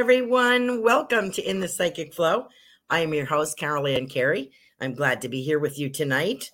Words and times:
Everyone. 0.00 0.82
Welcome 0.82 1.30
to 1.32 1.42
In 1.42 1.60
the 1.60 1.68
Psychic 1.68 2.14
Flow. 2.14 2.46
I 2.88 3.00
am 3.00 3.12
your 3.12 3.26
host, 3.26 3.58
Carolan 3.58 4.08
Carey. 4.08 4.50
I'm 4.80 4.94
glad 4.94 5.20
to 5.20 5.28
be 5.28 5.42
here 5.42 5.58
with 5.58 5.78
you 5.78 5.90
tonight 5.90 6.50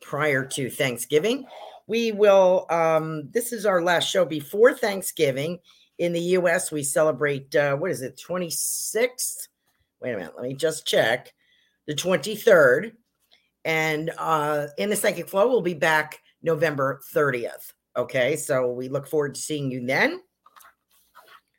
prior 0.00 0.44
to 0.46 0.70
Thanksgiving. 0.70 1.44
We 1.88 2.12
will, 2.12 2.66
um, 2.70 3.30
this 3.32 3.52
is 3.52 3.66
our 3.66 3.82
last 3.82 4.08
show 4.08 4.24
before 4.24 4.74
Thanksgiving. 4.74 5.58
In 5.98 6.12
the 6.12 6.20
US, 6.20 6.70
we 6.70 6.84
celebrate, 6.84 7.52
uh, 7.56 7.74
what 7.74 7.90
is 7.90 8.00
it, 8.00 8.22
26th? 8.24 9.48
Wait 10.00 10.12
a 10.12 10.16
minute, 10.16 10.34
let 10.36 10.44
me 10.44 10.54
just 10.54 10.86
check. 10.86 11.34
The 11.88 11.96
23rd. 11.96 12.92
And 13.64 14.12
uh, 14.16 14.68
In 14.78 14.88
the 14.88 14.94
Psychic 14.94 15.28
Flow 15.28 15.48
we'll 15.48 15.62
be 15.62 15.74
back 15.74 16.20
November 16.44 17.00
30th. 17.12 17.72
Okay, 17.96 18.36
so 18.36 18.70
we 18.70 18.88
look 18.88 19.08
forward 19.08 19.34
to 19.34 19.40
seeing 19.40 19.68
you 19.68 19.84
then. 19.84 20.20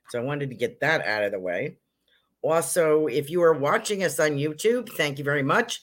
So 0.09 0.19
I 0.19 0.23
wanted 0.23 0.49
to 0.49 0.55
get 0.55 0.79
that 0.81 1.05
out 1.05 1.23
of 1.23 1.31
the 1.31 1.39
way. 1.39 1.77
Also, 2.41 3.07
if 3.07 3.29
you 3.29 3.41
are 3.43 3.53
watching 3.53 4.03
us 4.03 4.19
on 4.19 4.31
YouTube, 4.31 4.89
thank 4.89 5.17
you 5.17 5.23
very 5.23 5.43
much. 5.43 5.81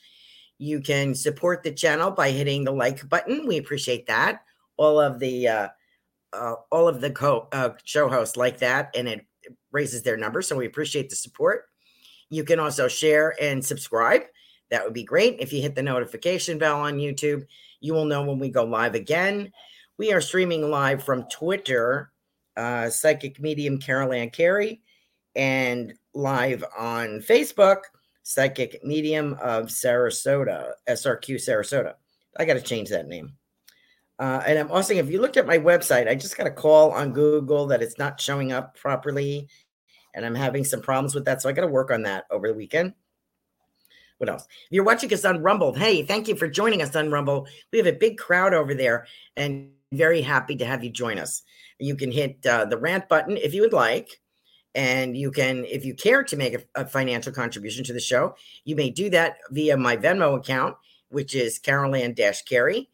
You 0.59 0.81
can 0.81 1.15
support 1.15 1.63
the 1.63 1.73
channel 1.73 2.11
by 2.11 2.31
hitting 2.31 2.65
the 2.65 2.73
like 2.73 3.07
button. 3.09 3.47
We 3.47 3.59
appreciate 3.59 4.07
that. 4.07 4.43
All 4.79 4.99
of 4.99 5.19
the 5.19 5.49
uh, 5.49 5.69
uh, 6.33 6.55
all 6.71 6.89
of 6.89 7.01
the 7.01 7.11
co- 7.11 7.49
uh, 7.53 7.71
show 7.85 8.09
hosts 8.09 8.37
like 8.37 8.59
that, 8.59 8.95
and 8.97 9.09
it 9.09 9.27
raises 9.71 10.03
their 10.03 10.17
number. 10.17 10.43
So 10.43 10.57
we 10.57 10.67
appreciate 10.67 11.11
the 11.11 11.17
support. 11.17 11.65
You 12.31 12.45
can 12.45 12.59
also 12.59 12.89
share 12.89 13.35
and 13.41 13.65
subscribe. 13.65 14.23
That 14.71 14.85
would 14.85 14.95
be 14.95 15.05
great. 15.05 15.37
If 15.39 15.53
you 15.53 15.63
hit 15.63 15.75
the 15.75 15.83
notification 15.83 16.59
bell 16.59 16.81
on 16.81 16.99
YouTube, 16.99 17.47
you 17.81 17.95
will 17.95 18.07
know 18.07 18.23
when 18.25 18.39
we 18.39 18.49
go 18.49 18.65
live 18.65 18.95
again. 18.95 19.53
We 19.99 20.13
are 20.13 20.21
streaming 20.21 20.69
live 20.71 21.05
from 21.05 21.29
Twitter 21.31 22.11
uh, 22.57 22.91
psychic 22.91 23.41
medium 23.41 23.79
Carolan 23.79 24.31
Carey, 24.31 24.81
and 25.35 25.95
live 26.15 26.65
on 26.77 27.21
Facebook, 27.21 27.83
psychic 28.23 28.83
medium 28.83 29.35
of 29.41 29.67
Sarasota, 29.67 30.73
SRQ 30.89 31.37
Sarasota. 31.37 31.95
I 32.37 32.45
got 32.45 32.55
to 32.55 32.61
change 32.61 32.91
that 32.91 33.07
name. 33.07 33.35
Uh, 34.19 34.43
and 34.47 34.59
I'm 34.59 34.71
also, 34.71 34.95
if 34.95 35.11
you 35.11 35.21
looked 35.21 35.37
at 35.37 35.47
my 35.47 35.59
website, 35.59 36.09
I 36.09 36.15
just 36.15 36.37
got 36.37 36.47
a 36.47 36.51
call 36.51 36.91
on 36.93 37.13
Google 37.13 37.67
that 37.67 37.83
it's 37.83 37.99
not 37.99 38.21
showing 38.21 38.51
up 38.51 38.77
properly. 38.77 39.49
And 40.15 40.25
I'm 40.25 40.35
having 40.35 40.65
some 40.65 40.81
problems 40.81 41.15
with 41.15 41.27
that. 41.27 41.43
So 41.43 41.49
I 41.49 41.53
got 41.53 41.63
to 41.63 41.69
work 41.69 41.91
on 41.91 42.03
that 42.03 42.25
over 42.31 42.49
the 42.49 42.55
weekend. 42.55 42.95
What 44.19 44.31
else? 44.31 44.45
If 44.45 44.69
you're 44.71 44.85
watching 44.85 45.13
us 45.13 45.27
on 45.27 45.43
Rumble, 45.43 45.75
hey, 45.75 46.03
thank 46.03 46.27
you 46.27 46.37
for 46.37 46.49
joining 46.49 46.81
us 46.81 46.97
on 46.97 47.11
Rumble. 47.11 47.47
We 47.71 47.79
have 47.79 47.87
a 47.87 47.93
big 47.93 48.17
crowd 48.17 48.55
over 48.55 48.73
there 48.73 49.07
and 49.37 49.73
very 49.93 50.23
happy 50.23 50.57
to 50.57 50.65
have 50.65 50.83
you 50.83 50.91
join 50.91 51.19
us. 51.19 51.43
You 51.79 51.97
can 51.97 52.11
hit 52.11 52.45
uh, 52.47 52.65
the 52.65 52.79
rant 52.79 53.09
button 53.09 53.37
if 53.37 53.55
you 53.55 53.63
would 53.63 53.73
like. 53.73 54.21
And 54.75 55.17
you 55.17 55.31
can, 55.31 55.65
if 55.65 55.87
you 55.87 55.95
care 55.95 56.23
to 56.23 56.37
make 56.37 56.53
a, 56.55 56.83
a 56.83 56.87
financial 56.87 57.33
contribution 57.33 57.83
to 57.85 57.95
the 57.95 58.01
show, 58.01 58.37
you 58.65 58.77
may 58.77 58.91
do 58.91 59.09
that 59.09 59.39
via 59.51 59.75
my 59.77 59.97
Venmo 59.97 60.37
account, 60.37 60.77
which 61.09 61.35
is 61.35 61.59
Carolan 61.59 62.13
Dash 62.13 62.43
Carey. 62.43 62.91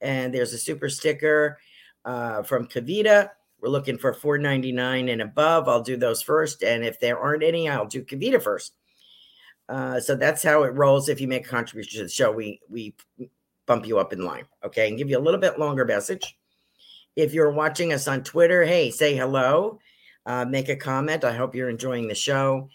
And 0.00 0.32
there's 0.32 0.52
a 0.52 0.58
super 0.58 0.88
sticker 0.88 1.58
uh, 2.04 2.42
from 2.44 2.68
Kavita. 2.68 3.30
We're 3.60 3.70
looking 3.70 3.98
for 3.98 4.14
$4.99 4.14 5.12
and 5.12 5.20
above. 5.20 5.68
I'll 5.68 5.82
do 5.82 5.96
those 5.96 6.22
first. 6.22 6.62
And 6.62 6.84
if 6.84 7.00
there 7.00 7.18
aren't 7.18 7.42
any, 7.42 7.68
I'll 7.68 7.86
do 7.86 8.04
Kavita 8.04 8.40
first. 8.40 8.74
Uh, 9.68 9.98
so 10.00 10.14
that's 10.14 10.42
how 10.42 10.62
it 10.62 10.74
rolls. 10.74 11.08
If 11.08 11.20
you 11.20 11.28
make 11.28 11.46
a 11.46 11.50
contribution 11.50 11.98
to 11.98 12.04
the 12.04 12.10
show, 12.10 12.30
we 12.30 12.60
we 12.70 12.94
bump 13.68 13.86
you 13.86 14.00
up 14.00 14.12
in 14.12 14.24
line, 14.24 14.46
okay, 14.64 14.88
and 14.88 14.98
give 14.98 15.08
you 15.08 15.18
a 15.18 15.20
little 15.20 15.38
bit 15.38 15.60
longer 15.60 15.84
message. 15.84 16.36
If 17.14 17.32
you're 17.32 17.52
watching 17.52 17.92
us 17.92 18.08
on 18.08 18.24
Twitter, 18.24 18.64
hey, 18.64 18.90
say 18.90 19.14
hello, 19.14 19.78
uh, 20.26 20.44
make 20.44 20.68
a 20.68 20.76
comment. 20.76 21.22
I 21.22 21.34
hope 21.34 21.54
you're 21.54 21.68
enjoying 21.68 22.08
the 22.08 22.14
show. 22.14 22.68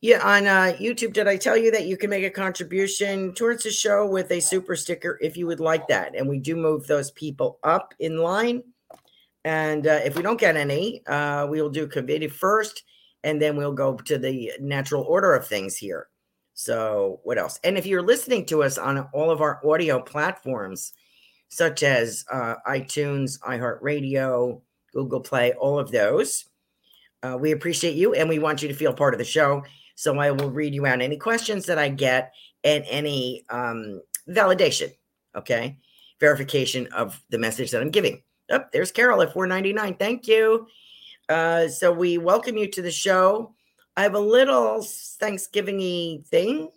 Yeah, 0.00 0.26
on 0.26 0.46
uh, 0.46 0.76
YouTube, 0.80 1.12
did 1.12 1.28
I 1.28 1.36
tell 1.36 1.58
you 1.58 1.70
that 1.72 1.86
you 1.86 1.98
can 1.98 2.08
make 2.08 2.24
a 2.24 2.30
contribution 2.30 3.34
towards 3.34 3.64
the 3.64 3.70
show 3.70 4.06
with 4.06 4.30
a 4.30 4.40
super 4.40 4.74
sticker 4.74 5.18
if 5.20 5.36
you 5.36 5.46
would 5.46 5.60
like 5.60 5.88
that? 5.88 6.16
And 6.16 6.26
we 6.26 6.38
do 6.38 6.56
move 6.56 6.86
those 6.86 7.10
people 7.10 7.58
up 7.62 7.92
in 7.98 8.16
line. 8.16 8.62
And 9.44 9.86
uh, 9.86 10.00
if 10.04 10.16
we 10.16 10.22
don't 10.22 10.40
get 10.40 10.56
any, 10.56 11.04
uh, 11.06 11.46
we 11.50 11.60
will 11.60 11.70
do 11.70 11.86
Kavita 11.86 12.30
first, 12.30 12.82
and 13.24 13.40
then 13.40 13.56
we'll 13.56 13.72
go 13.72 13.96
to 13.96 14.18
the 14.18 14.52
natural 14.60 15.02
order 15.02 15.34
of 15.34 15.46
things 15.46 15.76
here. 15.76 16.09
So, 16.62 17.20
what 17.22 17.38
else? 17.38 17.58
And 17.64 17.78
if 17.78 17.86
you're 17.86 18.02
listening 18.02 18.44
to 18.46 18.62
us 18.62 18.76
on 18.76 18.98
all 19.14 19.30
of 19.30 19.40
our 19.40 19.66
audio 19.66 19.98
platforms, 19.98 20.92
such 21.48 21.82
as 21.82 22.26
uh, 22.30 22.56
iTunes, 22.68 23.40
iHeartRadio, 23.40 24.60
Google 24.92 25.20
Play, 25.20 25.54
all 25.54 25.78
of 25.78 25.90
those, 25.90 26.44
uh, 27.22 27.38
we 27.40 27.52
appreciate 27.52 27.94
you 27.94 28.12
and 28.12 28.28
we 28.28 28.38
want 28.38 28.60
you 28.60 28.68
to 28.68 28.74
feel 28.74 28.92
part 28.92 29.14
of 29.14 29.18
the 29.18 29.24
show. 29.24 29.64
So, 29.94 30.18
I 30.18 30.32
will 30.32 30.50
read 30.50 30.74
you 30.74 30.84
out 30.84 31.00
any 31.00 31.16
questions 31.16 31.64
that 31.64 31.78
I 31.78 31.88
get 31.88 32.34
and 32.62 32.84
any 32.90 33.42
um, 33.48 34.02
validation, 34.28 34.92
okay? 35.34 35.78
Verification 36.20 36.88
of 36.88 37.18
the 37.30 37.38
message 37.38 37.70
that 37.70 37.80
I'm 37.80 37.90
giving. 37.90 38.22
Oh, 38.50 38.64
there's 38.74 38.92
Carol 38.92 39.22
at 39.22 39.32
499. 39.32 39.94
Thank 39.94 40.28
you. 40.28 40.66
Uh, 41.26 41.68
so 41.68 41.90
we 41.90 42.18
welcome 42.18 42.58
you 42.58 42.70
to 42.70 42.82
the 42.82 42.90
show. 42.90 43.54
I 44.00 44.04
have 44.04 44.14
a 44.14 44.18
little 44.18 44.82
Thanksgiving 44.82 46.22
thing 46.22 46.70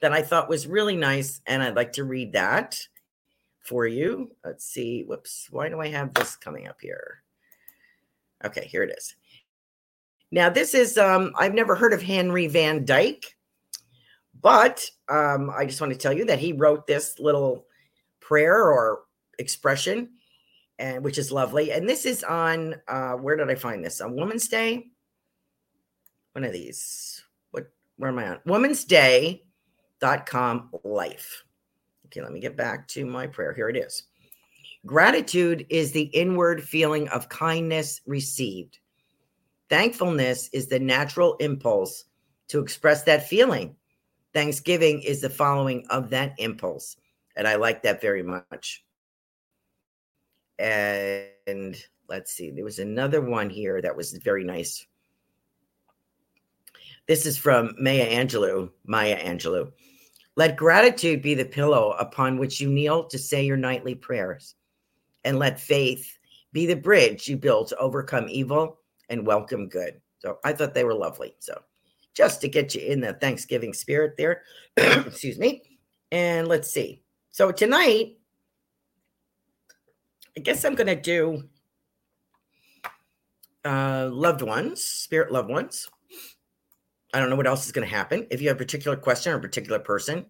that 0.00 0.14
I 0.14 0.22
thought 0.22 0.48
was 0.48 0.66
really 0.66 0.96
nice, 0.96 1.42
and 1.44 1.62
I'd 1.62 1.76
like 1.76 1.92
to 1.92 2.04
read 2.04 2.32
that 2.32 2.80
for 3.58 3.86
you. 3.86 4.34
Let's 4.42 4.64
see. 4.64 5.02
Whoops. 5.02 5.48
Why 5.50 5.68
do 5.68 5.78
I 5.78 5.88
have 5.88 6.14
this 6.14 6.36
coming 6.36 6.68
up 6.68 6.80
here? 6.80 7.22
Okay, 8.42 8.66
here 8.66 8.82
it 8.82 8.94
is. 8.96 9.14
Now, 10.30 10.48
this 10.48 10.72
is, 10.72 10.96
um, 10.96 11.34
I've 11.38 11.52
never 11.52 11.74
heard 11.74 11.92
of 11.92 12.00
Henry 12.00 12.46
Van 12.46 12.86
Dyke, 12.86 13.36
but 14.40 14.82
um, 15.10 15.50
I 15.54 15.66
just 15.66 15.82
want 15.82 15.92
to 15.92 15.98
tell 15.98 16.14
you 16.14 16.24
that 16.24 16.38
he 16.38 16.54
wrote 16.54 16.86
this 16.86 17.18
little 17.18 17.66
prayer 18.20 18.72
or 18.72 19.00
expression, 19.38 20.12
and 20.78 21.04
which 21.04 21.18
is 21.18 21.30
lovely. 21.30 21.72
And 21.72 21.86
this 21.86 22.06
is 22.06 22.24
on, 22.24 22.76
uh, 22.88 23.16
where 23.16 23.36
did 23.36 23.50
I 23.50 23.54
find 23.54 23.84
this? 23.84 24.00
On 24.00 24.16
Woman's 24.16 24.48
Day? 24.48 24.86
One 26.32 26.44
of 26.44 26.52
these. 26.52 27.24
What, 27.50 27.70
where 27.96 28.10
am 28.10 28.18
I 28.18 28.28
on? 28.28 28.40
Women's 28.46 28.84
Day.com 28.84 30.70
life. 30.84 31.44
Okay, 32.06 32.22
let 32.22 32.32
me 32.32 32.40
get 32.40 32.56
back 32.56 32.88
to 32.88 33.06
my 33.06 33.26
prayer. 33.26 33.52
Here 33.52 33.68
it 33.68 33.76
is. 33.76 34.04
Gratitude 34.86 35.66
is 35.68 35.92
the 35.92 36.04
inward 36.04 36.62
feeling 36.62 37.08
of 37.08 37.28
kindness 37.28 38.00
received. 38.06 38.78
Thankfulness 39.68 40.48
is 40.52 40.66
the 40.66 40.80
natural 40.80 41.36
impulse 41.36 42.06
to 42.48 42.60
express 42.60 43.04
that 43.04 43.28
feeling. 43.28 43.76
Thanksgiving 44.32 45.02
is 45.02 45.20
the 45.20 45.30
following 45.30 45.86
of 45.90 46.10
that 46.10 46.34
impulse. 46.38 46.96
And 47.36 47.46
I 47.46 47.56
like 47.56 47.82
that 47.82 48.00
very 48.00 48.22
much. 48.22 48.84
And 50.58 51.76
let's 52.08 52.32
see, 52.32 52.50
there 52.50 52.64
was 52.64 52.78
another 52.80 53.20
one 53.20 53.50
here 53.50 53.80
that 53.80 53.96
was 53.96 54.12
very 54.24 54.44
nice. 54.44 54.86
This 57.10 57.26
is 57.26 57.36
from 57.36 57.74
Maya 57.76 58.08
Angelou, 58.08 58.70
Maya 58.86 59.18
Angelou. 59.18 59.72
Let 60.36 60.56
gratitude 60.56 61.22
be 61.22 61.34
the 61.34 61.44
pillow 61.44 61.96
upon 61.98 62.38
which 62.38 62.60
you 62.60 62.70
kneel 62.70 63.02
to 63.08 63.18
say 63.18 63.44
your 63.44 63.56
nightly 63.56 63.96
prayers, 63.96 64.54
and 65.24 65.36
let 65.36 65.58
faith 65.58 66.20
be 66.52 66.66
the 66.66 66.76
bridge 66.76 67.26
you 67.26 67.36
build 67.36 67.66
to 67.66 67.76
overcome 67.78 68.28
evil 68.28 68.78
and 69.08 69.26
welcome 69.26 69.68
good. 69.68 70.00
So 70.20 70.38
I 70.44 70.52
thought 70.52 70.72
they 70.72 70.84
were 70.84 70.94
lovely. 70.94 71.34
So 71.40 71.60
just 72.14 72.40
to 72.42 72.48
get 72.48 72.76
you 72.76 72.82
in 72.82 73.00
the 73.00 73.14
Thanksgiving 73.14 73.74
spirit 73.74 74.16
there, 74.16 74.42
excuse 74.76 75.36
me. 75.36 75.62
And 76.12 76.46
let's 76.46 76.70
see. 76.70 77.02
So 77.32 77.50
tonight, 77.50 78.18
I 80.36 80.42
guess 80.42 80.64
I'm 80.64 80.76
going 80.76 80.86
to 80.86 80.94
do 80.94 81.42
uh, 83.64 84.08
loved 84.12 84.42
ones, 84.42 84.80
spirit 84.80 85.32
loved 85.32 85.50
ones. 85.50 85.88
I 87.12 87.18
don't 87.18 87.30
know 87.30 87.36
what 87.36 87.46
else 87.46 87.66
is 87.66 87.72
going 87.72 87.88
to 87.88 87.94
happen. 87.94 88.26
If 88.30 88.40
you 88.40 88.48
have 88.48 88.56
a 88.56 88.58
particular 88.58 88.96
question 88.96 89.32
or 89.32 89.36
a 89.36 89.40
particular 89.40 89.78
person 89.78 90.26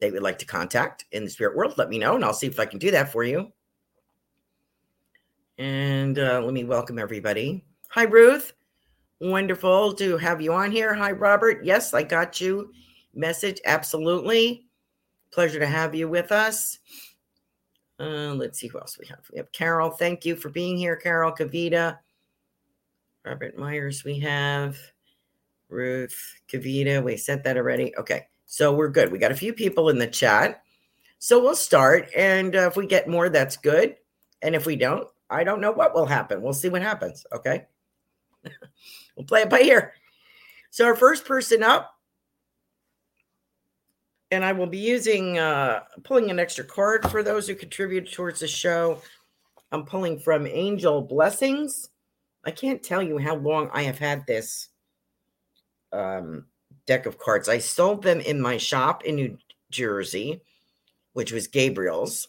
they 0.00 0.10
would 0.10 0.22
like 0.22 0.38
to 0.40 0.44
contact 0.44 1.04
in 1.12 1.24
the 1.24 1.30
spirit 1.30 1.56
world, 1.56 1.74
let 1.78 1.88
me 1.88 1.96
know 1.96 2.16
and 2.16 2.24
I'll 2.24 2.34
see 2.34 2.48
if 2.48 2.58
I 2.58 2.66
can 2.66 2.80
do 2.80 2.90
that 2.90 3.12
for 3.12 3.22
you. 3.22 3.52
And 5.58 6.18
uh, 6.18 6.40
let 6.42 6.52
me 6.52 6.64
welcome 6.64 6.98
everybody. 6.98 7.64
Hi, 7.90 8.02
Ruth. 8.02 8.52
Wonderful 9.20 9.92
to 9.94 10.16
have 10.16 10.40
you 10.40 10.52
on 10.52 10.72
here. 10.72 10.92
Hi, 10.92 11.12
Robert. 11.12 11.64
Yes, 11.64 11.94
I 11.94 12.02
got 12.02 12.40
you. 12.40 12.72
Message. 13.14 13.60
Absolutely. 13.64 14.66
Pleasure 15.30 15.60
to 15.60 15.66
have 15.66 15.94
you 15.94 16.08
with 16.08 16.32
us. 16.32 16.80
Uh, 18.00 18.34
let's 18.34 18.58
see 18.58 18.66
who 18.66 18.80
else 18.80 18.98
we 18.98 19.06
have. 19.06 19.20
We 19.30 19.38
have 19.38 19.52
Carol. 19.52 19.90
Thank 19.90 20.24
you 20.24 20.34
for 20.34 20.48
being 20.48 20.76
here, 20.76 20.96
Carol. 20.96 21.30
Kavita. 21.30 21.98
Robert 23.24 23.56
Myers, 23.56 24.02
we 24.02 24.18
have. 24.18 24.76
Ruth, 25.72 26.34
Kavita. 26.48 27.02
We 27.02 27.16
said 27.16 27.42
that 27.44 27.56
already. 27.56 27.96
Okay. 27.96 28.26
So 28.46 28.72
we're 28.72 28.90
good. 28.90 29.10
We 29.10 29.18
got 29.18 29.32
a 29.32 29.36
few 29.36 29.52
people 29.52 29.88
in 29.88 29.98
the 29.98 30.06
chat. 30.06 30.62
So 31.18 31.40
we'll 31.40 31.56
start. 31.56 32.08
And 32.16 32.54
uh, 32.54 32.66
if 32.68 32.76
we 32.76 32.86
get 32.86 33.08
more, 33.08 33.28
that's 33.28 33.56
good. 33.56 33.96
And 34.42 34.54
if 34.54 34.66
we 34.66 34.76
don't, 34.76 35.08
I 35.30 35.44
don't 35.44 35.60
know 35.60 35.72
what 35.72 35.94
will 35.94 36.06
happen. 36.06 36.42
We'll 36.42 36.52
see 36.52 36.68
what 36.68 36.82
happens. 36.82 37.24
Okay. 37.32 37.64
we'll 39.16 39.26
play 39.26 39.42
it 39.42 39.50
by 39.50 39.60
ear. 39.60 39.94
So 40.70 40.84
our 40.84 40.96
first 40.96 41.24
person 41.24 41.62
up, 41.62 41.94
and 44.30 44.44
I 44.44 44.52
will 44.52 44.66
be 44.66 44.78
using 44.78 45.38
uh, 45.38 45.80
pulling 46.04 46.30
an 46.30 46.38
extra 46.38 46.64
card 46.64 47.10
for 47.10 47.22
those 47.22 47.46
who 47.46 47.54
contribute 47.54 48.10
towards 48.10 48.40
the 48.40 48.48
show. 48.48 49.00
I'm 49.70 49.84
pulling 49.84 50.18
from 50.18 50.46
Angel 50.46 51.02
Blessings. 51.02 51.90
I 52.44 52.50
can't 52.50 52.82
tell 52.82 53.02
you 53.02 53.18
how 53.18 53.36
long 53.36 53.70
I 53.72 53.82
have 53.82 53.98
had 53.98 54.26
this 54.26 54.68
um, 55.92 56.46
deck 56.86 57.06
of 57.06 57.18
cards. 57.18 57.48
I 57.48 57.58
sold 57.58 58.02
them 58.02 58.20
in 58.20 58.40
my 58.40 58.56
shop 58.56 59.04
in 59.04 59.16
New 59.16 59.38
Jersey, 59.70 60.42
which 61.12 61.32
was 61.32 61.46
Gabriel's. 61.46 62.28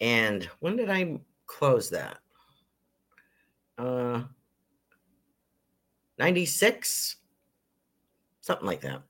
And 0.00 0.44
when 0.60 0.76
did 0.76 0.90
I 0.90 1.20
close 1.46 1.90
that? 1.90 2.18
uh 3.78 4.22
96 6.18 7.16
something 8.40 8.66
like 8.66 8.80
that. 8.80 9.02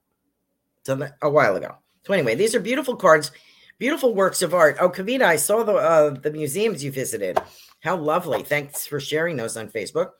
So 0.85 0.97
that, 0.97 1.17
a 1.23 1.31
while 1.31 1.57
ago. 1.57 1.77
So 2.05 2.13
anyway 2.13 2.35
these 2.35 2.55
are 2.55 2.61
beautiful 2.61 2.97
cards 2.97 3.31
beautiful 3.79 4.15
works 4.15 4.43
of 4.43 4.55
art. 4.55 4.77
Oh 4.81 4.89
kavita 4.89 5.23
i 5.23 5.37
saw 5.37 5.63
the 5.63 5.75
uh, 5.75 6.11
the 6.11 6.31
museums 6.31 6.83
you 6.83 6.91
visited. 6.91 7.39
How 7.81 7.97
lovely. 7.97 8.43
Thanks 8.43 8.87
for 8.87 8.99
sharing 8.99 9.37
those 9.37 9.57
on 9.57 9.69
facebook 9.69 10.11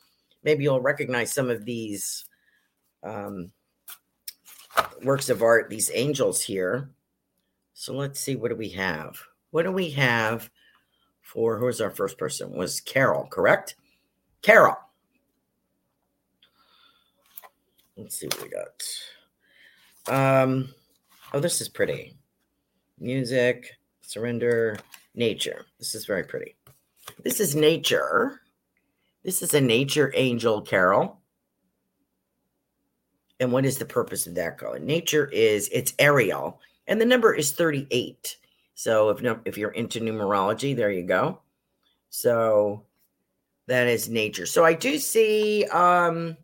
maybe 0.43 0.63
you'll 0.63 0.81
recognize 0.81 1.33
some 1.33 1.49
of 1.49 1.65
these 1.65 2.25
um, 3.03 3.51
works 5.03 5.29
of 5.29 5.41
art 5.41 5.69
these 5.69 5.91
angels 5.93 6.41
here 6.41 6.89
so 7.73 7.93
let's 7.93 8.19
see 8.19 8.35
what 8.35 8.49
do 8.49 8.55
we 8.55 8.69
have 8.69 9.17
what 9.51 9.63
do 9.63 9.71
we 9.71 9.89
have 9.89 10.49
for 11.21 11.57
who's 11.57 11.81
our 11.81 11.91
first 11.91 12.17
person 12.17 12.51
was 12.51 12.81
carol 12.81 13.27
correct 13.27 13.75
Carol. 14.41 14.77
Let's 17.97 18.17
see 18.17 18.27
what 18.27 18.43
we 18.43 18.49
got. 20.07 20.41
Um, 20.41 20.69
oh, 21.33 21.39
this 21.39 21.59
is 21.59 21.67
pretty. 21.67 22.15
Music, 22.99 23.71
surrender, 24.01 24.77
nature. 25.15 25.65
This 25.79 25.95
is 25.95 26.05
very 26.05 26.23
pretty. 26.23 26.55
This 27.23 27.39
is 27.39 27.55
nature. 27.55 28.41
This 29.23 29.41
is 29.41 29.53
a 29.53 29.61
nature 29.61 30.11
angel, 30.15 30.61
Carol. 30.61 31.19
And 33.39 33.51
what 33.51 33.65
is 33.65 33.77
the 33.77 33.85
purpose 33.85 34.25
of 34.25 34.35
that 34.35 34.57
color? 34.57 34.79
Nature 34.79 35.27
is 35.27 35.69
it's 35.71 35.93
Ariel, 35.99 36.59
and 36.87 36.99
the 36.99 37.05
number 37.05 37.33
is 37.33 37.51
38. 37.51 38.37
So 38.73 39.09
if 39.09 39.21
no, 39.21 39.39
if 39.45 39.57
you're 39.57 39.71
into 39.71 39.99
numerology, 39.99 40.75
there 40.75 40.91
you 40.91 41.03
go. 41.03 41.39
So 42.09 42.85
that 43.67 43.87
is 43.87 44.09
nature. 44.09 44.45
So 44.45 44.65
I 44.65 44.73
do 44.73 44.97
see 44.97 45.65
um, 45.65 46.37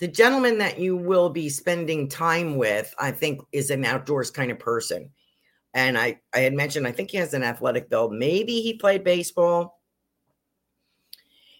the 0.00 0.08
gentleman 0.08 0.58
that 0.58 0.78
you 0.78 0.96
will 0.96 1.30
be 1.30 1.48
spending 1.48 2.08
time 2.08 2.56
with, 2.56 2.92
I 2.98 3.12
think, 3.12 3.40
is 3.52 3.70
an 3.70 3.84
outdoors 3.84 4.30
kind 4.30 4.50
of 4.50 4.58
person. 4.58 5.10
And 5.74 5.96
I, 5.96 6.20
I 6.34 6.40
had 6.40 6.54
mentioned, 6.54 6.86
I 6.86 6.92
think 6.92 7.10
he 7.10 7.18
has 7.18 7.34
an 7.34 7.42
athletic 7.42 7.88
build. 7.88 8.12
Maybe 8.12 8.60
he 8.60 8.74
played 8.74 9.04
baseball. 9.04 9.80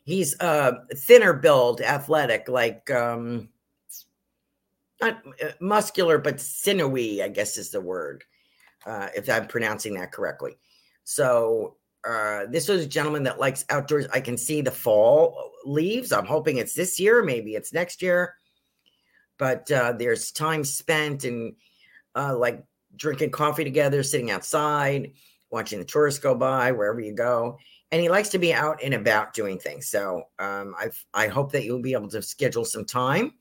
He's 0.05 0.39
uh, 0.41 0.73
thinner 0.95 1.33
build, 1.33 1.81
athletic, 1.81 2.49
like 2.49 2.91
um, 2.91 3.49
not 5.01 5.23
uh, 5.43 5.51
muscular, 5.61 6.19
but 6.19 6.41
sinewy, 6.41 7.23
I 7.23 7.29
guess 7.29 7.57
is 7.57 7.71
the 7.71 7.81
word, 7.81 8.25
uh, 8.85 9.09
if 9.15 9.29
I'm 9.29 9.47
pronouncing 9.47 9.95
that 9.95 10.13
correctly. 10.13 10.59
So 11.05 11.77
uh, 12.05 12.47
this 12.49 12.69
was 12.69 12.85
a 12.85 12.89
gentleman 12.89 13.23
that 13.25 13.39
likes 13.39 13.65
outdoors. 13.71 14.07
I 14.13 14.21
can 14.21 14.37
see 14.37 14.61
the 14.61 14.71
fall 14.71 15.53
leaves. 15.65 16.13
I'm 16.13 16.27
hoping 16.27 16.57
it's 16.57 16.75
this 16.75 16.99
year, 16.99 17.23
maybe 17.23 17.55
it's 17.55 17.73
next 17.73 18.03
year. 18.03 18.35
But 19.39 19.71
uh, 19.71 19.93
there's 19.93 20.33
time 20.33 20.65
spent 20.65 21.25
and 21.25 21.55
uh, 22.15 22.37
like 22.37 22.63
drinking 22.97 23.31
coffee 23.31 23.65
together, 23.65 24.03
sitting 24.03 24.31
outside, 24.31 25.13
watching 25.51 25.79
the 25.79 25.85
tourists 25.85 26.21
go 26.21 26.35
by 26.35 26.73
wherever 26.73 27.01
you 27.01 27.15
go. 27.15 27.59
And 27.93 28.01
he 28.01 28.09
likes 28.09 28.31
to 28.31 28.39
be 28.39 28.53
out 28.53 28.81
and 28.83 28.95
about 28.95 29.35
doing 29.35 29.59
things. 29.59 29.89
So 29.89 30.25
um, 30.39 30.75
I 30.79 30.89
I 31.15 31.29
hope 31.29 31.53
that 31.53 31.65
you'll 31.65 31.83
be 31.83 31.93
able 31.93 32.09
to 32.09 32.23
schedule 32.23 32.65
some 32.65 32.85
time. 32.85 33.35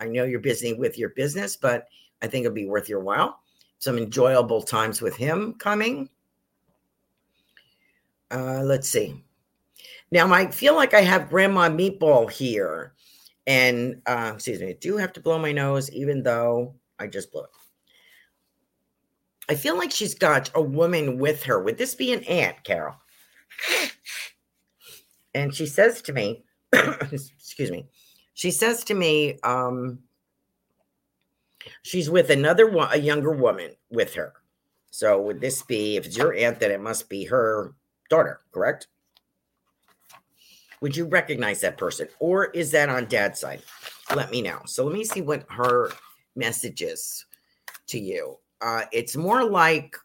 I 0.00 0.06
know 0.06 0.24
you're 0.24 0.40
busy 0.40 0.72
with 0.72 0.98
your 0.98 1.10
business, 1.10 1.56
but 1.56 1.86
I 2.22 2.26
think 2.26 2.44
it'll 2.44 2.54
be 2.54 2.66
worth 2.66 2.88
your 2.88 3.00
while. 3.00 3.38
Some 3.78 3.98
enjoyable 3.98 4.62
times 4.62 5.00
with 5.00 5.14
him 5.14 5.54
coming 5.54 6.08
uh, 8.30 8.62
let's 8.62 8.88
see. 8.88 9.24
Now, 10.10 10.32
I 10.32 10.50
feel 10.50 10.74
like 10.74 10.94
I 10.94 11.02
have 11.02 11.30
Grandma 11.30 11.68
Meatball 11.68 12.30
here. 12.30 12.94
And, 13.46 14.02
uh, 14.06 14.32
excuse 14.34 14.60
me, 14.60 14.70
I 14.70 14.76
do 14.80 14.96
have 14.96 15.12
to 15.14 15.20
blow 15.20 15.38
my 15.38 15.52
nose, 15.52 15.90
even 15.90 16.22
though 16.22 16.74
I 16.98 17.06
just 17.06 17.32
blew 17.32 17.42
it. 17.42 17.50
I 19.48 19.54
feel 19.54 19.78
like 19.78 19.90
she's 19.90 20.14
got 20.14 20.50
a 20.54 20.60
woman 20.60 21.18
with 21.18 21.42
her. 21.44 21.62
Would 21.62 21.78
this 21.78 21.94
be 21.94 22.12
an 22.12 22.22
aunt, 22.24 22.62
Carol? 22.64 22.94
And 25.34 25.54
she 25.54 25.66
says 25.66 26.02
to 26.02 26.12
me, 26.12 26.44
excuse 26.72 27.70
me, 27.70 27.86
she 28.34 28.50
says 28.50 28.84
to 28.84 28.94
me, 28.94 29.38
um, 29.42 30.00
she's 31.82 32.10
with 32.10 32.30
another 32.30 32.68
one, 32.68 32.88
a 32.92 32.96
younger 32.96 33.32
woman 33.32 33.72
with 33.90 34.14
her. 34.14 34.32
So 34.90 35.20
would 35.22 35.40
this 35.40 35.62
be, 35.62 35.96
if 35.96 36.06
it's 36.06 36.16
your 36.16 36.34
aunt, 36.34 36.60
then 36.60 36.70
it 36.70 36.80
must 36.80 37.08
be 37.08 37.24
her 37.24 37.74
daughter, 38.10 38.40
correct? 38.52 38.88
Would 40.80 40.96
you 40.96 41.06
recognize 41.06 41.60
that 41.60 41.76
person? 41.76 42.08
Or 42.20 42.46
is 42.46 42.70
that 42.72 42.88
on 42.88 43.06
dad's 43.06 43.40
side? 43.40 43.62
Let 44.14 44.30
me 44.30 44.42
know. 44.42 44.60
So 44.66 44.84
let 44.84 44.94
me 44.94 45.04
see 45.04 45.20
what 45.20 45.44
her 45.50 45.90
message 46.36 46.82
is 46.82 47.26
to 47.88 47.98
you. 47.98 48.38
Uh, 48.60 48.82
it's 48.92 49.16
more 49.16 49.44
like 49.44 49.96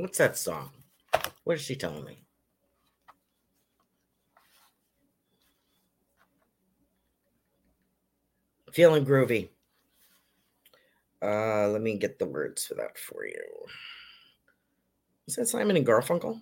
what's 0.00 0.18
that 0.18 0.38
song? 0.38 0.70
What 1.44 1.56
is 1.56 1.62
she 1.62 1.76
telling 1.76 2.04
me? 2.04 2.22
Feeling 8.72 9.04
groovy. 9.04 9.50
Uh, 11.22 11.68
let 11.68 11.82
me 11.82 11.98
get 11.98 12.18
the 12.18 12.26
words 12.26 12.64
for 12.64 12.74
that 12.74 12.96
for 12.96 13.26
you. 13.26 13.44
Is 15.26 15.36
that 15.36 15.48
Simon 15.48 15.76
and 15.76 15.86
Garfunkel? 15.86 16.40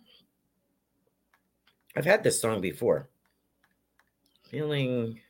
I've 1.96 2.04
had 2.04 2.22
this 2.22 2.40
song 2.40 2.60
before. 2.60 3.08
Feeling 4.50 5.20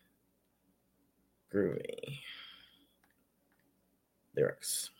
groovy. 1.52 2.18
Lyrics. 4.36 4.90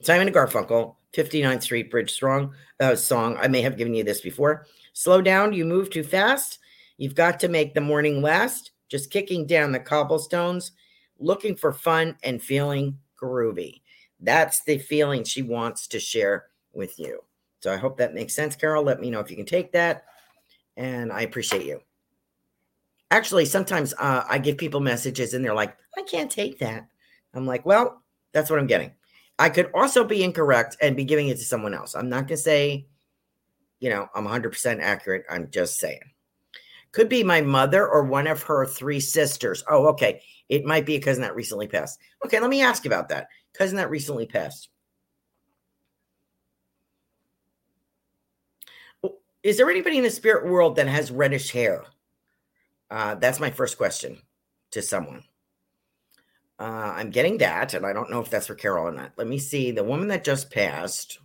Simon 0.00 0.26
and 0.28 0.36
Garfunkel, 0.36 0.96
59th 1.12 1.62
Street 1.62 1.90
Bridge 1.90 2.10
Strong 2.10 2.54
uh, 2.80 2.96
song. 2.96 3.36
I 3.40 3.48
may 3.48 3.62
have 3.62 3.76
given 3.76 3.94
you 3.94 4.04
this 4.04 4.20
before. 4.20 4.66
Slow 4.92 5.20
down, 5.20 5.52
you 5.52 5.64
move 5.64 5.90
too 5.90 6.02
fast. 6.02 6.58
You've 6.98 7.14
got 7.14 7.40
to 7.40 7.48
make 7.48 7.74
the 7.74 7.80
morning 7.80 8.22
last. 8.22 8.72
Just 8.88 9.10
kicking 9.10 9.46
down 9.46 9.72
the 9.72 9.80
cobblestones, 9.80 10.72
looking 11.18 11.56
for 11.56 11.72
fun 11.72 12.16
and 12.22 12.42
feeling 12.42 12.98
groovy. 13.20 13.80
That's 14.20 14.62
the 14.64 14.78
feeling 14.78 15.24
she 15.24 15.42
wants 15.42 15.86
to 15.88 16.00
share 16.00 16.46
with 16.72 16.98
you. 16.98 17.20
So 17.60 17.72
I 17.72 17.76
hope 17.76 17.96
that 17.98 18.14
makes 18.14 18.34
sense, 18.34 18.56
Carol. 18.56 18.84
Let 18.84 19.00
me 19.00 19.10
know 19.10 19.20
if 19.20 19.30
you 19.30 19.36
can 19.36 19.46
take 19.46 19.72
that. 19.72 20.04
And 20.76 21.12
I 21.12 21.22
appreciate 21.22 21.64
you. 21.64 21.80
Actually, 23.10 23.44
sometimes 23.44 23.94
uh, 23.98 24.24
I 24.28 24.38
give 24.38 24.56
people 24.56 24.80
messages 24.80 25.34
and 25.34 25.44
they're 25.44 25.54
like, 25.54 25.76
I 25.96 26.02
can't 26.02 26.30
take 26.30 26.58
that. 26.60 26.86
I'm 27.34 27.46
like, 27.46 27.64
well, 27.66 28.02
that's 28.32 28.50
what 28.50 28.58
I'm 28.58 28.66
getting. 28.66 28.92
I 29.38 29.48
could 29.48 29.70
also 29.74 30.04
be 30.04 30.22
incorrect 30.22 30.76
and 30.80 30.96
be 30.96 31.04
giving 31.04 31.28
it 31.28 31.38
to 31.38 31.44
someone 31.44 31.74
else. 31.74 31.94
I'm 31.94 32.08
not 32.08 32.28
going 32.28 32.28
to 32.28 32.36
say, 32.36 32.86
you 33.80 33.90
know, 33.90 34.08
I'm 34.14 34.26
100% 34.26 34.80
accurate. 34.80 35.24
I'm 35.28 35.50
just 35.50 35.78
saying. 35.78 36.00
Could 36.92 37.08
be 37.08 37.24
my 37.24 37.40
mother 37.40 37.88
or 37.88 38.04
one 38.04 38.26
of 38.26 38.42
her 38.42 38.66
three 38.66 39.00
sisters. 39.00 39.64
Oh, 39.68 39.88
okay. 39.88 40.22
It 40.48 40.64
might 40.64 40.84
be 40.84 40.96
a 40.96 41.00
cousin 41.00 41.22
that 41.22 41.34
recently 41.34 41.66
passed. 41.66 41.98
Okay, 42.24 42.38
let 42.38 42.50
me 42.50 42.62
ask 42.62 42.84
you 42.84 42.90
about 42.90 43.08
that. 43.08 43.28
Cousin 43.54 43.76
that 43.76 43.90
recently 43.90 44.26
passed. 44.26 44.68
Is 49.42 49.56
there 49.56 49.70
anybody 49.70 49.96
in 49.96 50.04
the 50.04 50.10
spirit 50.10 50.46
world 50.46 50.76
that 50.76 50.86
has 50.86 51.10
reddish 51.10 51.50
hair? 51.50 51.84
Uh, 52.90 53.16
that's 53.16 53.40
my 53.40 53.50
first 53.50 53.76
question 53.76 54.18
to 54.70 54.82
someone. 54.82 55.24
Uh, 56.62 56.94
I'm 56.96 57.10
getting 57.10 57.38
that, 57.38 57.74
and 57.74 57.84
I 57.84 57.92
don't 57.92 58.08
know 58.08 58.20
if 58.20 58.30
that's 58.30 58.46
for 58.46 58.54
Carol 58.54 58.86
or 58.86 58.92
not. 58.92 59.10
Let 59.16 59.26
me 59.26 59.40
see. 59.40 59.72
The 59.72 59.82
woman 59.82 60.06
that 60.08 60.22
just 60.22 60.52
passed. 60.52 61.18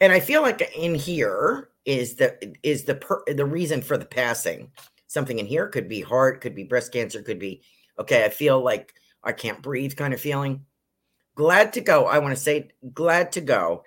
And 0.00 0.12
I 0.12 0.20
feel 0.20 0.42
like 0.42 0.60
in 0.76 0.94
here 0.94 1.70
is 1.84 2.14
the 2.14 2.54
is 2.62 2.84
the 2.84 2.94
per, 2.94 3.24
the 3.26 3.44
reason 3.44 3.82
for 3.82 3.98
the 3.98 4.04
passing. 4.04 4.70
Something 5.08 5.40
in 5.40 5.46
here 5.46 5.66
could 5.66 5.88
be 5.88 6.02
heart, 6.02 6.40
could 6.40 6.54
be 6.54 6.62
breast 6.62 6.92
cancer, 6.92 7.20
could 7.20 7.40
be 7.40 7.62
okay. 7.98 8.24
I 8.24 8.28
feel 8.28 8.62
like 8.62 8.94
I 9.24 9.32
can't 9.32 9.60
breathe, 9.60 9.96
kind 9.96 10.14
of 10.14 10.20
feeling. 10.20 10.64
Glad 11.34 11.72
to 11.72 11.80
go. 11.80 12.04
I 12.06 12.20
want 12.20 12.36
to 12.36 12.40
say 12.40 12.70
glad 12.94 13.32
to 13.32 13.40
go. 13.40 13.82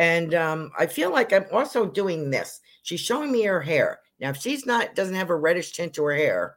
And 0.00 0.34
um, 0.34 0.72
I 0.76 0.86
feel 0.86 1.12
like 1.12 1.32
I'm 1.32 1.46
also 1.52 1.86
doing 1.86 2.30
this. 2.30 2.60
She's 2.82 2.98
showing 2.98 3.30
me 3.30 3.44
her 3.44 3.60
hair. 3.60 4.00
Now, 4.18 4.30
if 4.30 4.38
she's 4.38 4.66
not 4.66 4.96
doesn't 4.96 5.14
have 5.14 5.30
a 5.30 5.36
reddish 5.36 5.70
tint 5.70 5.94
to 5.94 6.02
her 6.02 6.16
hair, 6.16 6.56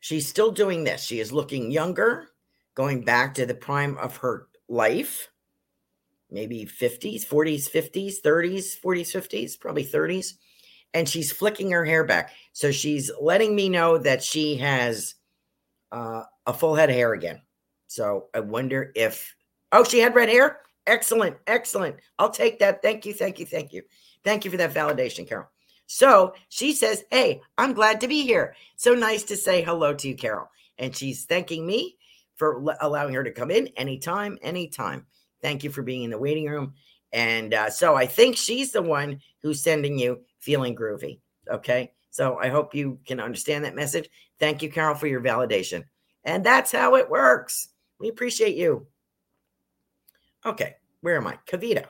she's 0.00 0.26
still 0.26 0.50
doing 0.50 0.84
this. 0.84 1.02
She 1.02 1.20
is 1.20 1.32
looking 1.32 1.70
younger, 1.70 2.28
going 2.74 3.02
back 3.04 3.34
to 3.34 3.46
the 3.46 3.54
prime 3.54 3.96
of 3.98 4.16
her 4.18 4.48
life, 4.68 5.28
maybe 6.30 6.66
50s, 6.66 7.26
40s, 7.26 7.70
50s, 7.70 8.14
30s, 8.24 8.80
40s, 8.80 9.14
50s, 9.14 9.60
probably 9.60 9.84
30s. 9.84 10.34
And 10.92 11.08
she's 11.08 11.30
flicking 11.30 11.70
her 11.70 11.84
hair 11.84 12.04
back. 12.04 12.32
So 12.52 12.72
she's 12.72 13.10
letting 13.20 13.54
me 13.54 13.68
know 13.68 13.96
that 13.98 14.22
she 14.24 14.56
has 14.56 15.14
uh, 15.92 16.22
a 16.46 16.52
full 16.52 16.74
head 16.74 16.90
of 16.90 16.96
hair 16.96 17.12
again. 17.12 17.40
So 17.86 18.26
I 18.34 18.40
wonder 18.40 18.92
if, 18.96 19.34
oh, 19.72 19.84
she 19.84 20.00
had 20.00 20.14
red 20.14 20.28
hair? 20.28 20.60
Excellent. 20.86 21.36
Excellent. 21.46 21.96
I'll 22.18 22.30
take 22.30 22.58
that. 22.58 22.82
Thank 22.82 23.06
you. 23.06 23.12
Thank 23.12 23.38
you. 23.38 23.46
Thank 23.46 23.72
you. 23.72 23.82
Thank 24.24 24.44
you 24.44 24.50
for 24.50 24.56
that 24.56 24.74
validation, 24.74 25.28
Carol. 25.28 25.48
So 25.92 26.34
she 26.50 26.72
says, 26.72 27.02
Hey, 27.10 27.40
I'm 27.58 27.72
glad 27.72 28.00
to 28.00 28.06
be 28.06 28.22
here. 28.22 28.54
So 28.76 28.94
nice 28.94 29.24
to 29.24 29.36
say 29.36 29.60
hello 29.60 29.92
to 29.92 30.08
you, 30.08 30.14
Carol. 30.14 30.48
And 30.78 30.94
she's 30.94 31.24
thanking 31.24 31.66
me 31.66 31.96
for 32.36 32.64
allowing 32.80 33.12
her 33.14 33.24
to 33.24 33.32
come 33.32 33.50
in 33.50 33.66
anytime, 33.76 34.38
anytime. 34.40 35.04
Thank 35.42 35.64
you 35.64 35.70
for 35.70 35.82
being 35.82 36.04
in 36.04 36.10
the 36.10 36.18
waiting 36.18 36.46
room. 36.46 36.74
And 37.12 37.52
uh, 37.54 37.70
so 37.70 37.96
I 37.96 38.06
think 38.06 38.36
she's 38.36 38.70
the 38.70 38.80
one 38.80 39.20
who's 39.42 39.64
sending 39.64 39.98
you 39.98 40.20
feeling 40.38 40.76
groovy. 40.76 41.18
Okay. 41.50 41.90
So 42.10 42.38
I 42.38 42.50
hope 42.50 42.72
you 42.72 43.00
can 43.04 43.18
understand 43.18 43.64
that 43.64 43.74
message. 43.74 44.08
Thank 44.38 44.62
you, 44.62 44.70
Carol, 44.70 44.94
for 44.94 45.08
your 45.08 45.20
validation. 45.20 45.82
And 46.22 46.46
that's 46.46 46.70
how 46.70 46.94
it 46.94 47.10
works. 47.10 47.70
We 47.98 48.08
appreciate 48.10 48.54
you. 48.54 48.86
Okay. 50.46 50.76
Where 51.00 51.16
am 51.16 51.26
I? 51.26 51.40
Kavita. 51.48 51.86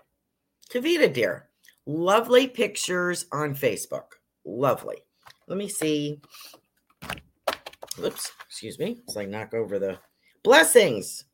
Kavita, 0.73 1.13
dear. 1.13 1.50
Lovely 1.87 2.47
pictures 2.47 3.27
on 3.33 3.55
Facebook. 3.55 4.13
Lovely. 4.45 4.99
Let 5.49 5.59
me 5.59 5.69
see. 5.69 6.21
Oops, 8.03 8.33
excuse 8.47 8.79
me. 8.79 9.01
It's 9.07 9.17
like 9.17 9.29
knock 9.29 9.55
over 9.55 9.79
the 9.79 9.99
blessings. 10.43 11.25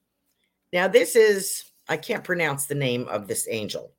Now, 0.73 0.89
this 0.89 1.17
is, 1.17 1.71
I 1.89 1.97
can't 1.97 2.25
pronounce 2.25 2.67
the 2.67 2.75
name 2.75 3.07
of 3.09 3.29
this 3.29 3.47
angel. 3.51 3.93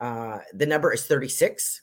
Uh, 0.00 0.38
the 0.52 0.66
number 0.66 0.92
is 0.92 1.06
36. 1.06 1.82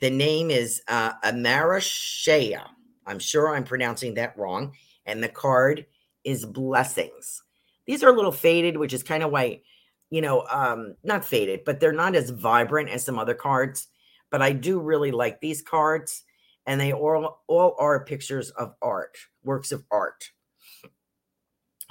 The 0.00 0.10
name 0.10 0.50
is 0.50 0.82
uh. 0.88 1.12
I'm 1.22 3.18
sure 3.18 3.54
I'm 3.54 3.64
pronouncing 3.64 4.14
that 4.14 4.36
wrong. 4.36 4.72
And 5.06 5.22
the 5.22 5.28
card 5.28 5.86
is 6.24 6.44
blessings. 6.44 7.42
These 7.86 8.02
are 8.02 8.10
a 8.10 8.16
little 8.16 8.32
faded, 8.32 8.76
which 8.76 8.92
is 8.92 9.02
kind 9.02 9.22
of 9.22 9.30
why 9.30 9.62
you 10.10 10.20
know, 10.20 10.46
um, 10.50 10.94
not 11.02 11.24
faded, 11.24 11.62
but 11.64 11.80
they're 11.80 11.92
not 11.92 12.14
as 12.14 12.30
vibrant 12.30 12.88
as 12.90 13.04
some 13.04 13.18
other 13.18 13.34
cards. 13.34 13.88
But 14.30 14.42
I 14.42 14.52
do 14.52 14.80
really 14.80 15.12
like 15.12 15.40
these 15.40 15.62
cards, 15.62 16.24
and 16.66 16.80
they 16.80 16.92
all 16.92 17.42
all 17.46 17.76
are 17.78 18.04
pictures 18.04 18.50
of 18.50 18.74
art, 18.82 19.16
works 19.44 19.72
of 19.72 19.84
art. 19.90 20.30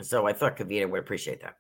So 0.01 0.27
I 0.27 0.33
thought 0.33 0.57
Kavita 0.57 0.89
would 0.89 0.99
appreciate 0.99 1.41
that. 1.41 1.57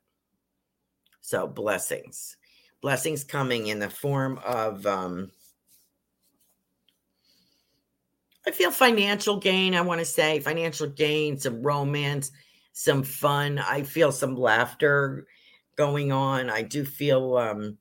So 1.21 1.47
blessings, 1.47 2.35
blessings 2.81 3.23
coming 3.23 3.67
in 3.67 3.79
the 3.79 3.89
form 3.89 4.39
of. 4.45 4.85
Um, 4.85 5.31
I 8.47 8.51
feel 8.51 8.69
financial 8.69 9.37
gain. 9.37 9.73
I 9.73 9.81
want 9.81 9.99
to 9.99 10.05
say 10.05 10.39
financial 10.39 10.87
gain, 10.87 11.39
some 11.39 11.63
romance, 11.63 12.31
some 12.73 13.01
fun. 13.01 13.57
I 13.57 13.81
feel 13.81 14.11
some 14.11 14.35
laughter 14.35 15.25
going 15.75 16.11
on. 16.11 16.49
I 16.49 16.61
do 16.61 16.85
feel 16.85 17.37
um, 17.37 17.77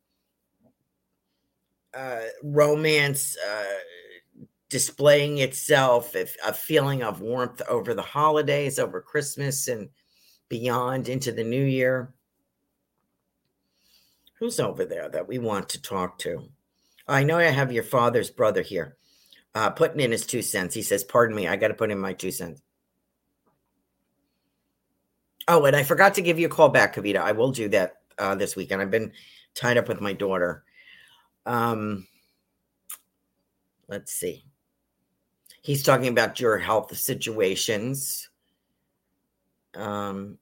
uh, 1.94 2.20
romance 2.42 3.36
uh, 3.38 4.44
displaying 4.68 5.38
itself, 5.38 6.16
if, 6.16 6.36
a 6.44 6.52
feeling 6.52 7.02
of 7.02 7.20
warmth 7.20 7.62
over 7.68 7.94
the 7.94 8.02
holidays, 8.02 8.78
over 8.78 9.00
Christmas 9.00 9.68
and 9.68 9.88
beyond 10.48 11.08
into 11.08 11.32
the 11.32 11.44
new 11.44 11.64
year. 11.64 12.12
Who's 14.40 14.58
over 14.58 14.84
there 14.84 15.08
that 15.08 15.28
we 15.28 15.38
want 15.38 15.68
to 15.70 15.80
talk 15.80 16.18
to? 16.18 16.48
I 17.06 17.22
know 17.22 17.38
I 17.38 17.44
have 17.44 17.72
your 17.72 17.84
father's 17.84 18.30
brother 18.30 18.62
here, 18.62 18.96
uh, 19.54 19.70
putting 19.70 20.00
in 20.00 20.10
his 20.10 20.26
two 20.26 20.42
cents. 20.42 20.74
He 20.74 20.82
says, 20.82 21.04
Pardon 21.04 21.36
me, 21.36 21.46
I 21.46 21.56
got 21.56 21.68
to 21.68 21.74
put 21.74 21.90
in 21.90 21.98
my 21.98 22.12
two 22.12 22.30
cents. 22.30 22.60
Oh, 25.46 25.64
and 25.66 25.76
I 25.76 25.82
forgot 25.82 26.14
to 26.14 26.22
give 26.22 26.38
you 26.38 26.46
a 26.46 26.50
call 26.50 26.68
back, 26.68 26.94
Kavita. 26.94 27.18
I 27.18 27.32
will 27.32 27.50
do 27.50 27.68
that 27.70 27.96
uh, 28.18 28.34
this 28.34 28.56
weekend. 28.56 28.80
I've 28.80 28.90
been 28.90 29.12
tied 29.54 29.76
up 29.76 29.88
with 29.88 30.00
my 30.00 30.12
daughter. 30.12 30.64
Um, 31.46 32.06
let's 33.88 34.12
see. 34.12 34.44
He's 35.62 35.82
talking 35.82 36.08
about 36.08 36.40
your 36.40 36.58
health 36.58 36.96
situations. 36.96 38.28
Um, 39.74 40.38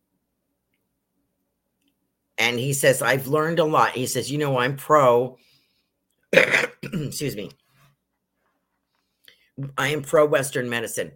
and 2.38 2.58
he 2.58 2.72
says, 2.72 3.02
I've 3.02 3.26
learned 3.26 3.58
a 3.58 3.64
lot. 3.64 3.92
He 3.92 4.06
says, 4.06 4.30
you 4.30 4.38
know, 4.38 4.58
I'm 4.58 4.76
pro, 4.76 5.36
excuse 6.32 7.36
me, 7.36 7.50
I 9.76 9.88
am 9.88 10.02
pro 10.02 10.26
Western 10.26 10.68
medicine, 10.68 11.12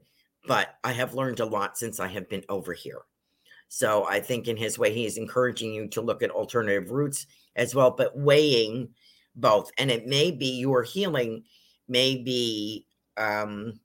but 0.46 0.76
I 0.84 0.92
have 0.92 1.14
learned 1.14 1.40
a 1.40 1.46
lot 1.46 1.78
since 1.78 2.00
I 2.00 2.08
have 2.08 2.28
been 2.28 2.44
over 2.48 2.72
here. 2.72 3.00
So 3.68 4.06
I 4.06 4.20
think 4.20 4.48
in 4.48 4.56
his 4.56 4.78
way, 4.78 4.92
he 4.92 5.06
is 5.06 5.16
encouraging 5.16 5.74
you 5.74 5.88
to 5.88 6.00
look 6.00 6.22
at 6.22 6.30
alternative 6.30 6.90
routes 6.90 7.26
as 7.56 7.74
well, 7.74 7.90
but 7.90 8.16
weighing 8.16 8.90
both. 9.34 9.70
And 9.78 9.90
it 9.90 10.06
may 10.06 10.30
be 10.30 10.58
your 10.58 10.82
healing 10.82 11.44
may 11.88 12.16
be 12.16 12.86
um, 13.16 13.80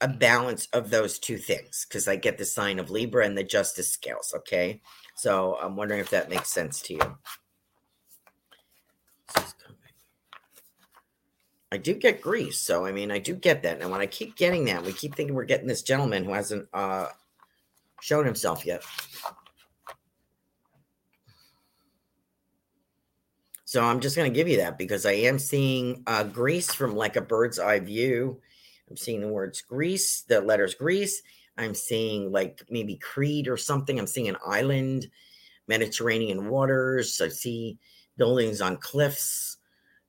a 0.00 0.08
balance 0.08 0.68
of 0.72 0.90
those 0.90 1.18
two 1.18 1.38
things 1.38 1.86
because 1.88 2.08
I 2.08 2.16
get 2.16 2.38
the 2.38 2.44
sign 2.44 2.78
of 2.78 2.90
Libra 2.90 3.24
and 3.24 3.36
the 3.36 3.44
justice 3.44 3.90
scales. 3.90 4.32
Okay. 4.36 4.80
So 5.16 5.58
I'm 5.60 5.76
wondering 5.76 6.00
if 6.00 6.10
that 6.10 6.30
makes 6.30 6.48
sense 6.48 6.80
to 6.82 6.94
you. 6.94 7.16
I 11.70 11.78
do 11.78 11.94
get 11.94 12.20
Greece. 12.20 12.58
So, 12.58 12.84
I 12.84 12.92
mean, 12.92 13.10
I 13.10 13.18
do 13.18 13.34
get 13.34 13.62
that. 13.62 13.80
And 13.80 13.90
when 13.90 14.02
I 14.02 14.06
keep 14.06 14.36
getting 14.36 14.66
that, 14.66 14.84
we 14.84 14.92
keep 14.92 15.14
thinking 15.14 15.34
we're 15.34 15.44
getting 15.44 15.66
this 15.66 15.82
gentleman 15.82 16.24
who 16.24 16.34
has 16.34 16.52
an, 16.52 16.68
uh, 16.74 17.06
shown 18.02 18.26
himself 18.26 18.66
yet. 18.66 18.82
So 23.64 23.82
I'm 23.82 24.00
just 24.00 24.16
going 24.16 24.30
to 24.30 24.36
give 24.36 24.48
you 24.48 24.58
that 24.58 24.76
because 24.76 25.06
I 25.06 25.12
am 25.12 25.38
seeing 25.38 26.02
uh, 26.06 26.24
Greece 26.24 26.74
from 26.74 26.96
like 26.96 27.16
a 27.16 27.22
bird's 27.22 27.58
eye 27.58 27.78
view. 27.78 28.40
I'm 28.90 28.96
seeing 28.96 29.20
the 29.20 29.28
words 29.28 29.62
Greece, 29.62 30.22
the 30.22 30.40
letters 30.40 30.74
Greece. 30.74 31.22
I'm 31.56 31.74
seeing 31.74 32.32
like 32.32 32.62
maybe 32.68 32.96
Crete 32.96 33.48
or 33.48 33.56
something. 33.56 33.98
I'm 33.98 34.06
seeing 34.06 34.28
an 34.28 34.36
island, 34.44 35.06
Mediterranean 35.68 36.48
waters. 36.48 37.20
I 37.20 37.28
see 37.28 37.78
buildings 38.18 38.60
on 38.60 38.76
cliffs 38.78 39.58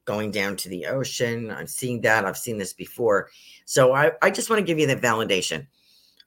going 0.05 0.31
down 0.31 0.57
to 0.57 0.69
the 0.69 0.88
ocean. 0.88 1.51
I'm 1.51 1.67
seeing 1.67 2.01
that. 2.01 2.25
I've 2.25 2.38
seen 2.38 2.57
this 2.57 2.73
before. 2.73 3.29
So 3.65 3.93
I, 3.93 4.12
I 4.21 4.31
just 4.31 4.50
want 4.50 4.59
to 4.59 4.65
give 4.65 4.79
you 4.79 4.88
that 4.88 5.01
validation. 5.01 5.67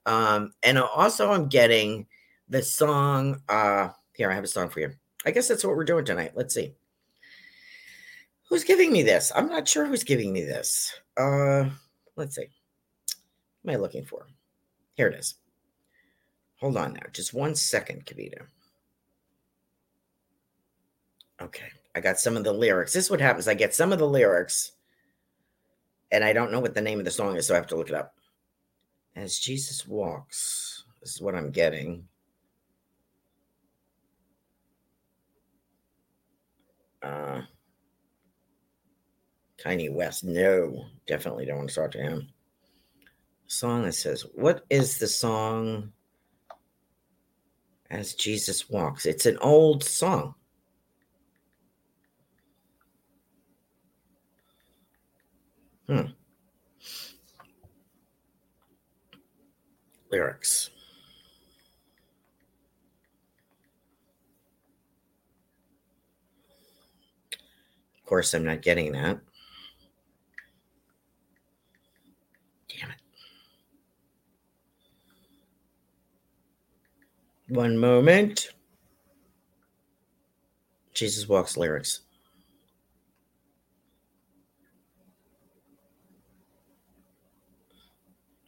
Um, 0.06 0.52
and 0.62 0.78
also 0.78 1.32
I'm 1.32 1.48
getting 1.48 2.06
the 2.48 2.62
song. 2.62 3.42
Uh, 3.48 3.90
here, 4.14 4.30
I 4.30 4.34
have 4.34 4.44
a 4.44 4.48
song 4.48 4.70
for 4.70 4.80
you. 4.80 4.92
I 5.26 5.32
guess 5.32 5.48
that's 5.48 5.64
what 5.64 5.76
we're 5.76 5.84
doing 5.84 6.04
tonight. 6.04 6.32
Let's 6.34 6.54
see. 6.54 6.74
Who's 8.48 8.64
giving 8.64 8.92
me 8.92 9.02
this? 9.02 9.32
I'm 9.34 9.48
not 9.48 9.66
sure 9.66 9.84
who's 9.84 10.04
giving 10.04 10.32
me 10.32 10.42
this. 10.42 10.94
Uh, 11.16 11.64
let's 12.14 12.36
see. 12.36 12.46
What 13.62 13.74
am 13.74 13.78
I 13.78 13.82
looking 13.82 14.04
for? 14.04 14.28
Here 14.94 15.08
it 15.08 15.18
is. 15.18 15.34
Hold 16.60 16.76
on 16.76 16.94
now. 16.94 17.02
Just 17.12 17.34
one 17.34 17.56
second, 17.56 18.06
Kavita. 18.06 18.46
Okay. 21.42 21.66
I 21.96 22.00
got 22.00 22.20
some 22.20 22.36
of 22.36 22.44
the 22.44 22.52
lyrics. 22.52 22.92
This 22.92 23.06
is 23.06 23.10
what 23.10 23.20
happens. 23.20 23.48
I 23.48 23.54
get 23.54 23.74
some 23.74 23.92
of 23.92 23.98
the 23.98 24.06
lyrics 24.06 24.72
and 26.12 26.22
I 26.22 26.32
don't 26.32 26.52
know 26.52 26.60
what 26.60 26.74
the 26.74 26.80
name 26.80 26.98
of 26.98 27.04
the 27.04 27.10
song 27.10 27.36
is, 27.36 27.46
so 27.46 27.54
I 27.54 27.56
have 27.56 27.66
to 27.68 27.76
look 27.76 27.88
it 27.88 27.94
up. 27.94 28.14
As 29.16 29.38
Jesus 29.38 29.88
walks, 29.88 30.84
is 31.14 31.22
what 31.22 31.34
I'm 31.34 31.50
getting. 31.50 32.06
Uh, 37.02 37.40
West. 39.90 40.22
No, 40.22 40.84
definitely 41.06 41.46
don't 41.46 41.58
want 41.58 41.70
to 41.70 41.74
talk 41.74 41.90
to 41.92 41.98
him. 41.98 42.28
Song 43.46 43.84
that 43.84 43.94
says, 43.94 44.24
What 44.34 44.64
is 44.68 44.98
the 44.98 45.06
song 45.06 45.92
as 47.90 48.14
Jesus 48.14 48.68
walks? 48.68 49.06
It's 49.06 49.26
an 49.26 49.38
old 49.38 49.82
song. 49.82 50.34
Hmm. 55.86 56.15
Lyrics. 60.10 60.70
Of 67.98 68.06
course, 68.06 68.34
I'm 68.34 68.44
not 68.44 68.62
getting 68.62 68.92
that. 68.92 69.18
Damn 72.68 72.90
it. 72.90 72.96
One 77.48 77.76
moment. 77.76 78.50
Jesus 80.94 81.28
Walks 81.28 81.56
lyrics. 81.56 82.05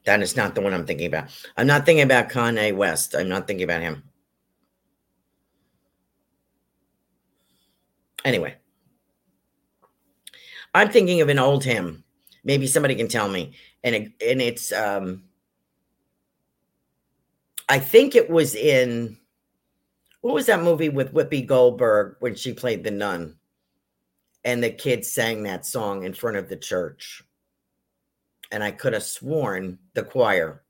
That 0.09 0.23
is 0.23 0.37
not 0.37 0.55
the 0.55 0.63
one 0.63 0.73
I'm 0.73 0.87
thinking 0.87 1.07
about. 1.07 1.29
I'm 1.59 1.67
not 1.67 1.85
thinking 1.85 2.03
about 2.03 2.31
Kanye 2.31 2.75
West. 2.75 3.15
I'm 3.15 3.29
not 3.29 3.47
thinking 3.47 3.65
about 3.65 3.83
him. 3.83 4.05
Anyway, 8.25 8.57
I'm 10.73 10.89
thinking 10.89 11.21
of 11.21 11.29
an 11.29 11.39
old 11.39 11.63
hymn. 11.63 12.05
Maybe 12.43 12.67
somebody 12.67 12.95
can 12.95 13.09
tell 13.09 13.29
me. 13.29 13.53
And 13.85 13.95
it, 13.95 14.13
and 14.27 14.41
it's 14.41 14.73
um 14.73 15.25
I 17.69 17.79
think 17.79 18.15
it 18.15 18.31
was 18.31 18.55
in 18.55 19.19
what 20.23 20.33
was 20.33 20.47
that 20.47 20.63
movie 20.63 20.89
with 20.89 21.13
Whoopi 21.13 21.47
Goldberg 21.47 22.17
when 22.21 22.35
she 22.35 22.55
played 22.55 22.83
the 22.83 22.91
nun? 22.91 23.37
And 24.43 24.65
the 24.65 24.71
kids 24.71 25.13
sang 25.13 25.43
that 25.43 25.67
song 25.67 26.05
in 26.05 26.15
front 26.15 26.39
of 26.39 26.49
the 26.49 26.57
church 26.57 27.23
and 28.51 28.63
I 28.63 28.71
could 28.71 28.93
have 28.93 29.03
sworn 29.03 29.79
the 29.95 30.03
choir, 30.03 30.63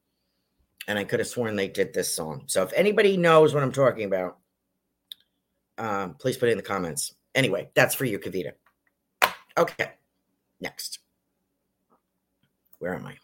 and 0.86 0.98
I 0.98 1.04
could 1.04 1.20
have 1.20 1.28
sworn 1.28 1.56
they 1.56 1.68
did 1.68 1.92
this 1.92 2.12
song. 2.12 2.44
So 2.46 2.62
if 2.62 2.72
anybody 2.72 3.16
knows 3.16 3.54
what 3.54 3.62
I'm 3.62 3.72
talking 3.72 4.04
about, 4.04 4.38
um, 5.76 6.14
please 6.14 6.36
put 6.36 6.48
it 6.48 6.52
in 6.52 6.58
the 6.58 6.64
comments. 6.64 7.14
Anyway, 7.34 7.70
that's 7.74 7.94
for 7.94 8.04
you, 8.04 8.18
Kavita. 8.18 8.52
Okay, 9.56 9.92
next. 10.60 11.00
Where 12.78 12.94
am 12.94 13.06
I? 13.06 13.16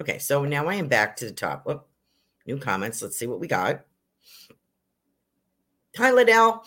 Okay, 0.00 0.18
so 0.18 0.44
now 0.44 0.66
I 0.66 0.74
am 0.74 0.88
back 0.88 1.16
to 1.16 1.24
the 1.24 1.32
top. 1.32 1.66
Whoop, 1.66 1.86
new 2.46 2.58
comments. 2.58 3.02
Let's 3.02 3.18
see 3.18 3.26
what 3.26 3.40
we 3.40 3.46
got. 3.46 3.84
Hi, 5.96 6.10
Liddell. 6.10 6.64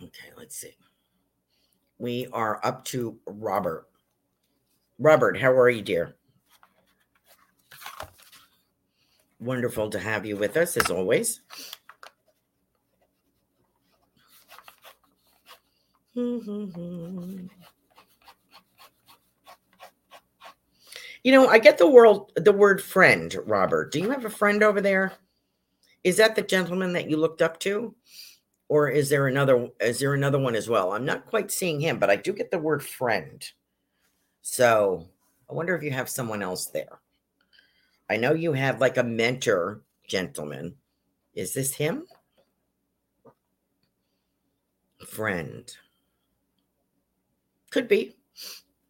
Okay, 0.00 0.28
let's 0.36 0.56
see. 0.56 0.76
We 1.98 2.28
are 2.32 2.60
up 2.62 2.84
to 2.86 3.18
Robert. 3.26 3.87
Robert, 4.98 5.38
how 5.38 5.52
are 5.52 5.70
you, 5.70 5.82
dear? 5.82 6.16
Wonderful 9.38 9.90
to 9.90 9.98
have 10.00 10.26
you 10.26 10.36
with 10.36 10.56
us 10.56 10.76
as 10.76 10.90
always. 10.90 11.40
you 16.14 17.48
know, 21.26 21.46
I 21.46 21.58
get 21.58 21.78
the 21.78 21.88
world 21.88 22.32
the 22.34 22.52
word 22.52 22.82
friend, 22.82 23.36
Robert. 23.46 23.92
Do 23.92 24.00
you 24.00 24.10
have 24.10 24.24
a 24.24 24.30
friend 24.30 24.64
over 24.64 24.80
there? 24.80 25.12
Is 26.02 26.16
that 26.16 26.34
the 26.34 26.42
gentleman 26.42 26.92
that 26.94 27.08
you 27.08 27.16
looked 27.16 27.42
up 27.42 27.60
to? 27.60 27.94
Or 28.68 28.88
is 28.88 29.08
there 29.08 29.28
another 29.28 29.68
is 29.80 30.00
there 30.00 30.14
another 30.14 30.40
one 30.40 30.56
as 30.56 30.68
well? 30.68 30.92
I'm 30.92 31.04
not 31.04 31.26
quite 31.26 31.52
seeing 31.52 31.80
him, 31.80 32.00
but 32.00 32.10
I 32.10 32.16
do 32.16 32.32
get 32.32 32.50
the 32.50 32.58
word 32.58 32.82
friend. 32.82 33.48
So 34.42 35.08
I 35.50 35.54
wonder 35.54 35.74
if 35.74 35.82
you 35.82 35.90
have 35.90 36.08
someone 36.08 36.42
else 36.42 36.66
there. 36.66 37.00
I 38.10 38.16
know 38.16 38.32
you 38.32 38.52
have 38.52 38.80
like 38.80 38.96
a 38.96 39.02
mentor 39.02 39.82
gentleman. 40.06 40.74
Is 41.34 41.52
this 41.52 41.74
him? 41.74 42.06
Friend. 45.06 45.70
Could 47.70 47.88
be. 47.88 48.16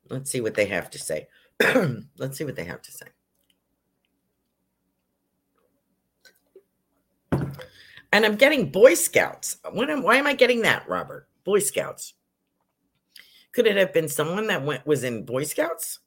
Let's 0.09 0.31
see 0.31 0.41
what 0.41 0.55
they 0.55 0.67
have 0.67 0.91
to 0.91 0.99
say. 0.99 1.29
Let's 2.17 2.39
see 2.39 2.45
what 2.45 2.57
they 2.57 2.65
have 2.65 2.83
to 2.83 2.93
say. 2.93 3.07
And 8.13 8.25
I'm 8.25 8.37
getting 8.37 8.71
Boy 8.71 8.95
Scouts. 8.95 9.59
Am, 9.65 10.03
why 10.03 10.17
am 10.17 10.27
I 10.27 10.33
getting 10.33 10.63
that, 10.63 10.89
Robert? 10.89 11.29
Boy 11.45 11.59
Scouts. 11.59 12.15
Could 13.53 13.67
it 13.67 13.77
have 13.77 13.93
been 13.93 14.09
someone 14.09 14.47
that 14.49 14.65
went 14.65 14.87
was 14.87 15.05
in 15.05 15.25
Boy 15.25 15.45
Scouts? 15.45 16.01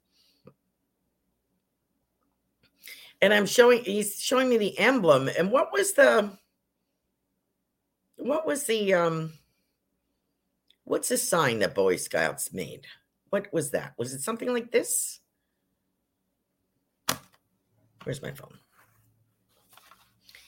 And 3.21 3.33
I'm 3.33 3.45
showing 3.45 3.83
he's 3.83 4.19
showing 4.19 4.49
me 4.49 4.57
the 4.57 4.77
emblem. 4.79 5.29
And 5.37 5.51
what 5.51 5.71
was 5.71 5.93
the 5.93 6.37
what 8.17 8.45
was 8.45 8.65
the 8.65 8.93
um 8.93 9.33
what's 10.83 11.09
the 11.09 11.17
sign 11.17 11.59
that 11.59 11.75
Boy 11.75 11.97
Scouts 11.97 12.53
made? 12.53 12.85
What 13.29 13.51
was 13.53 13.71
that? 13.71 13.93
Was 13.97 14.13
it 14.13 14.21
something 14.21 14.51
like 14.51 14.71
this? 14.71 15.19
Where's 18.03 18.21
my 18.21 18.31
phone? 18.31 18.57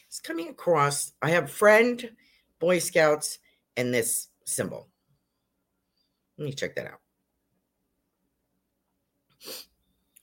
It's 0.08 0.20
coming 0.20 0.50
across. 0.50 1.14
I 1.22 1.30
have 1.30 1.52
friend, 1.52 2.12
Boy 2.60 2.80
Scouts, 2.80 3.40
and 3.78 3.94
this 3.94 4.30
symbol. 4.46 4.90
Let 6.44 6.50
me 6.50 6.56
check 6.56 6.76
that 6.76 6.88
out. 6.88 7.00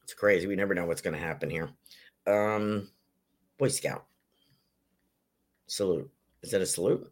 It's 0.02 0.12
crazy. 0.14 0.46
We 0.46 0.54
never 0.54 0.74
know 0.74 0.85
what's 0.85 1.00
going 1.00 1.14
to 1.14 1.26
happen 1.26 1.48
here. 1.48 1.70
Um, 2.26 2.90
Boy 3.56 3.68
Scout. 3.68 4.04
Salute. 5.66 6.11
Is 6.42 6.50
that 6.50 6.61
a 6.61 6.66
salute? 6.66 7.11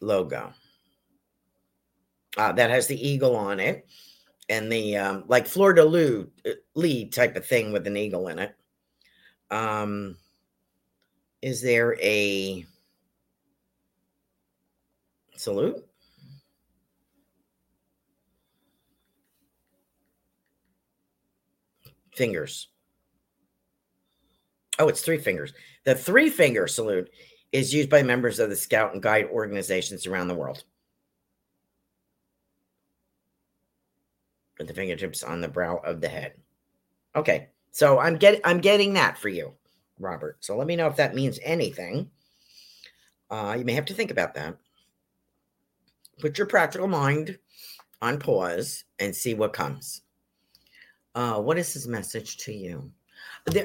Logo. 0.00 0.54
Uh, 2.38 2.52
that 2.52 2.70
has 2.70 2.86
the 2.86 3.08
eagle 3.08 3.36
on 3.36 3.60
it 3.60 3.86
and 4.48 4.72
the 4.72 4.96
um, 4.96 5.24
like 5.26 5.46
Florida 5.46 5.84
Lou 5.84 6.30
lead 6.74 7.12
type 7.12 7.36
of 7.36 7.44
thing 7.44 7.72
with 7.72 7.86
an 7.86 7.98
eagle 7.98 8.28
in 8.28 8.38
it. 8.38 8.56
Um, 9.50 10.16
is 11.42 11.60
there 11.60 11.94
a 12.00 12.64
salute? 15.36 15.86
Fingers. 22.14 22.68
Oh, 24.78 24.88
it's 24.88 25.02
three 25.02 25.18
fingers. 25.18 25.52
The 25.84 25.94
three 25.94 26.30
finger 26.30 26.66
salute 26.66 27.10
is 27.52 27.72
used 27.72 27.90
by 27.90 28.02
members 28.02 28.40
of 28.40 28.50
the 28.50 28.56
Scout 28.56 28.92
and 28.92 29.02
Guide 29.02 29.26
organizations 29.30 30.06
around 30.06 30.28
the 30.28 30.34
world. 30.34 30.64
With 34.58 34.68
the 34.68 34.74
fingertips 34.74 35.22
on 35.22 35.40
the 35.40 35.48
brow 35.48 35.76
of 35.84 36.00
the 36.00 36.08
head. 36.08 36.34
Okay, 37.16 37.48
so 37.70 37.98
I'm 37.98 38.16
getting 38.16 38.40
I'm 38.44 38.60
getting 38.60 38.94
that 38.94 39.18
for 39.18 39.28
you, 39.28 39.52
Robert. 39.98 40.38
So 40.40 40.56
let 40.56 40.66
me 40.66 40.76
know 40.76 40.86
if 40.86 40.96
that 40.96 41.14
means 41.14 41.38
anything. 41.42 42.10
Uh, 43.30 43.56
you 43.58 43.64
may 43.64 43.72
have 43.72 43.86
to 43.86 43.94
think 43.94 44.10
about 44.10 44.34
that. 44.34 44.56
Put 46.20 46.38
your 46.38 46.46
practical 46.46 46.86
mind 46.86 47.38
on 48.00 48.18
pause 48.18 48.84
and 48.98 49.14
see 49.14 49.34
what 49.34 49.52
comes. 49.52 50.02
Uh, 51.14 51.40
what 51.40 51.58
is 51.58 51.72
his 51.72 51.86
message 51.86 52.38
to 52.38 52.52
you? 52.52 52.90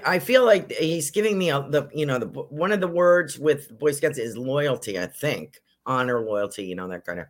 I 0.06 0.20
feel 0.20 0.46
like 0.46 0.72
he's 0.72 1.10
giving 1.10 1.38
me 1.38 1.50
a, 1.50 1.62
the 1.62 1.90
you 1.94 2.06
know 2.06 2.20
the 2.20 2.28
one 2.28 2.72
of 2.72 2.82
the 2.82 2.88
words 2.88 3.40
with 3.40 3.78
Boy 3.80 3.92
Scouts 3.92 4.18
is 4.18 4.38
loyalty. 4.38 5.00
I 5.00 5.08
think 5.08 5.62
honor, 5.86 6.20
loyalty, 6.20 6.66
you 6.66 6.76
know 6.76 6.88
that 6.90 7.06
kind 7.06 7.20
of. 7.20 7.28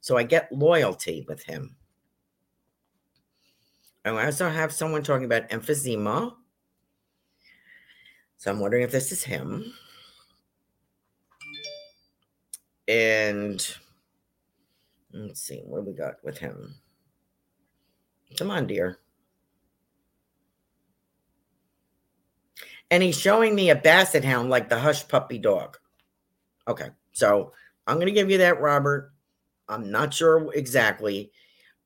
So 0.00 0.16
I 0.16 0.22
get 0.22 0.52
loyalty 0.52 1.24
with 1.26 1.42
him. 1.42 1.74
I 4.04 4.26
also 4.26 4.48
have 4.48 4.72
someone 4.72 5.02
talking 5.02 5.24
about 5.24 5.48
emphysema. 5.48 6.32
So 8.36 8.50
I'm 8.50 8.60
wondering 8.60 8.84
if 8.84 8.92
this 8.92 9.10
is 9.10 9.24
him. 9.24 9.72
And 12.86 13.66
let's 15.12 15.42
see 15.42 15.62
what 15.64 15.84
we 15.84 15.92
got 15.92 16.22
with 16.22 16.38
him. 16.38 16.76
Come 18.38 18.52
on, 18.52 18.68
dear. 18.68 19.00
And 22.90 23.02
he's 23.02 23.18
showing 23.18 23.54
me 23.54 23.70
a 23.70 23.76
basset 23.76 24.24
hound 24.24 24.50
like 24.50 24.68
the 24.68 24.78
hush 24.78 25.06
puppy 25.08 25.38
dog. 25.38 25.76
Okay, 26.68 26.88
so 27.12 27.52
I'm 27.86 27.96
going 27.96 28.06
to 28.06 28.12
give 28.12 28.30
you 28.30 28.38
that, 28.38 28.60
Robert. 28.60 29.12
I'm 29.68 29.90
not 29.90 30.14
sure 30.14 30.52
exactly, 30.54 31.30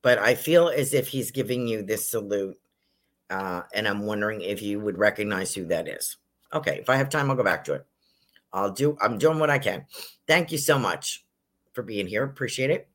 but 0.01 0.17
I 0.19 0.35
feel 0.35 0.69
as 0.69 0.93
if 0.93 1.07
he's 1.07 1.31
giving 1.31 1.67
you 1.67 1.83
this 1.83 2.09
salute. 2.09 2.57
Uh, 3.29 3.61
and 3.73 3.87
I'm 3.87 4.05
wondering 4.05 4.41
if 4.41 4.61
you 4.61 4.79
would 4.81 4.97
recognize 4.97 5.53
who 5.53 5.65
that 5.65 5.87
is. 5.87 6.17
Okay, 6.53 6.79
if 6.79 6.89
I 6.89 6.97
have 6.97 7.09
time, 7.09 7.29
I'll 7.29 7.37
go 7.37 7.43
back 7.43 7.63
to 7.65 7.73
it. 7.73 7.85
I'll 8.51 8.71
do, 8.71 8.97
I'm 9.01 9.17
doing 9.17 9.39
what 9.39 9.49
I 9.49 9.57
can. 9.57 9.85
Thank 10.27 10.51
you 10.51 10.57
so 10.57 10.77
much 10.77 11.25
for 11.71 11.81
being 11.81 12.07
here. 12.07 12.23
Appreciate 12.23 12.69
it. 12.69 12.89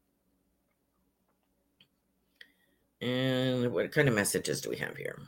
And 3.00 3.72
what 3.72 3.90
kind 3.92 4.08
of 4.08 4.14
messages 4.14 4.60
do 4.60 4.70
we 4.70 4.76
have 4.76 4.96
here? 4.96 5.18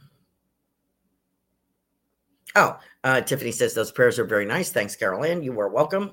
Oh, 2.55 2.79
uh, 3.05 3.21
Tiffany 3.21 3.53
says 3.53 3.75
those 3.75 3.93
prayers 3.93 4.19
are 4.19 4.25
very 4.25 4.47
nice. 4.47 4.71
Thanks, 4.71 4.97
Carolan. 4.97 5.43
You 5.43 5.59
are 5.61 5.69
welcome. 5.69 6.13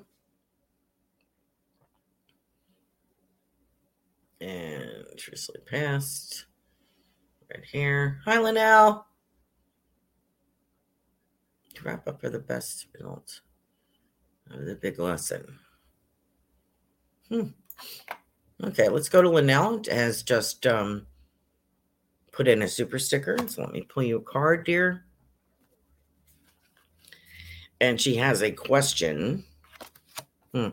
And 4.41 5.05
recently 5.31 5.61
passed. 5.65 6.45
Right 7.49 7.63
here. 7.63 8.19
Hi, 8.25 8.39
Linnell. 8.39 9.05
To 11.75 11.83
wrap 11.83 12.07
up 12.07 12.21
for 12.21 12.29
the 12.29 12.39
best 12.39 12.87
results 12.93 13.41
of 14.51 14.65
the 14.65 14.75
big 14.75 14.99
lesson. 14.99 15.59
Hmm. 17.29 17.47
Okay, 18.63 18.89
let's 18.89 19.09
go 19.09 19.21
to 19.21 19.29
Linnell. 19.29 19.81
Has 19.89 20.21
just 20.21 20.67
um, 20.67 21.07
put 22.31 22.47
in 22.47 22.61
a 22.61 22.67
super 22.67 22.99
sticker. 22.99 23.37
So 23.47 23.63
let 23.63 23.71
me 23.71 23.81
pull 23.81 24.03
you 24.03 24.17
a 24.17 24.21
card, 24.21 24.65
dear 24.65 25.04
and 27.81 27.99
she 27.99 28.15
has 28.15 28.41
a 28.41 28.51
question. 28.51 29.43
Hmm. 30.53 30.69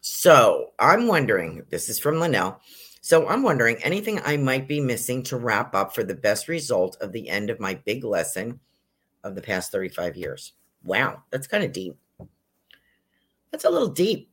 So 0.00 0.72
I'm 0.78 1.06
wondering, 1.06 1.64
this 1.70 1.88
is 1.88 1.98
from 1.98 2.20
Linnell. 2.20 2.60
So 3.00 3.26
I'm 3.28 3.42
wondering 3.42 3.76
anything 3.82 4.20
I 4.24 4.36
might 4.36 4.68
be 4.68 4.80
missing 4.80 5.22
to 5.24 5.36
wrap 5.36 5.74
up 5.74 5.94
for 5.94 6.04
the 6.04 6.14
best 6.14 6.48
result 6.48 6.96
of 7.00 7.12
the 7.12 7.28
end 7.28 7.48
of 7.48 7.58
my 7.58 7.74
big 7.74 8.04
lesson 8.04 8.60
of 9.24 9.34
the 9.34 9.42
past 9.42 9.72
35 9.72 10.16
years. 10.16 10.52
Wow, 10.84 11.22
that's 11.30 11.46
kind 11.46 11.64
of 11.64 11.72
deep. 11.72 11.96
That's 13.50 13.64
a 13.64 13.70
little 13.70 13.88
deep. 13.88 14.30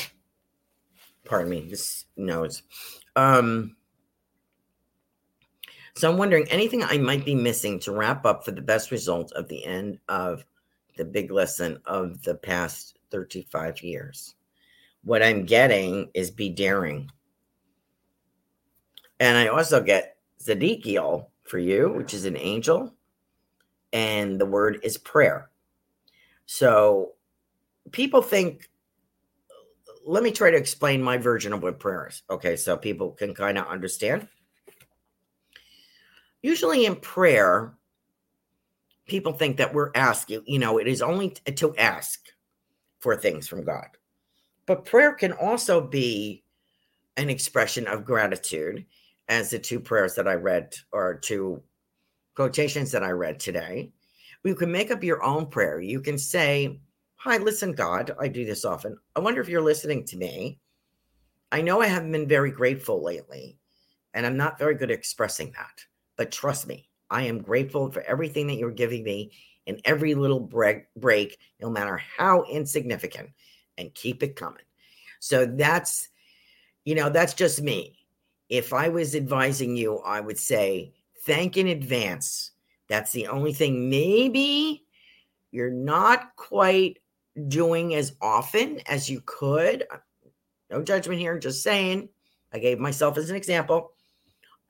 Pardon 1.25 1.49
me. 1.49 1.67
This 1.69 2.05
nose. 2.17 2.63
Um 3.15 3.75
so 5.95 6.09
I'm 6.09 6.17
wondering 6.17 6.47
anything 6.49 6.83
I 6.83 6.97
might 6.97 7.25
be 7.25 7.35
missing 7.35 7.79
to 7.81 7.91
wrap 7.91 8.25
up 8.25 8.45
for 8.45 8.51
the 8.51 8.61
best 8.61 8.91
result 8.91 9.31
of 9.33 9.47
the 9.47 9.65
end 9.65 9.99
of 10.07 10.45
the 10.97 11.05
big 11.05 11.31
lesson 11.31 11.79
of 11.85 12.21
the 12.23 12.35
past 12.35 12.99
35 13.11 13.81
years. 13.81 14.35
What 15.03 15.23
I'm 15.23 15.45
getting 15.45 16.09
is 16.13 16.29
be 16.31 16.49
daring. 16.49 17.09
And 19.19 19.37
I 19.37 19.47
also 19.47 19.81
get 19.81 20.17
Zedekiel 20.41 21.27
for 21.43 21.57
you, 21.57 21.89
which 21.89 22.13
is 22.13 22.25
an 22.25 22.37
angel. 22.37 22.93
And 23.91 24.39
the 24.39 24.45
word 24.45 24.79
is 24.83 24.97
prayer. 24.97 25.49
So 26.45 27.13
people 27.91 28.21
think, 28.21 28.69
let 30.05 30.23
me 30.23 30.31
try 30.31 30.51
to 30.51 30.57
explain 30.57 31.01
my 31.01 31.17
version 31.17 31.53
of 31.53 31.63
what 31.63 31.79
prayer 31.79 32.07
is. 32.07 32.23
Okay, 32.29 32.55
so 32.55 32.77
people 32.77 33.11
can 33.11 33.33
kind 33.33 33.57
of 33.57 33.67
understand 33.67 34.27
usually 36.41 36.85
in 36.85 36.95
prayer, 36.95 37.73
people 39.07 39.33
think 39.33 39.57
that 39.57 39.73
we're 39.73 39.91
asking, 39.95 40.43
you 40.45 40.59
know, 40.59 40.77
it 40.77 40.87
is 40.87 41.01
only 41.01 41.31
to 41.31 41.75
ask 41.77 42.19
for 42.99 43.15
things 43.15 43.47
from 43.47 43.63
God. 43.63 43.87
But 44.65 44.85
prayer 44.85 45.13
can 45.13 45.33
also 45.33 45.81
be 45.81 46.43
an 47.17 47.29
expression 47.29 47.87
of 47.87 48.05
gratitude, 48.05 48.85
as 49.27 49.49
the 49.49 49.59
two 49.59 49.79
prayers 49.79 50.15
that 50.15 50.27
I 50.27 50.33
read, 50.33 50.73
or 50.91 51.15
two 51.15 51.61
quotations 52.35 52.91
that 52.91 53.03
I 53.03 53.11
read 53.11 53.39
today. 53.39 53.91
You 54.43 54.55
can 54.55 54.71
make 54.71 54.91
up 54.91 55.03
your 55.03 55.21
own 55.23 55.47
prayer. 55.47 55.81
You 55.81 56.01
can 56.01 56.17
say, 56.17 56.79
Hi, 57.17 57.37
listen, 57.37 57.73
God, 57.73 58.11
I 58.19 58.29
do 58.29 58.45
this 58.45 58.63
often. 58.63 58.97
I 59.15 59.19
wonder 59.19 59.41
if 59.41 59.49
you're 59.49 59.61
listening 59.61 60.05
to 60.05 60.17
me. 60.17 60.59
I 61.51 61.61
know 61.61 61.81
I 61.81 61.87
haven't 61.87 62.13
been 62.13 62.27
very 62.27 62.49
grateful 62.49 63.03
lately, 63.03 63.57
and 64.13 64.25
I'm 64.25 64.37
not 64.37 64.57
very 64.57 64.75
good 64.75 64.89
at 64.89 64.97
expressing 64.97 65.51
that. 65.51 65.83
But 66.19 66.33
trust 66.33 66.67
me, 66.67 66.89
I 67.09 67.23
am 67.27 67.41
grateful 67.41 67.89
for 67.89 68.01
everything 68.01 68.47
that 68.47 68.57
you're 68.57 68.71
giving 68.71 69.05
me 69.05 69.31
and 69.67 69.79
every 69.85 70.15
little 70.15 70.41
break, 70.41 70.83
break, 70.97 71.37
no 71.61 71.69
matter 71.69 71.95
how 71.95 72.43
insignificant, 72.43 73.29
and 73.77 73.95
keep 73.95 74.21
it 74.21 74.35
coming. 74.35 74.65
So 75.21 75.45
that's, 75.45 76.09
you 76.83 76.93
know, 76.93 77.09
that's 77.09 77.33
just 77.33 77.61
me. 77.61 77.99
If 78.49 78.73
I 78.73 78.89
was 78.89 79.15
advising 79.15 79.77
you, 79.77 79.99
I 79.99 80.19
would 80.19 80.37
say 80.37 80.91
thank 81.25 81.55
in 81.55 81.67
advance. 81.67 82.51
That's 82.89 83.13
the 83.13 83.27
only 83.27 83.53
thing 83.53 83.89
maybe 83.89 84.83
you're 85.51 85.71
not 85.71 86.35
quite 86.35 86.99
doing 87.47 87.95
as 87.95 88.13
often 88.21 88.81
as 88.87 89.09
you 89.09 89.21
could. 89.25 89.85
No 90.69 90.83
judgment 90.83 91.21
here, 91.21 91.39
just 91.39 91.63
saying. 91.63 92.09
I 92.51 92.59
gave 92.59 92.77
myself 92.77 93.17
as 93.17 93.29
an 93.29 93.37
example. 93.37 93.93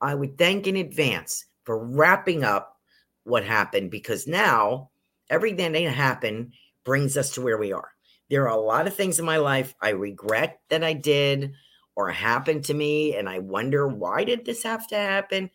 I 0.00 0.14
would 0.14 0.38
thank 0.38 0.66
in 0.66 0.76
advance 0.76 1.44
for 1.64 1.84
wrapping 1.84 2.44
up 2.44 2.78
what 3.24 3.44
happened 3.44 3.90
because 3.90 4.26
now 4.26 4.90
everything 5.28 5.72
that 5.72 5.82
happened 5.82 6.52
brings 6.84 7.16
us 7.16 7.30
to 7.32 7.40
where 7.40 7.58
we 7.58 7.72
are. 7.72 7.90
There 8.30 8.48
are 8.48 8.56
a 8.56 8.60
lot 8.60 8.86
of 8.86 8.94
things 8.94 9.18
in 9.18 9.24
my 9.24 9.38
life 9.38 9.74
I 9.80 9.90
regret 9.90 10.60
that 10.68 10.84
I 10.84 10.92
did 10.92 11.52
or 11.96 12.10
happened 12.10 12.64
to 12.64 12.74
me, 12.74 13.16
and 13.16 13.28
I 13.28 13.40
wonder 13.40 13.86
why 13.86 14.24
did 14.24 14.44
this 14.44 14.62
have 14.62 14.86
to 14.88 14.96
happen? 14.96 15.50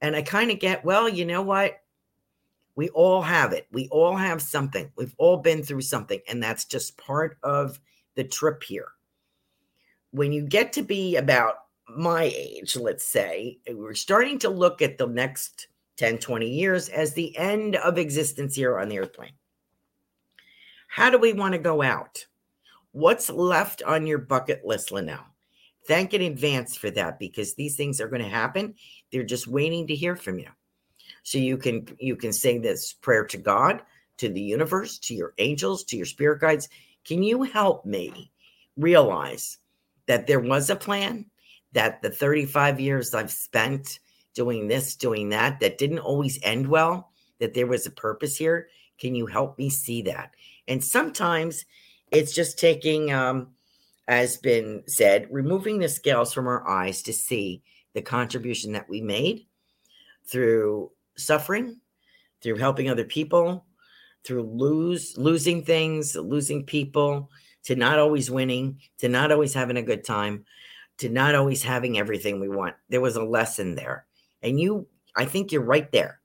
And 0.00 0.14
I 0.14 0.22
kind 0.22 0.50
of 0.50 0.60
get, 0.60 0.84
well, 0.84 1.08
you 1.08 1.24
know 1.24 1.42
what? 1.42 1.80
We 2.76 2.90
all 2.90 3.22
have 3.22 3.52
it. 3.52 3.66
We 3.72 3.88
all 3.88 4.16
have 4.16 4.42
something. 4.42 4.90
We've 4.96 5.14
all 5.16 5.38
been 5.38 5.62
through 5.62 5.80
something. 5.80 6.20
And 6.28 6.42
that's 6.42 6.66
just 6.66 6.98
part 6.98 7.38
of 7.42 7.80
the 8.14 8.24
trip 8.24 8.62
here. 8.62 8.88
When 10.10 10.32
you 10.32 10.42
get 10.42 10.72
to 10.74 10.82
be 10.82 11.16
about 11.16 11.54
my 11.88 12.24
age, 12.34 12.76
let's 12.76 13.06
say, 13.06 13.58
we're 13.68 13.94
starting 13.94 14.38
to 14.40 14.48
look 14.48 14.82
at 14.82 14.98
the 14.98 15.06
next 15.06 15.68
10, 15.96 16.18
20 16.18 16.48
years 16.48 16.88
as 16.88 17.12
the 17.12 17.36
end 17.36 17.76
of 17.76 17.98
existence 17.98 18.54
here 18.54 18.78
on 18.78 18.88
the 18.88 18.98
earth 18.98 19.12
plane. 19.12 19.32
How 20.88 21.10
do 21.10 21.18
we 21.18 21.32
want 21.32 21.52
to 21.52 21.58
go 21.58 21.82
out? 21.82 22.24
What's 22.92 23.28
left 23.28 23.82
on 23.82 24.06
your 24.06 24.18
bucket 24.18 24.64
list, 24.64 24.92
Linnell? 24.92 25.26
Thank 25.86 26.14
in 26.14 26.22
advance 26.22 26.76
for 26.76 26.90
that 26.92 27.18
because 27.18 27.54
these 27.54 27.76
things 27.76 28.00
are 28.00 28.08
going 28.08 28.22
to 28.22 28.28
happen. 28.28 28.74
They're 29.12 29.22
just 29.22 29.46
waiting 29.46 29.86
to 29.88 29.94
hear 29.94 30.16
from 30.16 30.38
you. 30.38 30.48
So 31.24 31.38
you 31.38 31.56
can 31.56 31.86
you 31.98 32.16
can 32.16 32.32
say 32.32 32.58
this 32.58 32.92
prayer 32.92 33.24
to 33.26 33.36
God, 33.36 33.82
to 34.18 34.28
the 34.28 34.40
universe, 34.40 34.98
to 35.00 35.14
your 35.14 35.34
angels, 35.38 35.84
to 35.84 35.96
your 35.96 36.06
spirit 36.06 36.40
guides. 36.40 36.68
Can 37.04 37.22
you 37.22 37.42
help 37.42 37.84
me 37.84 38.30
realize 38.76 39.58
that 40.06 40.26
there 40.26 40.40
was 40.40 40.70
a 40.70 40.76
plan, 40.76 41.26
that 41.74 42.02
the 42.02 42.10
35 42.10 42.80
years 42.80 43.14
I've 43.14 43.30
spent 43.30 44.00
doing 44.34 44.66
this, 44.66 44.96
doing 44.96 45.28
that, 45.28 45.60
that 45.60 45.78
didn't 45.78 46.00
always 46.00 46.38
end 46.42 46.66
well, 46.66 47.12
that 47.38 47.54
there 47.54 47.66
was 47.66 47.86
a 47.86 47.90
purpose 47.90 48.36
here? 48.36 48.68
Can 48.98 49.14
you 49.14 49.26
help 49.26 49.58
me 49.58 49.68
see 49.70 50.02
that? 50.02 50.32
And 50.66 50.82
sometimes 50.82 51.64
it's 52.10 52.34
just 52.34 52.58
taking, 52.58 53.12
um, 53.12 53.48
as 54.08 54.36
been 54.36 54.82
said, 54.86 55.28
removing 55.30 55.78
the 55.78 55.88
scales 55.88 56.32
from 56.32 56.46
our 56.46 56.66
eyes 56.68 57.02
to 57.02 57.12
see 57.12 57.62
the 57.94 58.02
contribution 58.02 58.72
that 58.72 58.88
we 58.88 59.00
made 59.00 59.46
through 60.26 60.90
suffering, 61.16 61.80
through 62.40 62.56
helping 62.56 62.88
other 62.88 63.04
people, 63.04 63.64
through 64.24 64.42
lose 64.42 65.16
losing 65.18 65.62
things, 65.62 66.16
losing 66.16 66.64
people, 66.64 67.30
to 67.64 67.76
not 67.76 67.98
always 67.98 68.30
winning, 68.30 68.78
to 68.98 69.08
not 69.08 69.32
always 69.32 69.54
having 69.54 69.76
a 69.76 69.82
good 69.82 70.04
time, 70.04 70.44
to 70.98 71.08
not 71.08 71.34
always 71.34 71.62
having 71.62 71.98
everything 71.98 72.40
we 72.40 72.48
want. 72.48 72.74
There 72.88 73.00
was 73.00 73.16
a 73.16 73.24
lesson 73.24 73.74
there. 73.74 74.06
And 74.42 74.60
you, 74.60 74.86
I 75.16 75.24
think 75.24 75.50
you're 75.50 75.62
right 75.62 75.90
there. 75.90 76.20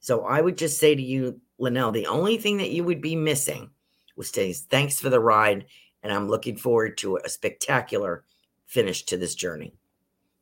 So 0.00 0.24
I 0.24 0.40
would 0.40 0.56
just 0.56 0.78
say 0.78 0.94
to 0.94 1.02
you, 1.02 1.40
Linnell, 1.58 1.92
the 1.92 2.06
only 2.06 2.38
thing 2.38 2.58
that 2.58 2.70
you 2.70 2.84
would 2.84 3.02
be 3.02 3.16
missing 3.16 3.70
was 4.16 4.30
say 4.30 4.52
thanks 4.52 5.00
for 5.00 5.10
the 5.10 5.20
ride. 5.20 5.66
And 6.02 6.12
I'm 6.12 6.28
looking 6.28 6.56
forward 6.56 6.96
to 6.98 7.16
a 7.16 7.28
spectacular 7.28 8.24
finish 8.66 9.02
to 9.04 9.16
this 9.16 9.34
journey. 9.34 9.74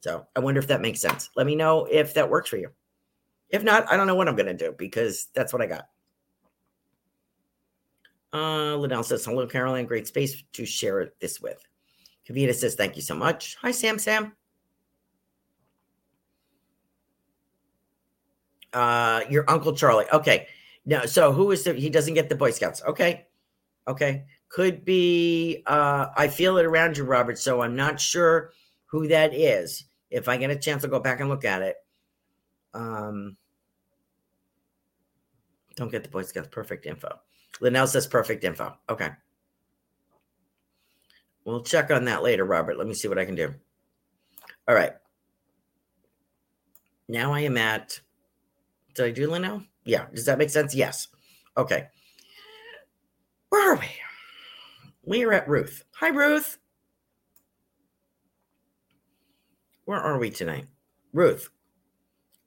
So 0.00 0.26
I 0.37 0.40
wonder 0.40 0.61
if 0.61 0.68
that 0.68 0.83
makes 0.83 1.00
sense. 1.00 1.31
Let 1.37 1.46
me 1.46 1.57
know 1.57 1.87
if 1.90 2.14
that 2.14 2.31
works 2.31 2.50
for 2.50 2.59
you. 2.59 2.70
If 3.48 3.64
not, 3.64 3.90
I 3.90 3.96
don't 3.96 4.07
know 4.07 4.14
what 4.14 4.29
I'm 4.29 4.37
going 4.37 4.46
to 4.46 4.55
do 4.55 4.74
because 4.76 5.29
that's 5.35 5.52
what 5.52 5.62
I 5.62 5.66
got. 5.66 5.88
Uh, 8.33 8.76
Liddell 8.76 9.02
says, 9.02 9.24
Hello, 9.24 9.46
Caroline. 9.46 9.87
Great 9.87 10.07
space 10.07 10.42
to 10.52 10.66
share 10.66 11.12
this 11.20 11.40
with. 11.40 11.64
Kavita 12.28 12.54
says, 12.54 12.74
Thank 12.74 12.96
you 12.96 13.02
so 13.02 13.14
much. 13.14 13.56
Hi, 13.60 13.70
Sam. 13.70 13.98
Sam. 13.98 14.32
Uh, 18.72 19.22
your 19.30 19.48
Uncle 19.48 19.72
Charlie. 19.74 20.06
Okay. 20.12 20.48
No, 20.84 21.06
so 21.06 21.32
who 21.32 21.50
is 21.50 21.64
the, 21.64 21.72
he 21.72 21.88
doesn't 21.88 22.14
get 22.14 22.28
the 22.28 22.34
Boy 22.34 22.50
Scouts. 22.50 22.82
Okay. 22.86 23.26
Okay. 23.88 24.24
Could 24.48 24.84
be, 24.84 25.62
uh, 25.66 26.06
I 26.16 26.28
feel 26.28 26.58
it 26.58 26.66
around 26.66 26.96
you, 26.96 27.04
Robert. 27.04 27.38
So 27.38 27.62
I'm 27.62 27.74
not 27.74 28.00
sure 28.00 28.52
who 28.86 29.08
that 29.08 29.34
is. 29.34 29.84
If 30.10 30.28
I 30.28 30.36
get 30.36 30.50
a 30.50 30.56
chance, 30.56 30.84
I'll 30.84 30.90
go 30.90 31.00
back 31.00 31.20
and 31.20 31.28
look 31.28 31.44
at 31.44 31.62
it. 31.62 31.76
Um, 32.74 33.36
don't 35.74 35.90
get 35.90 36.02
the 36.02 36.08
Boy 36.08 36.22
Scouts 36.22 36.48
perfect 36.50 36.86
info. 36.86 37.18
Linnell 37.60 37.86
says 37.86 38.06
perfect 38.06 38.44
info. 38.44 38.76
Okay. 38.88 39.10
We'll 41.46 41.62
check 41.62 41.92
on 41.92 42.04
that 42.06 42.24
later, 42.24 42.44
Robert. 42.44 42.76
Let 42.76 42.88
me 42.88 42.94
see 42.94 43.06
what 43.06 43.20
I 43.20 43.24
can 43.24 43.37
do. 43.37 43.54
All 44.66 44.74
right. 44.74 44.92
Now 47.09 47.32
I 47.32 47.40
am 47.40 47.56
at. 47.56 48.00
Did 48.94 49.04
I 49.06 49.11
do 49.12 49.30
Linnell? 49.30 49.62
Yeah. 49.85 50.06
Does 50.12 50.24
that 50.24 50.38
make 50.38 50.50
sense? 50.50 50.74
Yes. 50.74 51.06
Okay. 51.56 51.87
Where 53.50 53.72
are 53.72 53.76
we? 53.76 53.87
We 55.04 55.24
are 55.24 55.32
at 55.32 55.48
Ruth. 55.48 55.85
Hi, 55.94 56.09
Ruth. 56.09 56.59
Where 59.85 60.00
are 60.00 60.18
we 60.18 60.30
tonight? 60.30 60.66
Ruth. 61.12 61.48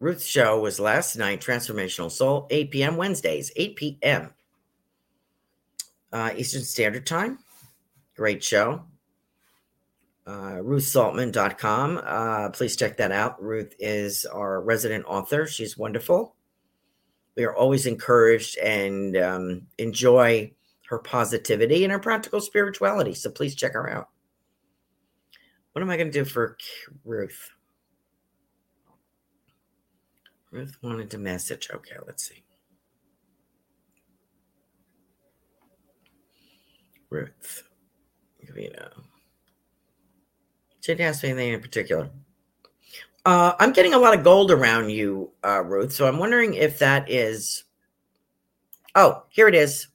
Ruth's 0.02 0.26
show 0.26 0.60
was 0.60 0.78
last 0.78 1.16
night, 1.16 1.40
Transformational 1.40 2.12
Soul, 2.12 2.48
8 2.50 2.72
p.m. 2.72 2.98
Wednesdays, 2.98 3.50
8 3.56 3.76
p.m. 3.78 4.34
Uh, 6.12 6.32
Eastern 6.36 6.64
Standard 6.64 7.06
Time. 7.06 7.40
Great 8.18 8.44
show. 8.44 8.84
Uh, 10.30 10.62
RuthSaltman.com. 10.62 12.02
Uh, 12.06 12.50
please 12.52 12.76
check 12.76 12.98
that 12.98 13.12
out. 13.12 13.42
Ruth 13.42 13.74
is 13.80 14.28
our 14.28 14.62
resident 14.62 15.06
author. 15.08 15.48
She's 15.48 15.76
wonderful. 15.76 16.36
We 17.36 17.46
are 17.46 17.56
always 17.56 17.88
encouraged 17.88 18.60
and 18.60 19.18
um, 19.18 19.62
enjoy 19.80 20.54
her 20.88 21.00
positivity 21.00 21.84
and 21.84 21.92
her 21.92 21.98
practical 21.98 22.42
spirituality. 22.42 23.16
So 23.16 23.32
please 23.32 23.56
check 23.56 23.74
her 23.74 23.90
out. 23.90 24.10
What 25.72 25.82
am 25.82 25.90
I 25.90 25.98
going 25.98 26.12
to 26.12 26.20
do 26.20 26.26
for 26.26 26.58
Ruth? 27.04 27.50
Ruth 30.52 30.78
wanted 30.84 31.10
to 31.10 31.18
message. 31.18 31.70
Okay, 31.74 31.96
let's 32.06 32.30
see. 32.30 32.44
Ruth. 37.10 37.64
You. 38.56 38.70
Didn't 40.82 41.02
ask 41.02 41.24
me 41.24 41.30
anything 41.30 41.54
in 41.54 41.62
particular. 41.62 42.10
Uh, 43.26 43.54
I'm 43.60 43.74
getting 43.74 43.94
a 43.94 44.00
lot 44.00 44.18
of 44.18 44.24
gold 44.24 44.50
around 44.50 44.90
you, 44.90 45.32
uh, 45.44 45.62
Ruth. 45.64 45.94
So 45.94 46.08
I'm 46.08 46.18
wondering 46.18 46.54
if 46.54 46.80
that 46.80 47.10
is. 47.12 47.66
Oh, 48.96 49.24
here 49.30 49.48
it 49.48 49.56
is. 49.56 49.88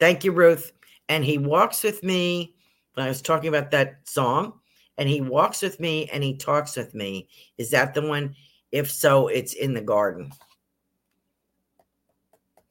Thank 0.00 0.24
you, 0.24 0.32
Ruth. 0.32 0.72
And 1.08 1.24
he 1.24 1.38
walks 1.38 1.82
with 1.82 2.02
me. 2.02 2.54
When 2.94 3.06
I 3.06 3.08
was 3.08 3.22
talking 3.22 3.48
about 3.48 3.70
that 3.72 4.00
song, 4.08 4.54
and 4.96 5.08
he 5.08 5.20
walks 5.20 5.62
with 5.62 5.78
me 5.78 6.10
and 6.12 6.24
he 6.24 6.36
talks 6.36 6.76
with 6.76 6.94
me. 6.94 7.28
Is 7.56 7.70
that 7.70 7.94
the 7.94 8.02
one? 8.02 8.34
If 8.72 8.90
so, 8.90 9.28
it's 9.28 9.54
in 9.54 9.72
the 9.72 9.80
garden. 9.80 10.32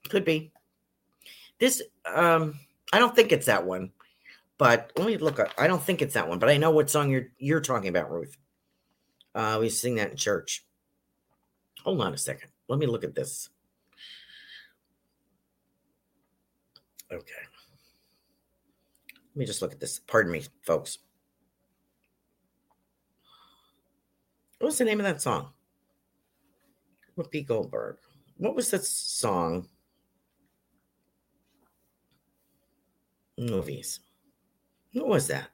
Could 0.10 0.26
be. 0.26 0.52
This, 1.60 1.82
um, 2.06 2.60
I 2.94 3.00
don't 3.00 3.16
think 3.16 3.32
it's 3.32 3.48
that 3.48 3.66
one, 3.66 3.92
but 4.58 4.92
let 4.98 5.08
me 5.08 5.18
look. 5.18 5.40
Up. 5.40 5.50
I 5.58 5.68
don't 5.68 5.82
think 5.82 6.02
it's 6.02 6.14
that 6.16 6.28
one, 6.28 6.40
but 6.40 6.50
I 6.50 6.58
know 6.58 6.72
what 6.72 6.90
song 6.90 7.10
you're 7.12 7.28
you're 7.38 7.62
talking 7.62 7.90
about, 7.90 8.12
Ruth. 8.12 8.36
Uh, 9.36 9.58
we 9.60 9.70
sing 9.70 9.96
that 9.96 10.12
in 10.12 10.18
church. 10.18 10.66
Hold 11.84 12.02
on 12.02 12.14
a 12.14 12.18
second. 12.18 12.50
Let 12.68 12.80
me 12.80 12.86
look 12.86 13.04
at 13.04 13.16
this. 13.16 13.50
Okay. 17.12 17.24
Let 19.36 19.40
me 19.40 19.46
just 19.46 19.62
look 19.62 19.72
at 19.72 19.80
this. 19.80 20.00
Pardon 20.00 20.32
me, 20.32 20.44
folks. 20.64 20.98
What's 24.60 24.80
the 24.80 24.86
name 24.86 25.00
of 25.00 25.06
that 25.06 25.22
song? 25.22 25.50
Whoopi 27.18 27.46
Goldberg. 27.46 27.98
What 28.38 28.56
was 28.56 28.72
that 28.72 28.84
song? 28.84 29.68
Movies. 33.38 34.00
What 34.94 35.08
was 35.08 35.28
that? 35.28 35.50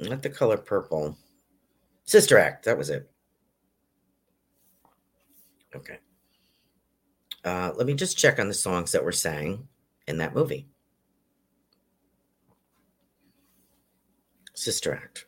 Not 0.00 0.22
the 0.22 0.30
color 0.30 0.56
purple. 0.56 1.16
Sister 2.04 2.38
Act. 2.38 2.64
That 2.64 2.78
was 2.78 2.90
it. 2.90 3.10
Okay. 5.74 5.98
Uh, 7.44 7.72
let 7.76 7.86
me 7.86 7.94
just 7.94 8.18
check 8.18 8.38
on 8.38 8.48
the 8.48 8.54
songs 8.54 8.92
that 8.92 9.04
were 9.04 9.12
sang 9.12 9.68
in 10.06 10.18
that 10.18 10.34
movie. 10.34 10.66
Sister 14.54 14.94
Act. 14.94 15.24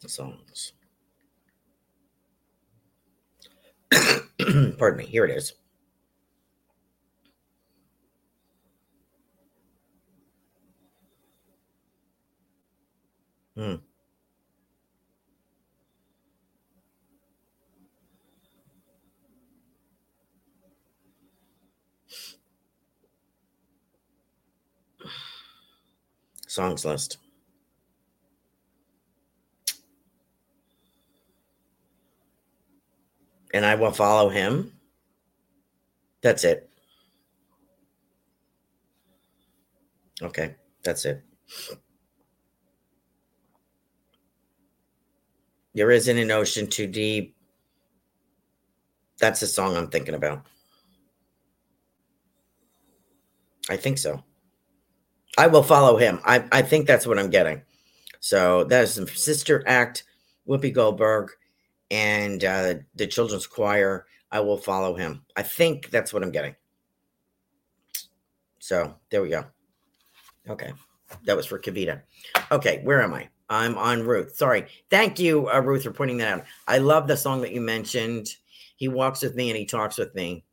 The 0.00 0.08
songs. 0.08 0.72
Pardon 4.78 4.98
me. 4.98 5.06
Here 5.06 5.24
it 5.24 5.30
is. 5.30 5.54
Hmm. 13.56 13.76
songs 26.46 26.84
list. 26.84 27.18
And 33.54 33.64
I 33.64 33.76
will 33.76 33.92
follow 33.92 34.28
him. 34.28 34.72
That's 36.20 36.44
it. 36.44 36.68
Okay, 40.20 40.56
that's 40.82 41.04
it. 41.04 41.22
There 45.74 45.90
isn't 45.90 46.18
an 46.18 46.30
ocean 46.30 46.66
too 46.66 46.86
deep. 46.86 47.36
That's 49.18 49.40
the 49.40 49.46
song 49.46 49.76
I'm 49.76 49.88
thinking 49.88 50.14
about. 50.14 50.46
I 53.70 53.76
think 53.76 53.98
so. 53.98 54.22
I 55.38 55.46
will 55.46 55.62
follow 55.62 55.96
him. 55.96 56.20
I, 56.24 56.44
I 56.52 56.62
think 56.62 56.86
that's 56.86 57.06
what 57.06 57.18
I'm 57.18 57.30
getting. 57.30 57.62
So 58.20 58.64
that 58.64 58.84
is 58.84 58.94
Sister 59.14 59.62
Act, 59.66 60.04
Whoopi 60.48 60.72
Goldberg, 60.72 61.30
and 61.90 62.44
uh, 62.44 62.74
the 62.94 63.06
Children's 63.06 63.46
Choir. 63.46 64.06
I 64.30 64.40
will 64.40 64.58
follow 64.58 64.96
him. 64.96 65.24
I 65.36 65.42
think 65.42 65.90
that's 65.90 66.12
what 66.12 66.22
I'm 66.22 66.32
getting. 66.32 66.56
So 68.58 68.94
there 69.10 69.22
we 69.22 69.28
go. 69.28 69.44
Okay. 70.48 70.72
That 71.24 71.36
was 71.36 71.46
for 71.46 71.58
Kavita. 71.58 72.02
Okay. 72.50 72.80
Where 72.82 73.00
am 73.00 73.14
I? 73.14 73.28
I'm 73.48 73.76
on 73.76 74.02
Ruth. 74.02 74.36
Sorry. 74.36 74.66
Thank 74.90 75.18
you, 75.18 75.48
uh, 75.50 75.60
Ruth, 75.60 75.84
for 75.84 75.92
pointing 75.92 76.16
that 76.18 76.32
out. 76.32 76.44
I 76.66 76.78
love 76.78 77.06
the 77.06 77.16
song 77.16 77.42
that 77.42 77.52
you 77.52 77.60
mentioned. 77.60 78.28
He 78.76 78.88
walks 78.88 79.22
with 79.22 79.34
me 79.34 79.50
and 79.50 79.58
he 79.58 79.66
talks 79.66 79.98
with 79.98 80.14
me. 80.14 80.44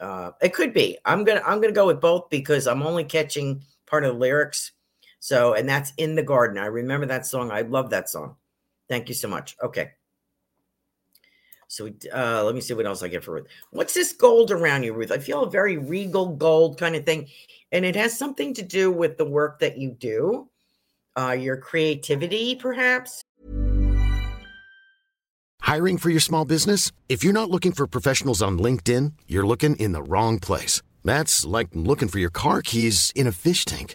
Uh, 0.00 0.32
it 0.42 0.54
could 0.54 0.72
be. 0.72 0.98
I'm 1.04 1.24
gonna 1.24 1.42
I'm 1.46 1.60
gonna 1.60 1.72
go 1.72 1.86
with 1.86 2.00
both 2.00 2.30
because 2.30 2.66
I'm 2.66 2.82
only 2.82 3.04
catching 3.04 3.64
part 3.86 4.04
of 4.04 4.12
the 4.12 4.18
lyrics. 4.18 4.72
So, 5.20 5.54
and 5.54 5.68
that's 5.68 5.92
in 5.96 6.14
the 6.14 6.22
garden. 6.22 6.58
I 6.58 6.66
remember 6.66 7.06
that 7.06 7.26
song. 7.26 7.50
I 7.50 7.62
love 7.62 7.90
that 7.90 8.08
song. 8.08 8.36
Thank 8.88 9.08
you 9.08 9.14
so 9.14 9.28
much. 9.28 9.56
Okay. 9.62 9.92
So 11.68 11.90
uh, 12.14 12.42
let 12.44 12.54
me 12.54 12.62
see 12.62 12.74
what 12.74 12.86
else 12.86 13.02
I 13.02 13.08
get 13.08 13.22
for 13.22 13.34
Ruth. 13.34 13.46
What's 13.70 13.94
this 13.94 14.12
gold 14.12 14.50
around 14.50 14.82
you, 14.84 14.94
Ruth? 14.94 15.12
I 15.12 15.18
feel 15.18 15.42
a 15.42 15.50
very 15.50 15.76
regal 15.76 16.34
gold 16.34 16.78
kind 16.78 16.96
of 16.96 17.04
thing, 17.04 17.28
and 17.70 17.84
it 17.84 17.94
has 17.94 18.18
something 18.18 18.54
to 18.54 18.62
do 18.62 18.90
with 18.90 19.18
the 19.18 19.26
work 19.26 19.60
that 19.60 19.76
you 19.76 19.90
do, 19.90 20.48
uh, 21.16 21.32
your 21.32 21.58
creativity, 21.58 22.54
perhaps. 22.54 23.22
Hiring 25.60 25.98
for 25.98 26.08
your 26.08 26.20
small 26.20 26.46
business? 26.46 26.92
If 27.10 27.22
you're 27.22 27.34
not 27.34 27.50
looking 27.50 27.72
for 27.72 27.86
professionals 27.86 28.40
on 28.40 28.58
LinkedIn, 28.58 29.12
you're 29.26 29.46
looking 29.46 29.76
in 29.76 29.92
the 29.92 30.02
wrong 30.02 30.38
place. 30.38 30.80
That's 31.04 31.44
like 31.44 31.68
looking 31.74 32.08
for 32.08 32.18
your 32.18 32.30
car 32.30 32.62
keys 32.62 33.12
in 33.14 33.26
a 33.26 33.32
fish 33.32 33.66
tank. 33.66 33.94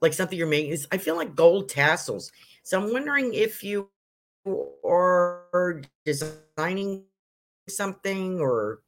like 0.00 0.12
something 0.12 0.38
you're 0.38 0.46
making 0.46 0.78
I 0.92 0.98
feel 0.98 1.16
like 1.16 1.34
gold 1.34 1.68
tassels. 1.68 2.32
So 2.62 2.80
I'm 2.80 2.92
wondering 2.92 3.34
if 3.34 3.62
you 3.62 3.88
are 4.84 5.82
designing 6.04 7.04
something 7.68 8.40
or 8.40 8.80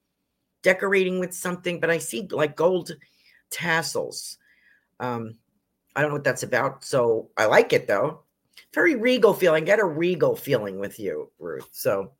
decorating 0.62 1.20
with 1.20 1.34
something, 1.34 1.80
but 1.80 1.90
I 1.90 1.98
see 1.98 2.26
like 2.30 2.56
gold 2.56 2.90
tassels. 3.50 4.38
Um, 5.00 5.38
I 5.94 6.02
don't 6.02 6.10
know 6.10 6.16
what 6.16 6.24
that's 6.24 6.42
about. 6.42 6.84
So 6.84 7.30
I 7.36 7.46
like 7.46 7.72
it 7.72 7.86
though. 7.86 8.22
Very 8.74 8.96
regal 8.96 9.32
feeling. 9.32 9.64
Get 9.64 9.78
a 9.78 9.84
regal 9.84 10.36
feeling 10.36 10.78
with 10.78 10.98
you, 10.98 11.30
Ruth. 11.38 11.68
So 11.72 12.12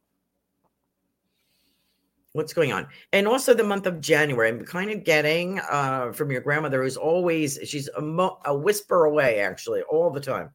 what's 2.38 2.55
going 2.55 2.72
on. 2.72 2.87
And 3.12 3.27
also 3.27 3.53
the 3.53 3.64
month 3.64 3.87
of 3.87 4.01
january 4.01 4.48
i'm 4.48 4.64
kind 4.64 4.90
of 4.90 5.05
getting 5.05 5.61
uh 5.70 6.12
from 6.12 6.31
your 6.31 6.40
grandmother 6.40 6.83
who's 6.83 6.96
always 6.96 7.59
she's 7.64 7.88
a, 7.88 8.01
mo- 8.01 8.38
a 8.46 8.57
whisper 8.57 9.05
away 9.05 9.40
actually 9.40 9.83
all 9.83 10.11
the 10.11 10.20
time. 10.20 10.51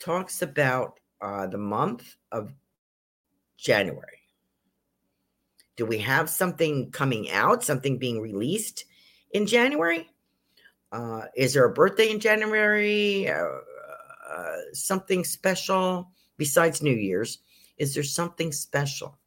Talks 0.00 0.42
about 0.42 0.98
uh 1.20 1.46
the 1.46 1.58
month 1.58 2.16
of 2.32 2.52
january. 3.58 4.18
Do 5.76 5.86
we 5.86 5.98
have 5.98 6.28
something 6.28 6.90
coming 6.90 7.30
out 7.30 7.62
something 7.62 7.98
being 7.98 8.20
released 8.20 8.86
in 9.32 9.46
january? 9.46 10.08
Uh 10.90 11.26
is 11.36 11.52
there 11.52 11.66
a 11.66 11.72
birthday 11.72 12.10
in 12.10 12.18
january? 12.18 13.28
Uh, 13.28 13.58
uh, 14.34 14.56
something 14.72 15.22
special? 15.22 16.10
Besides 16.38 16.82
new 16.82 16.94
year's 16.94 17.38
is 17.76 17.94
there 17.94 18.02
something 18.02 18.52
special 18.52 19.18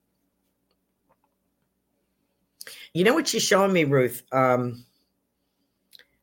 you 2.95 3.03
know 3.03 3.13
what 3.13 3.27
she's 3.27 3.43
showing 3.43 3.73
me, 3.73 3.83
Ruth? 3.83 4.23
Um, 4.31 4.85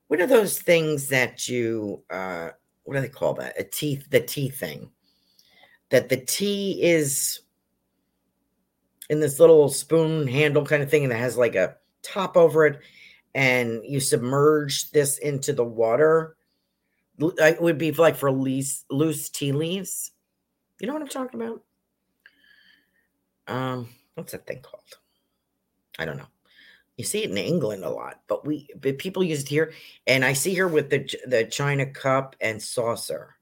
what 0.09 0.21
are 0.21 0.27
those 0.27 0.59
things 0.59 1.09
that 1.09 1.47
you 1.47 2.03
uh 2.11 2.49
what 2.85 2.95
do 2.95 3.01
they 3.03 3.09
call 3.09 3.35
that? 3.35 3.61
A 3.61 3.63
teeth, 3.63 4.09
the 4.09 4.21
tea 4.21 4.49
thing. 4.49 4.91
That 5.91 6.09
the 6.09 6.17
tea 6.17 6.83
is 6.83 7.41
in 9.11 9.21
this 9.21 9.39
little 9.39 9.69
spoon 9.69 10.27
handle 10.27 10.65
kind 10.65 10.83
of 10.83 10.91
thing, 10.91 11.05
and 11.05 11.13
it 11.13 11.17
has 11.17 11.37
like 11.37 11.55
a 11.55 11.77
top 12.01 12.39
over 12.39 12.65
it, 12.65 12.81
and 13.35 13.83
you 13.85 14.01
submerge 14.01 14.91
this 14.93 15.19
into 15.19 15.53
the 15.53 15.65
water. 15.65 16.37
It 17.19 17.61
would 17.61 17.77
be 17.77 17.93
like 17.93 18.17
for 18.17 18.33
loose, 18.33 18.87
loose 18.91 19.29
tea 19.29 19.53
leaves. 19.53 20.11
You 20.81 20.87
know 20.87 20.95
what 20.95 21.03
I'm 21.03 21.09
talking 21.09 21.39
about? 21.39 21.63
Um, 23.47 23.91
what's 24.15 24.33
that 24.33 24.47
thing 24.47 24.61
called? 24.63 24.97
I 25.99 26.07
don't 26.07 26.17
know. 26.17 26.32
You 27.03 27.07
see 27.07 27.25
it 27.25 27.31
in 27.31 27.37
England 27.37 27.83
a 27.83 27.91
lot, 27.91 28.21
but 28.29 28.47
we 28.47 28.69
but 28.81 28.97
people 28.97 29.25
use 29.25 29.43
it 29.43 29.49
here, 29.49 29.73
and 30.07 30.25
I 30.25 30.35
see 30.35 30.55
her 30.55 30.69
with 30.69 30.88
the 30.88 31.01
the 31.27 31.45
china 31.45 31.85
cup 31.85 32.37
and 32.41 32.62
saucer. 32.62 33.35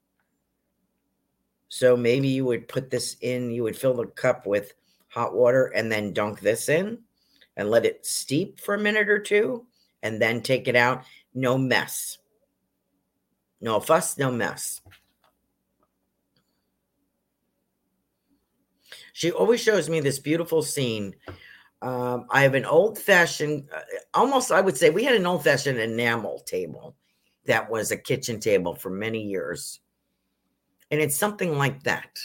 So 1.69 1.95
maybe 1.95 2.27
you 2.27 2.43
would 2.45 2.67
put 2.67 2.89
this 2.89 3.17
in. 3.21 3.51
You 3.51 3.61
would 3.61 3.77
fill 3.77 3.93
the 3.93 4.07
cup 4.07 4.47
with 4.47 4.73
hot 5.09 5.35
water 5.35 5.67
and 5.75 5.91
then 5.91 6.11
dunk 6.11 6.39
this 6.39 6.69
in, 6.69 7.01
and 7.55 7.69
let 7.69 7.85
it 7.85 8.03
steep 8.03 8.59
for 8.59 8.73
a 8.73 8.79
minute 8.79 9.09
or 9.09 9.19
two, 9.19 9.67
and 10.01 10.19
then 10.19 10.41
take 10.41 10.67
it 10.67 10.75
out. 10.75 11.03
No 11.35 11.55
mess. 11.55 12.17
No 13.61 13.79
fuss, 13.79 14.17
no 14.17 14.31
mess. 14.31 14.81
She 19.13 19.31
always 19.31 19.61
shows 19.61 19.87
me 19.87 19.99
this 19.99 20.17
beautiful 20.17 20.63
scene 20.63 21.13
um, 21.81 22.27
I 22.29 22.43
have 22.43 22.53
an 22.53 22.65
old 22.65 22.99
fashioned, 22.99 23.67
uh, 23.75 23.81
almost 24.13 24.51
I 24.51 24.61
would 24.61 24.77
say 24.77 24.89
we 24.89 25.03
had 25.03 25.15
an 25.15 25.25
old 25.25 25.43
fashioned 25.43 25.79
enamel 25.79 26.39
table 26.39 26.95
that 27.45 27.69
was 27.69 27.91
a 27.91 27.97
kitchen 27.97 28.39
table 28.39 28.75
for 28.75 28.89
many 28.89 29.23
years. 29.23 29.79
And 30.91 31.01
it's 31.01 31.17
something 31.17 31.57
like 31.57 31.83
that 31.83 32.19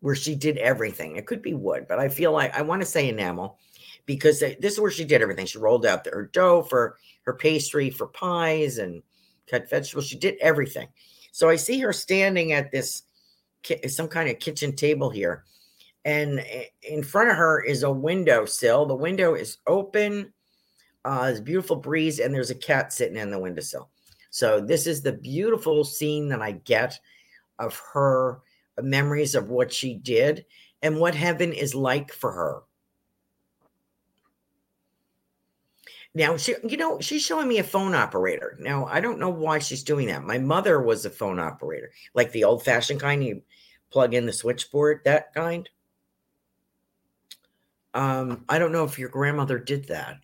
where 0.00 0.16
she 0.16 0.34
did 0.34 0.56
everything. 0.58 1.16
It 1.16 1.26
could 1.26 1.42
be 1.42 1.54
wood, 1.54 1.86
but 1.88 1.98
I 1.98 2.08
feel 2.08 2.32
like 2.32 2.54
I 2.56 2.62
want 2.62 2.82
to 2.82 2.86
say 2.86 3.08
enamel 3.08 3.58
because 4.06 4.40
this 4.40 4.72
is 4.72 4.80
where 4.80 4.90
she 4.90 5.04
did 5.04 5.22
everything. 5.22 5.46
She 5.46 5.58
rolled 5.58 5.86
out 5.86 6.06
her 6.06 6.30
dough 6.32 6.62
for 6.62 6.96
her 7.22 7.34
pastry 7.34 7.90
for 7.90 8.08
pies 8.08 8.78
and 8.78 9.02
cut 9.46 9.68
vegetables. 9.70 10.06
She 10.06 10.18
did 10.18 10.36
everything. 10.40 10.88
So 11.32 11.48
I 11.48 11.56
see 11.56 11.78
her 11.80 11.92
standing 11.92 12.52
at 12.52 12.72
this 12.72 13.02
some 13.88 14.08
kind 14.08 14.28
of 14.28 14.38
kitchen 14.38 14.74
table 14.74 15.10
here 15.10 15.44
and 16.04 16.44
in 16.82 17.02
front 17.02 17.30
of 17.30 17.36
her 17.36 17.62
is 17.62 17.82
a 17.82 17.90
window 17.90 18.44
sill. 18.44 18.86
The 18.86 18.94
window 18.94 19.34
is 19.34 19.58
open. 19.66 20.32
Uh, 21.04 21.26
there's 21.26 21.40
beautiful 21.40 21.76
breeze, 21.76 22.18
and 22.18 22.34
there's 22.34 22.50
a 22.50 22.54
cat 22.54 22.92
sitting 22.92 23.16
in 23.16 23.30
the 23.30 23.38
windowsill. 23.38 23.90
So 24.30 24.60
this 24.60 24.86
is 24.86 25.02
the 25.02 25.12
beautiful 25.12 25.84
scene 25.84 26.28
that 26.28 26.42
I 26.42 26.52
get 26.52 26.98
of 27.58 27.80
her 27.92 28.40
memories 28.80 29.34
of 29.34 29.50
what 29.50 29.72
she 29.72 29.94
did. 29.94 30.44
and 30.82 30.98
what 30.98 31.14
heaven 31.14 31.52
is 31.52 31.74
like 31.74 32.12
for 32.12 32.32
her. 32.32 32.62
Now, 36.14 36.36
she, 36.36 36.54
you 36.64 36.76
know, 36.76 37.00
she's 37.00 37.22
showing 37.22 37.46
me 37.46 37.58
a 37.58 37.64
phone 37.64 37.94
operator. 37.94 38.56
Now, 38.58 38.86
I 38.86 39.00
don't 39.00 39.20
know 39.20 39.30
why 39.30 39.60
she's 39.60 39.84
doing 39.84 40.08
that. 40.08 40.24
My 40.24 40.38
mother 40.38 40.80
was 40.82 41.04
a 41.04 41.10
phone 41.10 41.38
operator, 41.38 41.92
like 42.14 42.32
the 42.32 42.44
old 42.44 42.64
fashioned 42.64 43.00
kind. 43.00 43.22
You 43.22 43.42
plug 43.90 44.14
in 44.14 44.26
the 44.26 44.32
switchboard, 44.32 45.02
that 45.04 45.32
kind. 45.34 45.68
Um, 47.94 48.44
I 48.48 48.58
don't 48.58 48.72
know 48.72 48.84
if 48.84 48.98
your 48.98 49.08
grandmother 49.08 49.58
did 49.58 49.88
that 49.88 50.20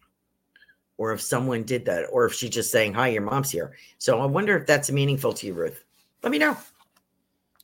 or 0.98 1.12
if 1.12 1.20
someone 1.20 1.64
did 1.64 1.84
that 1.86 2.06
or 2.10 2.26
if 2.26 2.34
she's 2.34 2.50
just 2.50 2.70
saying, 2.70 2.94
Hi, 2.94 3.08
your 3.08 3.22
mom's 3.22 3.50
here. 3.50 3.74
So 3.98 4.20
I 4.20 4.26
wonder 4.26 4.56
if 4.56 4.66
that's 4.66 4.90
meaningful 4.90 5.32
to 5.34 5.46
you, 5.46 5.54
Ruth. 5.54 5.84
Let 6.22 6.30
me 6.30 6.38
know. 6.38 6.56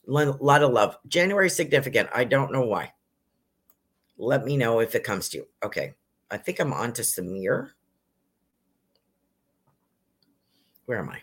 A 0.09 0.11
lot 0.11 0.63
of 0.63 0.73
love. 0.73 0.97
January 1.07 1.49
significant. 1.49 2.09
I 2.13 2.25
don't 2.25 2.53
know 2.53 2.67
why. 2.67 2.93
Let 4.19 4.45
me 4.45 4.57
know 4.57 4.81
if 4.81 4.95
it 4.95 5.05
comes 5.05 5.29
to 5.31 5.39
you. 5.39 5.47
Okay. 5.65 5.95
I 6.31 6.37
think 6.37 6.61
I'm 6.61 6.73
on 6.73 6.93
to 6.95 7.03
Samir. 7.03 7.71
Where 10.87 10.99
am 10.99 11.11
I? 11.11 11.21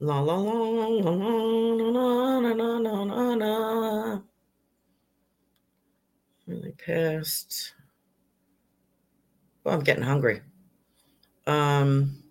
La 0.00 0.20
la 0.20 0.36
la 0.36 0.52
la 0.54 1.10
la 1.10 2.38
la 2.38 2.38
la 2.38 2.78
la 2.78 3.02
la 3.02 3.02
la 3.02 3.34
la. 3.34 4.29
Pissed. 6.84 7.74
Well, 9.64 9.74
I'm 9.74 9.84
getting 9.84 10.02
hungry. 10.02 10.40
Um, 11.46 12.22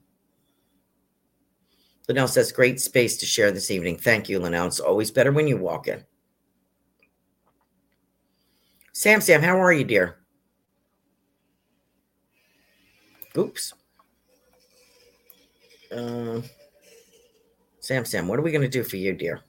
Linnell 2.07 2.27
says, 2.27 2.51
great 2.51 2.81
space 2.81 3.17
to 3.17 3.25
share 3.25 3.51
this 3.51 3.69
evening. 3.69 3.97
Thank 3.97 4.29
you, 4.29 4.39
Linnell. 4.39 4.67
It's 4.67 4.79
always 4.79 5.11
better 5.11 5.31
when 5.31 5.47
you 5.47 5.57
walk 5.57 5.87
in. 5.87 6.03
Sam, 8.93 9.21
Sam, 9.21 9.41
how 9.41 9.61
are 9.61 9.71
you, 9.71 9.83
dear? 9.83 10.17
Oops. 13.37 13.73
Uh, 15.91 16.41
Sam, 17.79 18.05
Sam, 18.05 18.27
what 18.27 18.39
are 18.39 18.41
we 18.41 18.51
going 18.51 18.63
to 18.63 18.67
do 18.67 18.83
for 18.83 18.97
you, 18.97 19.13
dear? 19.13 19.41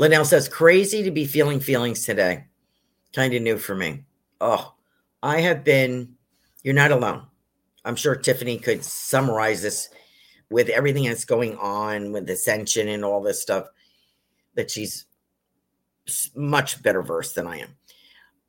Linnell 0.00 0.24
says, 0.24 0.48
crazy 0.48 1.02
to 1.02 1.10
be 1.10 1.26
feeling 1.26 1.60
feelings 1.60 2.06
today. 2.06 2.46
Kind 3.12 3.34
of 3.34 3.42
new 3.42 3.58
for 3.58 3.74
me. 3.74 4.04
Oh, 4.40 4.74
I 5.22 5.42
have 5.42 5.62
been, 5.62 6.14
you're 6.62 6.72
not 6.72 6.90
alone. 6.90 7.26
I'm 7.84 7.96
sure 7.96 8.16
Tiffany 8.16 8.56
could 8.56 8.82
summarize 8.82 9.60
this 9.60 9.90
with 10.48 10.70
everything 10.70 11.04
that's 11.04 11.26
going 11.26 11.54
on 11.58 12.12
with 12.12 12.30
ascension 12.30 12.88
and 12.88 13.04
all 13.04 13.20
this 13.20 13.42
stuff 13.42 13.66
that 14.54 14.70
she's 14.70 15.04
much 16.34 16.82
better 16.82 17.02
versed 17.02 17.34
than 17.34 17.46
I 17.46 17.58
am. 17.58 17.76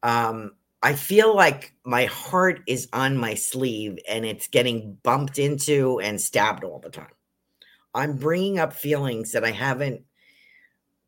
Um, 0.04 0.52
I 0.82 0.94
feel 0.94 1.36
like 1.36 1.74
my 1.84 2.06
heart 2.06 2.62
is 2.66 2.88
on 2.94 3.18
my 3.18 3.34
sleeve 3.34 4.00
and 4.08 4.24
it's 4.24 4.48
getting 4.48 4.98
bumped 5.04 5.38
into 5.38 6.00
and 6.00 6.22
stabbed 6.22 6.64
all 6.64 6.80
the 6.80 6.90
time. 6.90 7.12
I'm 7.94 8.16
bringing 8.16 8.58
up 8.58 8.72
feelings 8.72 9.34
that 9.34 9.44
I 9.44 9.52
haven't 9.52 10.06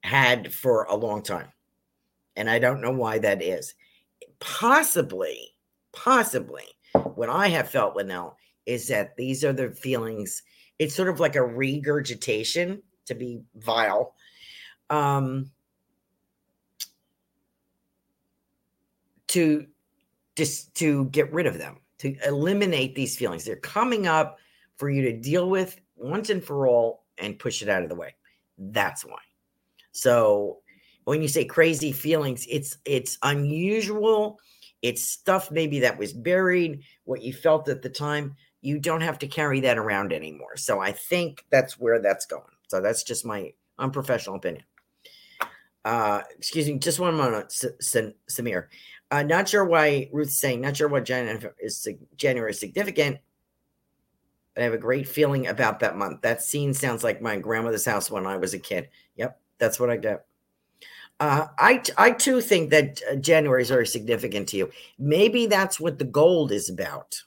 had 0.03 0.53
for 0.53 0.83
a 0.83 0.95
long 0.95 1.23
time. 1.23 1.47
And 2.35 2.49
I 2.49 2.59
don't 2.59 2.81
know 2.81 2.91
why 2.91 3.19
that 3.19 3.41
is. 3.41 3.73
Possibly, 4.39 5.55
possibly 5.93 6.65
what 7.15 7.29
I 7.29 7.47
have 7.47 7.69
felt, 7.69 7.95
Linnell, 7.95 8.37
is 8.65 8.87
that 8.89 9.15
these 9.15 9.43
are 9.43 9.53
the 9.53 9.71
feelings. 9.71 10.43
It's 10.79 10.95
sort 10.95 11.09
of 11.09 11.19
like 11.19 11.35
a 11.35 11.45
regurgitation 11.45 12.81
to 13.05 13.15
be 13.15 13.41
vile. 13.55 14.15
Um, 14.89 15.51
to 19.27 19.65
just 20.35 20.75
to 20.75 21.05
get 21.05 21.31
rid 21.31 21.47
of 21.47 21.57
them, 21.57 21.77
to 21.99 22.15
eliminate 22.25 22.95
these 22.95 23.15
feelings. 23.15 23.45
They're 23.45 23.55
coming 23.55 24.05
up 24.07 24.37
for 24.77 24.89
you 24.89 25.01
to 25.03 25.17
deal 25.17 25.49
with 25.49 25.79
once 25.95 26.29
and 26.29 26.43
for 26.43 26.67
all 26.67 27.03
and 27.17 27.39
push 27.39 27.61
it 27.61 27.69
out 27.69 27.83
of 27.83 27.89
the 27.89 27.95
way. 27.95 28.15
That's 28.57 29.05
why. 29.05 29.19
So 29.93 30.59
when 31.05 31.21
you 31.21 31.27
say 31.27 31.45
crazy 31.45 31.91
feelings, 31.91 32.45
it's 32.49 32.77
it's 32.85 33.17
unusual. 33.23 34.39
It's 34.81 35.03
stuff 35.03 35.49
maybe 35.49 35.79
that 35.79 35.97
was 35.97 36.11
buried, 36.11 36.81
what 37.05 37.21
you 37.21 37.31
felt 37.31 37.69
at 37.69 37.81
the 37.81 37.89
time. 37.89 38.35
You 38.61 38.79
don't 38.79 39.01
have 39.01 39.19
to 39.19 39.27
carry 39.27 39.61
that 39.61 39.77
around 39.77 40.11
anymore. 40.11 40.57
So 40.57 40.79
I 40.79 40.91
think 40.91 41.45
that's 41.49 41.79
where 41.79 42.01
that's 42.01 42.25
going. 42.25 42.43
So 42.67 42.81
that's 42.81 43.03
just 43.03 43.25
my 43.25 43.53
unprofessional 43.79 44.35
opinion. 44.37 44.65
Uh, 45.85 46.21
excuse 46.37 46.67
me, 46.67 46.77
just 46.79 46.99
one 46.99 47.15
moment, 47.15 47.49
Samir. 47.49 48.67
Uh, 49.11 49.23
not 49.23 49.49
sure 49.49 49.65
why 49.65 50.09
Ruth's 50.11 50.39
saying, 50.39 50.61
not 50.61 50.77
sure 50.77 50.87
what 50.87 51.05
January 51.05 51.51
is, 51.59 51.87
January 52.15 52.51
is 52.51 52.59
significant. 52.59 53.17
But 54.55 54.61
I 54.61 54.63
have 54.65 54.73
a 54.73 54.77
great 54.77 55.07
feeling 55.07 55.47
about 55.47 55.79
that 55.81 55.97
month. 55.97 56.21
That 56.21 56.41
scene 56.41 56.73
sounds 56.73 57.03
like 57.03 57.21
my 57.21 57.37
grandmother's 57.37 57.85
house 57.85 58.09
when 58.09 58.25
I 58.25 58.37
was 58.37 58.53
a 58.53 58.59
kid. 58.59 58.89
Yep, 59.17 59.39
that's 59.63 59.79
what 59.79 59.89
I 59.89 59.95
get. 59.97 60.25
Uh, 61.19 61.47
I 61.57 61.81
I 61.97 62.11
too 62.11 62.41
think 62.41 62.69
that 62.71 63.01
uh, 63.09 63.15
January 63.15 63.61
is 63.61 63.69
very 63.69 63.87
significant 63.87 64.49
to 64.49 64.57
you. 64.57 64.71
Maybe 64.99 65.45
that's 65.45 65.79
what 65.79 65.97
the 65.97 66.05
gold 66.05 66.51
is 66.51 66.69
about. 66.69 67.21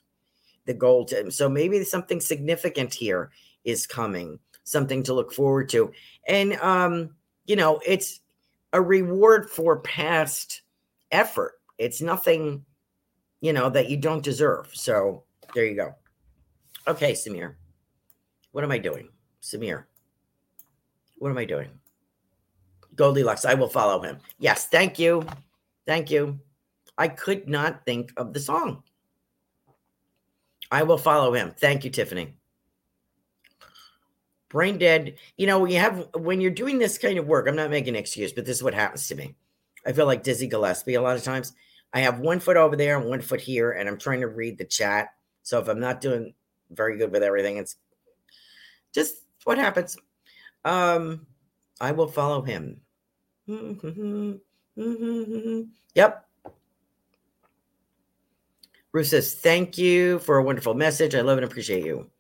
The 0.67 0.75
gold. 0.75 1.13
So 1.31 1.49
maybe 1.49 1.83
something 1.85 2.21
significant 2.21 2.93
here 2.93 3.31
is 3.65 3.87
coming. 3.87 4.39
Something 4.65 5.03
to 5.05 5.15
look 5.15 5.33
forward 5.33 5.69
to, 5.71 5.93
and 6.29 6.55
um, 6.55 7.15
you 7.47 7.57
know, 7.57 7.81
it's 7.87 8.21
a 8.73 8.83
reward 8.83 9.49
for 9.49 9.81
past 9.81 10.63
effort. 11.13 11.53
It's 11.79 12.03
nothing, 12.03 12.65
you 13.41 13.53
know, 13.53 13.71
that 13.71 13.89
you 13.89 13.97
don't 13.97 14.25
deserve. 14.25 14.69
So 14.75 15.23
there 15.55 15.65
you 15.65 15.77
go. 15.77 15.95
Okay, 16.89 17.13
Samir. 17.13 17.55
What 18.51 18.65
am 18.65 18.73
I 18.73 18.79
doing? 18.79 19.09
Samir. 19.41 19.85
What 21.19 21.31
am 21.31 21.39
I 21.39 21.45
doing? 21.45 21.71
Goldylocks, 22.97 23.45
I 23.45 23.55
will 23.55 23.69
follow 23.69 24.01
him. 24.01 24.19
Yes, 24.39 24.67
thank 24.67 24.99
you. 24.99 25.27
Thank 25.87 26.11
you. 26.11 26.41
I 26.99 27.09
could 27.09 27.49
not 27.49 27.85
think 27.85 28.13
of 28.17 28.33
the 28.33 28.41
song. 28.41 28.83
I 30.71 30.83
will 30.83 30.99
follow 30.99 31.33
him. 31.33 31.53
Thank 31.57 31.85
you, 31.85 31.91
Tiffany. 31.91 32.35
Brain 34.49 34.79
dead. 34.79 35.17
You 35.37 35.47
know, 35.47 35.65
you 35.67 35.79
have 35.79 36.09
when 36.15 36.41
you're 36.41 36.51
doing 36.51 36.79
this 36.79 36.99
kind 36.99 37.19
of 37.19 37.27
work, 37.27 37.47
I'm 37.47 37.57
not 37.57 37.71
making 37.71 37.95
an 37.95 38.01
excuse, 38.01 38.33
but 38.33 38.45
this 38.45 38.57
is 38.57 38.63
what 38.63 38.75
happens 38.75 39.07
to 39.09 39.15
me. 39.15 39.35
I 39.85 39.93
feel 39.93 40.07
like 40.07 40.23
Dizzy 40.23 40.49
Gillespie 40.49 40.95
a 40.95 41.03
lot 41.03 41.17
of 41.17 41.23
times. 41.23 41.53
I 41.93 42.01
have 42.01 42.19
one 42.19 42.41
foot 42.41 42.57
over 42.57 42.77
there 42.77 42.99
and 42.99 43.09
one 43.09 43.21
foot 43.21 43.41
here, 43.41 43.73
and 43.73 43.89
I'm 43.89 43.99
trying 43.99 44.21
to 44.21 44.29
read 44.29 44.59
the 44.59 44.65
chat. 44.65 45.09
So 45.43 45.61
if 45.61 45.69
I'm 45.69 45.81
not 45.81 46.01
doing 46.01 46.35
very 46.71 46.99
good 46.99 47.13
with 47.13 47.23
everything, 47.23 47.59
it's 47.59 47.77
just 48.93 49.17
what 49.45 49.59
happens. 49.59 49.97
Um, 50.65 51.27
I 51.81 51.93
will 51.93 52.09
follow 52.09 52.43
him. 52.43 52.81
Yep. 55.95 56.27
Ruth 58.93 59.07
says, 59.07 59.35
Thank 59.35 59.79
you 59.79 60.19
for 60.21 60.39
a 60.39 60.43
wonderful 60.43 60.75
message. 60.75 61.15
I 61.15 61.21
love 61.21 61.39
and 61.39 61.45
appreciate 61.45 61.85
you. 61.85 62.11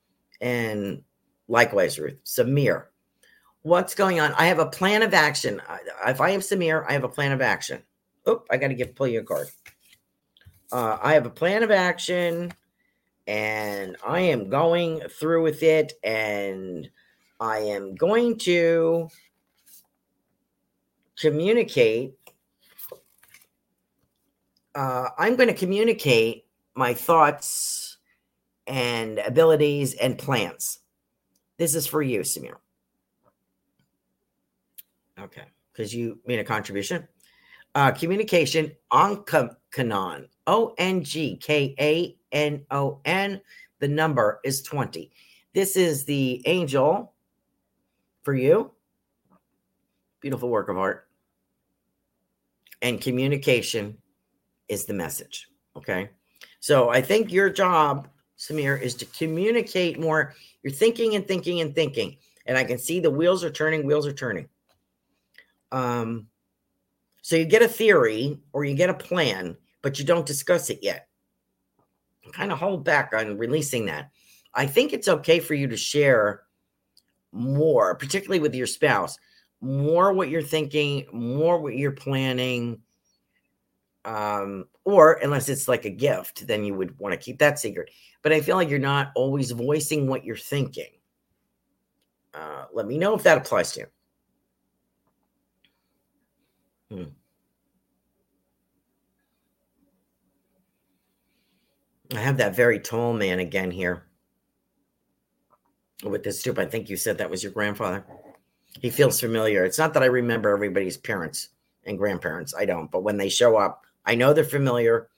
And 0.41 1.03
likewise, 1.49 1.99
Ruth. 1.99 2.23
Samir, 2.25 2.85
what's 3.63 3.95
going 3.95 4.21
on? 4.21 4.33
I 4.35 4.47
have 4.47 4.59
a 4.59 4.67
plan 4.67 5.03
of 5.03 5.15
action. 5.15 5.61
If 6.07 6.21
I 6.21 6.31
am 6.31 6.41
Samir, 6.41 6.85
I 6.89 6.93
have 6.93 7.05
a 7.05 7.09
plan 7.09 7.33
of 7.33 7.41
action. 7.41 7.83
Oh, 8.27 8.45
I 8.51 8.57
got 8.57 8.69
to 8.69 8.75
give 8.75 8.95
pull 8.95 9.09
you 9.09 9.21
a 9.21 9.25
card. 9.25 9.49
Uh, 10.73 10.99
I 11.01 11.15
have 11.15 11.27
a 11.27 11.31
plan 11.31 11.63
of 11.63 11.71
action 11.71 12.53
and 13.27 13.97
I 14.07 14.21
am 14.21 14.49
going 14.49 15.01
through 15.01 15.43
with 15.43 15.63
it 15.63 15.95
and 16.03 16.91
I 17.41 17.59
am 17.59 17.95
going 17.95 18.39
to 18.39 19.09
communicate. 21.19 22.15
Uh, 24.75 25.09
I'm 25.19 25.37
going 25.37 25.49
to 25.49 25.55
communicate 25.55 26.47
my 26.75 26.93
thoughts 26.95 27.97
and 28.67 29.19
abilities 29.19 29.95
and 29.95 30.19
plans. 30.19 30.81
This 31.57 31.75
is 31.75 31.87
for 31.87 32.03
you, 32.03 32.21
Samir. 32.21 32.57
Okay, 35.19 35.45
because 35.73 35.95
you 35.95 36.19
made 36.27 36.39
a 36.39 36.45
contribution 36.45 37.09
uh, 37.77 37.91
communication 37.93 38.73
Ongkanon, 38.91 40.29
O 40.47 40.75
N 40.79 41.05
G 41.05 41.37
K 41.37 41.75
A 41.79 42.17
N 42.33 42.65
O 42.71 43.01
N. 43.05 43.41
The 43.79 43.89
number 43.89 44.41
is 44.43 44.63
20. 44.63 45.13
This 45.53 45.77
is 45.77 46.07
the 46.07 46.43
angel 46.47 47.13
for 48.23 48.35
you. 48.35 48.73
Beautiful 50.21 50.49
work 50.49 50.71
of 50.71 50.79
art. 50.79 51.06
And 52.87 53.01
communication 53.01 53.99
is 54.69 54.85
the 54.85 54.95
message. 54.95 55.49
Okay. 55.77 56.09
So 56.61 56.89
I 56.89 57.01
think 57.01 57.33
your 57.33 57.51
job, 57.51 58.07
Samir, 58.39 58.81
is 58.81 58.95
to 58.95 59.07
communicate 59.07 59.99
more. 59.99 60.35
You're 60.63 60.73
thinking 60.73 61.17
and 61.17 61.27
thinking 61.27 61.61
and 61.61 61.75
thinking. 61.75 62.17
And 62.47 62.57
I 62.57 62.63
can 62.63 62.79
see 62.79 63.01
the 63.01 63.11
wheels 63.11 63.43
are 63.43 63.51
turning, 63.51 63.85
wheels 63.85 64.07
are 64.07 64.13
turning. 64.13 64.49
Um, 65.73 66.29
so 67.23 67.35
you 67.35 67.45
get 67.45 67.63
a 67.63 67.67
theory 67.67 68.39
or 68.53 68.65
you 68.65 68.77
get 68.77 68.89
a 68.89 68.95
plan, 68.95 69.57
but 69.83 69.99
you 69.99 70.05
don't 70.05 70.25
discuss 70.25 70.71
it 70.71 70.79
yet. 70.81 71.09
Kind 72.33 72.53
of 72.53 72.59
hold 72.61 72.85
back 72.85 73.13
on 73.13 73.37
releasing 73.37 73.87
that. 73.87 74.13
I 74.55 74.65
think 74.65 74.93
it's 74.93 75.09
okay 75.09 75.41
for 75.41 75.55
you 75.55 75.67
to 75.67 75.77
share 75.77 76.45
more, 77.33 77.97
particularly 77.97 78.39
with 78.39 78.55
your 78.55 78.69
spouse, 78.69 79.19
more 79.61 80.13
what 80.13 80.29
you're 80.29 80.43
thinking, 80.43 81.07
more 81.13 81.61
what 81.61 81.77
you're 81.77 81.93
planning. 81.93 82.81
Um, 84.05 84.67
or 84.85 85.15
unless 85.15 85.49
it's 85.49 85.67
like 85.67 85.85
a 85.85 85.91
gift, 85.91 86.47
then 86.47 86.65
you 86.65 86.75
would 86.75 86.97
want 86.99 87.13
to 87.13 87.19
keep 87.19 87.39
that 87.41 87.59
secret. 87.59 87.91
But 88.23 88.33
I 88.33 88.41
feel 88.41 88.57
like 88.57 88.71
you're 88.71 88.79
not 88.79 89.11
always 89.17 89.51
voicing 89.51 90.07
what 90.07 90.25
you're 90.25 90.37
thinking. 90.37 90.91
Uh, 92.33 92.67
let 92.73 92.87
me 92.87 92.99
know 92.99 93.15
if 93.15 93.23
that 93.25 93.39
applies 93.39 93.73
to 93.73 93.81
you. 93.81 93.87
Hmm. 96.97 97.11
I 102.15 102.21
have 102.21 102.37
that 102.37 102.55
very 102.55 102.79
tall 102.79 103.13
man 103.13 103.41
again 103.41 103.71
here 103.71 104.07
with 106.05 106.23
this 106.23 106.39
stoop. 106.39 106.59
I 106.59 106.67
think 106.67 106.89
you 106.89 106.97
said 106.97 107.19
that 107.19 107.31
was 107.31 107.43
your 107.43 107.53
grandfather. 107.53 108.05
He 108.81 108.91
feels 108.91 109.21
familiar. 109.21 109.65
It's 109.65 109.79
not 109.79 109.95
that 109.95 110.03
I 110.03 110.07
remember 110.07 110.51
everybody's 110.51 110.97
parents 110.97 111.51
and 111.85 111.99
grandparents. 111.99 112.55
I 112.55 112.65
don't. 112.65 112.91
But 112.91 113.03
when 113.03 113.17
they 113.17 113.29
show 113.29 113.57
up, 113.57 113.85
I 114.05 114.15
know 114.15 114.33
they're 114.33 114.45
familiar. 114.45 115.09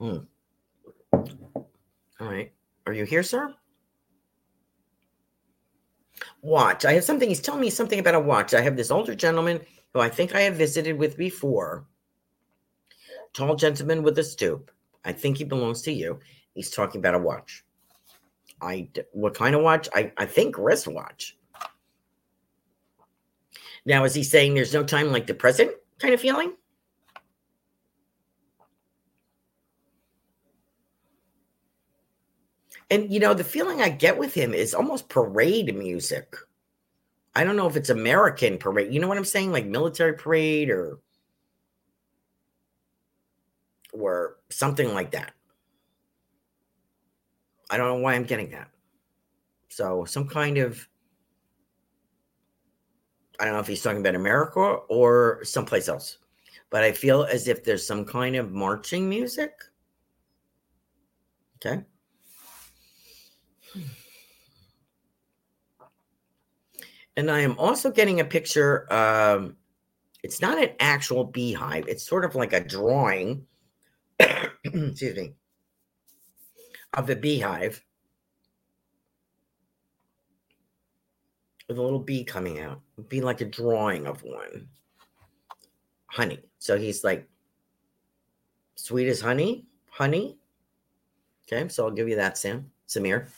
Hmm. 0.00 0.18
All 1.12 1.66
right. 2.20 2.52
Are 2.86 2.92
you 2.92 3.04
here, 3.04 3.22
sir? 3.22 3.54
Watch. 6.40 6.84
I 6.84 6.92
have 6.92 7.04
something. 7.04 7.28
He's 7.28 7.40
telling 7.40 7.60
me 7.60 7.70
something 7.70 7.98
about 7.98 8.14
a 8.14 8.20
watch. 8.20 8.54
I 8.54 8.60
have 8.60 8.76
this 8.76 8.90
older 8.90 9.14
gentleman 9.14 9.60
who 9.92 10.00
I 10.00 10.08
think 10.08 10.34
I 10.34 10.42
have 10.42 10.56
visited 10.56 10.96
with 10.98 11.16
before. 11.16 11.86
Tall 13.32 13.56
gentleman 13.56 14.02
with 14.02 14.18
a 14.18 14.24
stoop. 14.24 14.70
I 15.04 15.12
think 15.12 15.38
he 15.38 15.44
belongs 15.44 15.82
to 15.82 15.92
you. 15.92 16.18
He's 16.54 16.70
talking 16.70 17.00
about 17.00 17.14
a 17.14 17.18
watch. 17.18 17.64
I 18.60 18.88
what 19.12 19.34
kind 19.34 19.54
of 19.54 19.62
watch? 19.62 19.88
I 19.94 20.12
I 20.16 20.26
think 20.26 20.56
wristwatch. 20.58 21.36
Now 23.84 24.04
is 24.04 24.14
he 24.14 24.22
saying 24.22 24.54
there's 24.54 24.74
no 24.74 24.84
time 24.84 25.12
like 25.12 25.26
the 25.26 25.34
present 25.34 25.72
kind 25.98 26.14
of 26.14 26.20
feeling? 26.20 26.54
And 32.90 33.12
you 33.12 33.20
know, 33.20 33.34
the 33.34 33.44
feeling 33.44 33.80
I 33.80 33.90
get 33.90 34.18
with 34.18 34.34
him 34.34 34.54
is 34.54 34.74
almost 34.74 35.08
parade 35.08 35.74
music. 35.76 36.36
I 37.34 37.44
don't 37.44 37.56
know 37.56 37.68
if 37.68 37.76
it's 37.76 37.90
American 37.90 38.58
parade. 38.58 38.92
You 38.92 39.00
know 39.00 39.08
what 39.08 39.18
I'm 39.18 39.24
saying? 39.24 39.52
Like 39.52 39.66
military 39.66 40.14
parade 40.14 40.70
or 40.70 40.98
or 43.92 44.36
something 44.50 44.92
like 44.94 45.12
that. 45.12 45.32
I 47.70 47.76
don't 47.76 47.88
know 47.88 48.02
why 48.02 48.14
I'm 48.14 48.24
getting 48.24 48.50
that. 48.50 48.68
So 49.68 50.04
some 50.04 50.26
kind 50.26 50.58
of 50.58 50.88
I 53.38 53.44
don't 53.44 53.54
know 53.54 53.60
if 53.60 53.68
he's 53.68 53.82
talking 53.82 54.00
about 54.00 54.16
America 54.16 54.58
or 54.60 55.44
someplace 55.44 55.88
else, 55.88 56.18
but 56.70 56.82
I 56.82 56.90
feel 56.90 57.24
as 57.24 57.46
if 57.46 57.62
there's 57.62 57.86
some 57.86 58.04
kind 58.04 58.34
of 58.34 58.50
marching 58.50 59.08
music. 59.08 59.52
Okay. 61.56 61.84
And 67.16 67.30
I 67.30 67.40
am 67.40 67.58
also 67.58 67.90
getting 67.90 68.20
a 68.20 68.24
picture. 68.24 68.92
Um, 68.92 69.56
it's 70.22 70.40
not 70.40 70.60
an 70.60 70.70
actual 70.80 71.24
beehive, 71.24 71.86
it's 71.88 72.04
sort 72.04 72.24
of 72.24 72.34
like 72.34 72.52
a 72.52 72.60
drawing. 72.60 73.46
excuse 74.64 75.16
me 75.16 75.34
of 76.94 77.06
the 77.06 77.16
beehive 77.16 77.84
with 81.68 81.78
a 81.78 81.82
little 81.82 81.98
bee 81.98 82.24
coming 82.24 82.60
out. 82.60 82.80
It'd 82.96 83.08
be 83.08 83.20
like 83.20 83.40
a 83.40 83.44
drawing 83.44 84.06
of 84.06 84.22
one. 84.22 84.68
Honey. 86.06 86.40
So 86.58 86.78
he's 86.78 87.04
like, 87.04 87.28
sweet 88.74 89.08
as 89.08 89.20
honey, 89.20 89.66
honey. 89.90 90.38
Okay, 91.46 91.68
so 91.68 91.84
I'll 91.84 91.90
give 91.90 92.08
you 92.08 92.16
that, 92.16 92.38
Sam, 92.38 92.70
Samir. 92.88 93.28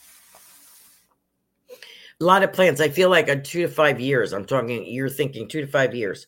A 1.69 2.23
lot 2.23 2.43
of 2.43 2.53
plans. 2.53 2.79
I 2.79 2.89
feel 2.89 3.09
like 3.09 3.29
a 3.29 3.39
two 3.39 3.63
to 3.63 3.67
five 3.67 3.99
years. 3.99 4.31
I'm 4.31 4.45
talking. 4.45 4.85
You're 4.85 5.09
thinking 5.09 5.47
two 5.47 5.61
to 5.61 5.67
five 5.67 5.95
years. 5.95 6.27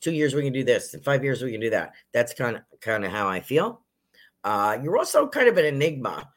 Two 0.00 0.12
years 0.12 0.34
we 0.34 0.42
can 0.42 0.52
do 0.52 0.64
this. 0.64 0.94
In 0.94 1.00
five 1.00 1.24
years 1.24 1.42
we 1.42 1.50
can 1.50 1.60
do 1.60 1.70
that. 1.70 1.94
That's 2.12 2.34
kind 2.34 2.56
of 2.56 2.62
kind 2.80 3.04
of 3.04 3.10
how 3.10 3.26
I 3.28 3.40
feel. 3.40 3.80
Uh, 4.44 4.78
you're 4.82 4.98
also 4.98 5.26
kind 5.26 5.48
of 5.48 5.56
an 5.56 5.64
enigma 5.64 6.28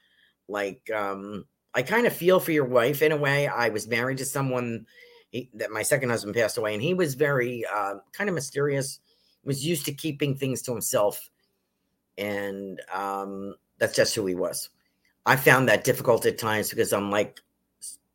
like, 0.48 0.90
um, 0.92 1.46
I 1.74 1.82
kind 1.82 2.08
of 2.08 2.14
feel 2.14 2.40
for 2.40 2.52
your 2.52 2.66
wife 2.66 3.02
in 3.02 3.12
a 3.12 3.18
way. 3.18 3.48
I 3.48 3.70
was 3.70 3.88
married 3.88 4.18
to 4.20 4.26
someone 4.26 4.86
he, 5.30 5.50
that 5.56 5.72
my 5.72 5.84
second 5.84 6.10
husband 6.10 6.36
passed 6.36 6.58
away, 6.58 6.74
and 6.74 6.82
he 6.82 6.94
was 6.94 7.16
very 7.16 7.66
uh, 7.66 7.96
kind 8.14 8.30
of 8.30 8.36
mysterious. 8.36 9.00
Was 9.44 9.66
used 9.66 9.86
to 9.86 9.94
keeping 9.94 10.36
things 10.36 10.62
to 10.64 10.72
himself, 10.72 11.30
and 12.18 12.82
um, 12.94 13.56
that's 13.78 13.96
just 13.96 14.16
who 14.16 14.26
he 14.26 14.36
was. 14.36 14.70
I 15.26 15.36
found 15.36 15.70
that 15.70 15.84
difficult 15.84 16.26
at 16.26 16.38
times 16.38 16.70
because 16.70 16.94
I'm 16.94 17.12
like, 17.12 17.40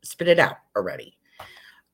spit 0.02 0.28
it 0.28 0.38
out 0.38 0.56
already. 0.76 1.16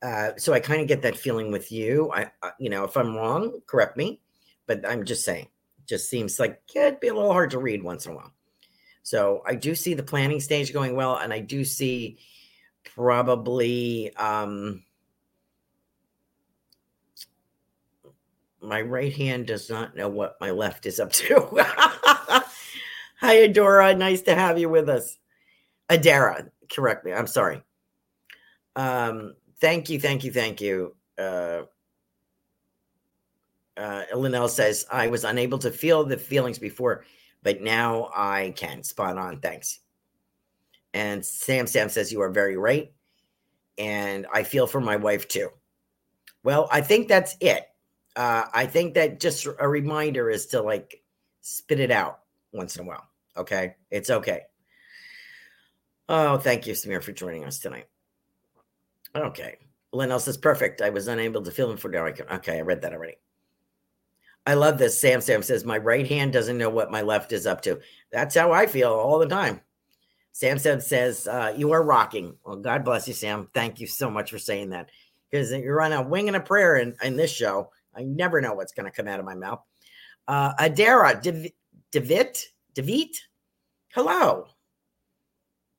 Uh, 0.00 0.30
so 0.36 0.52
I 0.52 0.60
kind 0.60 0.80
of 0.80 0.86
get 0.86 1.02
that 1.02 1.16
feeling 1.16 1.50
with 1.50 1.72
you. 1.72 2.10
I, 2.12 2.30
uh, 2.42 2.50
you 2.58 2.70
know, 2.70 2.84
if 2.84 2.96
I'm 2.96 3.16
wrong, 3.16 3.60
correct 3.66 3.96
me. 3.96 4.20
But 4.66 4.88
I'm 4.88 5.04
just 5.04 5.24
saying, 5.24 5.48
just 5.86 6.08
seems 6.08 6.38
like 6.38 6.60
yeah, 6.74 6.88
it'd 6.88 7.00
be 7.00 7.08
a 7.08 7.14
little 7.14 7.32
hard 7.32 7.50
to 7.50 7.58
read 7.58 7.82
once 7.82 8.06
in 8.06 8.12
a 8.12 8.16
while. 8.16 8.32
So 9.08 9.42
I 9.46 9.54
do 9.54 9.74
see 9.74 9.94
the 9.94 10.02
planning 10.02 10.38
stage 10.38 10.70
going 10.70 10.94
well, 10.94 11.16
and 11.16 11.32
I 11.32 11.40
do 11.40 11.64
see 11.64 12.18
probably 12.94 14.14
um, 14.16 14.82
my 18.60 18.82
right 18.82 19.14
hand 19.14 19.46
does 19.46 19.70
not 19.70 19.96
know 19.96 20.10
what 20.10 20.36
my 20.42 20.50
left 20.50 20.84
is 20.84 21.00
up 21.00 21.10
to. 21.12 21.48
Hi, 23.20 23.48
Adora. 23.48 23.96
Nice 23.96 24.20
to 24.22 24.34
have 24.34 24.58
you 24.58 24.68
with 24.68 24.90
us. 24.90 25.16
Adara, 25.88 26.50
correct 26.70 27.06
me. 27.06 27.14
I'm 27.14 27.26
sorry. 27.26 27.62
Um, 28.76 29.36
thank 29.58 29.88
you, 29.88 29.98
thank 29.98 30.22
you, 30.22 30.32
thank 30.32 30.60
you. 30.60 30.94
Uh, 31.16 31.62
uh, 33.74 34.02
Linnell 34.14 34.48
says, 34.48 34.84
I 34.92 35.06
was 35.06 35.24
unable 35.24 35.56
to 35.60 35.70
feel 35.70 36.04
the 36.04 36.18
feelings 36.18 36.58
before 36.58 37.06
but 37.48 37.62
now 37.62 38.10
I 38.14 38.52
can. 38.56 38.82
Spot 38.82 39.16
on. 39.16 39.40
Thanks. 39.40 39.80
And 40.92 41.24
Sam 41.24 41.66
Sam 41.66 41.88
says, 41.88 42.12
You 42.12 42.20
are 42.20 42.28
very 42.28 42.58
right. 42.58 42.92
And 43.78 44.26
I 44.30 44.42
feel 44.42 44.66
for 44.66 44.82
my 44.82 44.96
wife 44.96 45.28
too. 45.28 45.48
Well, 46.42 46.68
I 46.70 46.82
think 46.82 47.08
that's 47.08 47.38
it. 47.40 47.66
Uh, 48.14 48.44
I 48.52 48.66
think 48.66 48.92
that 48.94 49.18
just 49.18 49.46
a 49.46 49.66
reminder 49.66 50.28
is 50.28 50.48
to 50.48 50.60
like 50.60 51.02
spit 51.40 51.80
it 51.80 51.90
out 51.90 52.18
once 52.52 52.76
in 52.76 52.84
a 52.84 52.86
while. 52.86 53.08
Okay. 53.34 53.76
It's 53.90 54.10
okay. 54.10 54.42
Oh, 56.06 56.36
thank 56.36 56.66
you, 56.66 56.74
Samir, 56.74 57.02
for 57.02 57.12
joining 57.12 57.46
us 57.46 57.60
tonight. 57.60 57.86
Okay. 59.16 59.56
Lynn 59.94 60.20
says, 60.20 60.36
perfect. 60.36 60.82
I 60.82 60.90
was 60.90 61.08
unable 61.08 61.40
to 61.40 61.70
him 61.70 61.78
for 61.78 61.88
now. 61.88 62.04
Okay, 62.04 62.58
I 62.58 62.60
read 62.60 62.82
that 62.82 62.92
already. 62.92 63.16
I 64.48 64.54
love 64.54 64.78
this. 64.78 64.98
Sam 64.98 65.20
Sam 65.20 65.42
says, 65.42 65.66
My 65.66 65.76
right 65.76 66.08
hand 66.08 66.32
doesn't 66.32 66.56
know 66.56 66.70
what 66.70 66.90
my 66.90 67.02
left 67.02 67.32
is 67.32 67.46
up 67.46 67.60
to. 67.62 67.80
That's 68.10 68.34
how 68.34 68.50
I 68.50 68.64
feel 68.64 68.90
all 68.90 69.18
the 69.18 69.28
time. 69.28 69.60
Sam 70.32 70.58
Sam 70.58 70.80
says, 70.80 71.28
uh, 71.28 71.52
You 71.54 71.72
are 71.72 71.82
rocking. 71.82 72.34
Well, 72.46 72.56
God 72.56 72.82
bless 72.82 73.06
you, 73.06 73.12
Sam. 73.12 73.50
Thank 73.52 73.78
you 73.78 73.86
so 73.86 74.08
much 74.08 74.30
for 74.30 74.38
saying 74.38 74.70
that. 74.70 74.88
Because 75.30 75.52
you're 75.52 75.82
on 75.82 75.92
a 75.92 76.00
wing 76.00 76.28
and 76.28 76.36
a 76.38 76.40
prayer 76.40 76.76
in, 76.76 76.96
in 77.02 77.14
this 77.14 77.30
show. 77.30 77.70
I 77.94 78.04
never 78.04 78.40
know 78.40 78.54
what's 78.54 78.72
going 78.72 78.90
to 78.90 78.96
come 78.96 79.06
out 79.06 79.20
of 79.20 79.26
my 79.26 79.34
mouth. 79.34 79.60
Uh, 80.26 80.54
Adara 80.54 81.20
David, 81.92 82.38
David, 82.72 83.16
hello. 83.92 84.46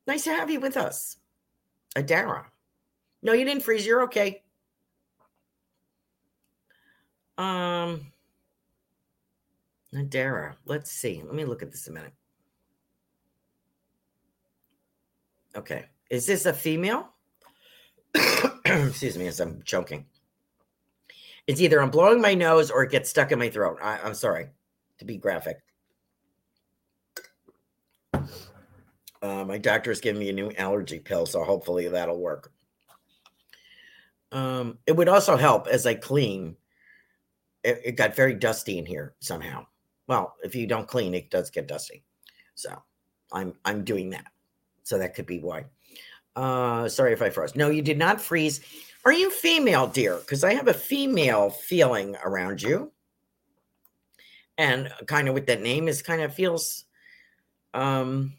Nice 0.05 0.25
to 0.25 0.29
have 0.29 0.51
you 0.51 0.59
with 0.59 0.77
us. 0.77 1.17
Adara. 1.95 2.45
No, 3.23 3.33
you 3.33 3.45
didn't 3.45 3.63
freeze. 3.63 3.83
You're 3.83 4.03
okay. 4.03 4.43
Um, 7.39 8.11
Nadara. 9.93 10.55
Let's 10.65 10.91
see. 10.91 11.21
Let 11.25 11.33
me 11.33 11.45
look 11.45 11.63
at 11.63 11.71
this 11.71 11.87
a 11.87 11.91
minute. 11.91 12.13
Okay. 15.55 15.85
Is 16.09 16.25
this 16.25 16.45
a 16.45 16.53
female? 16.53 17.09
Excuse 18.65 19.17
me 19.17 19.27
as 19.27 19.39
I'm 19.39 19.61
choking. 19.63 20.05
It's 21.47 21.61
either 21.61 21.81
I'm 21.81 21.89
blowing 21.89 22.21
my 22.21 22.35
nose 22.35 22.69
or 22.69 22.83
it 22.83 22.91
gets 22.91 23.09
stuck 23.09 23.31
in 23.31 23.39
my 23.39 23.49
throat. 23.49 23.79
I, 23.81 24.07
am 24.07 24.13
sorry 24.13 24.49
to 24.99 25.05
be 25.05 25.17
graphic. 25.17 25.57
Uh, 29.21 29.43
my 29.45 29.57
doctor 29.57 29.91
is 29.91 29.99
giving 29.99 30.19
me 30.19 30.29
a 30.29 30.33
new 30.33 30.51
allergy 30.57 30.99
pill, 30.99 31.25
so 31.25 31.43
hopefully 31.43 31.87
that'll 31.87 32.19
work. 32.19 32.51
Um, 34.31 34.77
it 34.85 34.95
would 34.95 35.09
also 35.09 35.35
help 35.35 35.67
as 35.67 35.85
I 35.85 35.95
clean. 35.95 36.55
It, 37.63 37.81
it 37.83 37.91
got 37.93 38.15
very 38.15 38.35
dusty 38.35 38.77
in 38.77 38.85
here 38.85 39.15
somehow. 39.19 39.65
Well, 40.09 40.35
if 40.43 40.55
you 40.55 40.65
don't 40.65 40.87
clean, 40.87 41.13
it 41.13 41.29
does 41.29 41.51
get 41.51 41.67
dusty. 41.67 42.03
So 42.55 42.81
I'm 43.31 43.53
I'm 43.63 43.83
doing 43.83 44.09
that. 44.09 44.25
So 44.81 44.97
that 44.97 45.13
could 45.13 45.27
be 45.27 45.39
why. 45.39 45.65
Uh, 46.35 46.89
sorry 46.89 47.13
if 47.13 47.21
I 47.21 47.29
froze. 47.29 47.55
No, 47.55 47.69
you 47.69 47.83
did 47.83 47.99
not 47.99 48.19
freeze. 48.19 48.61
Are 49.05 49.13
you 49.13 49.29
female, 49.29 49.85
dear? 49.85 50.17
Because 50.17 50.43
I 50.43 50.55
have 50.55 50.67
a 50.67 50.73
female 50.73 51.51
feeling 51.51 52.17
around 52.25 52.59
you. 52.59 52.91
And 54.57 54.91
kind 55.05 55.27
of 55.27 55.35
with 55.35 55.45
that 55.45 55.61
name 55.61 55.87
is 55.87 56.01
kind 56.01 56.23
of 56.23 56.33
feels 56.33 56.85
um 57.75 58.33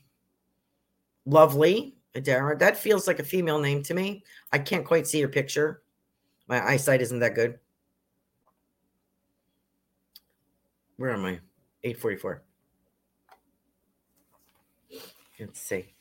lovely. 1.25 1.95
Adara. 2.17 2.59
That 2.59 2.77
feels 2.77 3.07
like 3.07 3.21
a 3.21 3.25
female 3.25 3.61
name 3.61 3.85
to 3.85 3.95
me. 3.95 4.25
I 4.53 4.59
can't 4.59 4.85
quite 4.85 5.07
see 5.07 5.21
your 5.21 5.29
picture. 5.29 5.83
My 6.49 6.61
eyesight 6.67 7.01
isn't 7.01 7.21
that 7.21 7.37
good. 7.37 7.61
Where 10.97 11.13
am 11.13 11.25
I? 11.25 11.39
844. 11.83 12.43
Let's 15.39 15.61
see. 15.61 15.95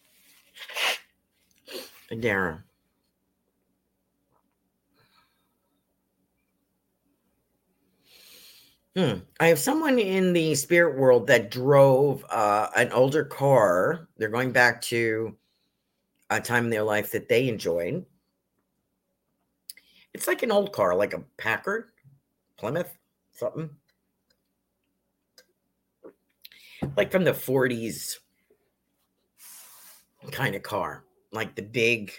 Adara. 2.12 2.64
Hmm. 8.96 9.20
I 9.40 9.48
have 9.48 9.60
someone 9.60 9.98
in 9.98 10.34
the 10.34 10.56
spirit 10.56 10.98
world 10.98 11.28
that 11.28 11.52
drove 11.52 12.26
uh, 12.30 12.70
an 12.76 12.92
older 12.92 13.24
car. 13.24 14.10
They're 14.18 14.28
going 14.30 14.52
back 14.52 14.82
to 14.84 15.38
a 16.30 16.42
time 16.42 16.66
in 16.66 16.70
their 16.70 16.84
life 16.84 17.12
that 17.12 17.30
they 17.30 17.48
enjoyed. 17.48 18.06
It's 20.14 20.28
like 20.28 20.44
an 20.44 20.52
old 20.52 20.74
car, 20.74 20.96
like 20.96 21.14
a 21.14 21.24
Packard, 21.38 21.86
Plymouth, 22.58 22.98
something. 23.32 23.70
Like 26.96 27.12
from 27.12 27.24
the 27.24 27.32
40s 27.34 28.18
kind 30.32 30.56
of 30.56 30.64
car, 30.64 31.04
like 31.32 31.56
the 31.56 31.62
big 31.62 32.12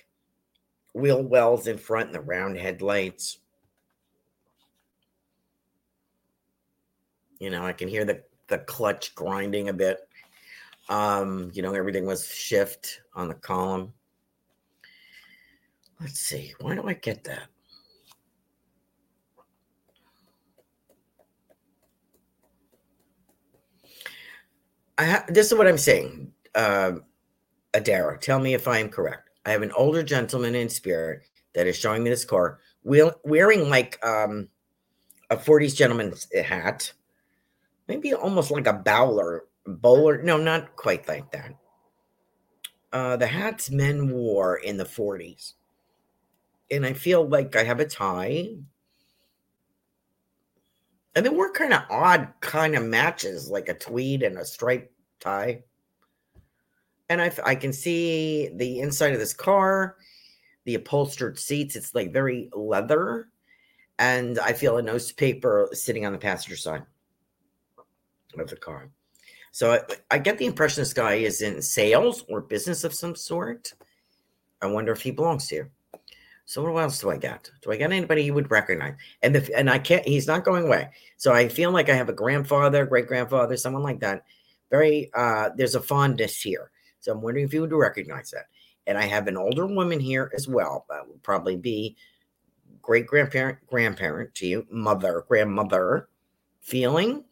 wheel 0.95 1.23
wells 1.23 1.67
in 1.67 1.79
front 1.79 2.07
and 2.07 2.15
the 2.15 2.21
round 2.21 2.57
headlights. 2.57 3.39
You 7.39 7.51
know, 7.51 7.65
I 7.65 7.73
can 7.73 7.89
hear 7.89 8.05
the, 8.05 8.23
the 8.49 8.59
clutch 8.59 9.15
grinding 9.15 9.69
a 9.69 9.73
bit. 9.73 10.07
Um, 10.89 11.51
you 11.55 11.63
know, 11.63 11.73
everything 11.73 12.05
was 12.05 12.27
shift 12.27 13.01
on 13.15 13.29
the 13.29 13.35
column. 13.35 13.93
Let's 16.01 16.21
see. 16.21 16.55
Why 16.61 16.75
do 16.75 16.87
I 16.87 16.95
get 16.95 17.25
that? 17.25 17.49
Ha- 25.05 25.25
this 25.29 25.51
is 25.51 25.59
what 25.59 25.67
I'm 25.67 25.79
saying. 25.79 26.33
Uh, 26.55 26.93
Adara, 27.75 28.21
tell 28.21 28.39
me 28.39 28.55
if 28.55 28.67
I 28.67 28.79
am 28.79 28.89
correct. 28.89 29.31
I 29.47 29.51
have 29.51 29.63
an 29.63 29.73
older 29.73 30.03
gentleman 30.03 30.55
in 30.55 30.69
spirit 30.69 31.23
that 31.55 31.67
is 31.67 31.77
showing 31.77 32.03
me 32.03 32.11
this 32.11 32.25
car, 32.25 32.59
wearing 32.83 33.69
like 33.69 34.05
um, 34.05 34.49
a 35.31 35.37
40s 35.37 35.75
gentleman's 35.75 36.29
hat, 36.35 36.93
maybe 37.89 38.13
almost 38.15 38.51
like 38.51 38.67
a 38.67 38.73
bowler, 38.73 39.45
bowler. 39.67 40.23
No, 40.23 40.37
not 40.37 40.77
quite 40.77 41.09
like 41.09 41.31
that. 41.33 41.55
Uh, 42.93 43.17
the 43.17 43.27
hats 43.27 43.71
men 43.71 44.11
wore 44.11 44.57
in 44.57 44.77
the 44.77 44.85
40s 44.85 45.55
and 46.71 46.87
I 46.87 46.93
feel 46.93 47.27
like 47.27 47.57
I 47.57 47.65
have 47.65 47.81
a 47.81 47.85
tie. 47.85 48.55
And 51.15 51.27
they 51.27 51.31
were 51.31 51.51
kind 51.53 51.73
of 51.73 51.83
odd 51.91 52.29
kind 52.41 52.77
of 52.77 52.85
matches, 52.85 53.51
like 53.51 53.69
a 53.69 53.75
tweed 53.75 54.23
and 54.23 54.39
a 54.39 54.45
striped 54.45 54.93
tie. 55.19 55.65
And 57.09 57.21
I, 57.21 57.33
I 57.45 57.55
can 57.57 57.73
see 57.73 58.49
the 58.55 58.79
inside 58.81 59.13
of 59.13 59.19
this 59.19 59.33
car, 59.33 59.97
the 60.65 60.77
upholstered 60.77 61.39
seats. 61.39 61.75
It's 61.75 61.95
like 61.95 62.13
very 62.13 62.49
leather. 62.55 63.29
And 63.99 64.39
I 64.39 64.53
feel 64.53 64.79
a 64.79 64.83
newspaper 64.83 65.69
sitting 65.73 66.07
on 66.07 66.13
the 66.13 66.19
passenger 66.19 66.57
side 66.57 66.85
of 68.39 68.49
the 68.49 68.57
car. 68.57 68.91
So 69.51 69.73
I, 69.73 69.81
I 70.13 70.19
get 70.19 70.39
the 70.39 70.47
impression 70.47 70.83
this 70.83 70.93
guy 70.93 71.15
is 71.15 71.43
in 71.43 71.61
sales 71.61 72.25
or 72.29 72.41
business 72.41 72.85
of 72.85 72.95
some 72.95 73.17
sort. 73.17 73.73
I 74.63 74.67
wonder 74.67 74.93
if 74.93 75.03
he 75.03 75.11
belongs 75.11 75.51
you. 75.51 75.69
So 76.51 76.69
what 76.69 76.83
else 76.83 76.99
do 76.99 77.11
I 77.11 77.17
got? 77.17 77.49
Do 77.63 77.71
I 77.71 77.77
got 77.77 77.93
anybody 77.93 78.25
you 78.25 78.35
would 78.35 78.51
recognize? 78.51 78.95
And 79.23 79.37
the, 79.37 79.57
and 79.57 79.71
I 79.71 79.79
can't. 79.79 80.05
He's 80.05 80.27
not 80.27 80.45
going 80.45 80.65
away. 80.65 80.91
So 81.17 81.33
I 81.33 81.47
feel 81.47 81.71
like 81.71 81.89
I 81.89 81.95
have 81.95 82.09
a 82.09 82.13
grandfather, 82.13 82.85
great 82.87 83.07
grandfather, 83.07 83.57
someone 83.57 83.85
like 83.85 84.01
that. 84.01 84.25
Very. 84.69 85.13
uh 85.15 85.51
There's 85.57 85.77
a 85.77 85.81
fondness 85.81 86.43
here. 86.43 86.73
So 86.99 87.13
I'm 87.13 87.21
wondering 87.21 87.45
if 87.45 87.55
you 87.55 87.61
would 87.61 87.73
recognize 87.73 88.33
that. 88.33 88.47
And 88.89 88.99
I 88.99 89.05
have 89.07 89.29
an 89.29 89.37
older 89.37 89.65
woman 89.65 90.01
here 90.01 90.33
as 90.35 90.49
well. 90.49 90.87
That 90.89 91.07
would 91.07 91.23
probably 91.23 91.57
be 91.57 91.95
great 92.83 93.07
grandparent, 93.07 93.59
grandparent 93.69 94.35
to 94.35 94.47
you, 94.49 94.67
mother, 94.73 95.25
grandmother. 95.29 96.09
Feeling. 96.63 97.23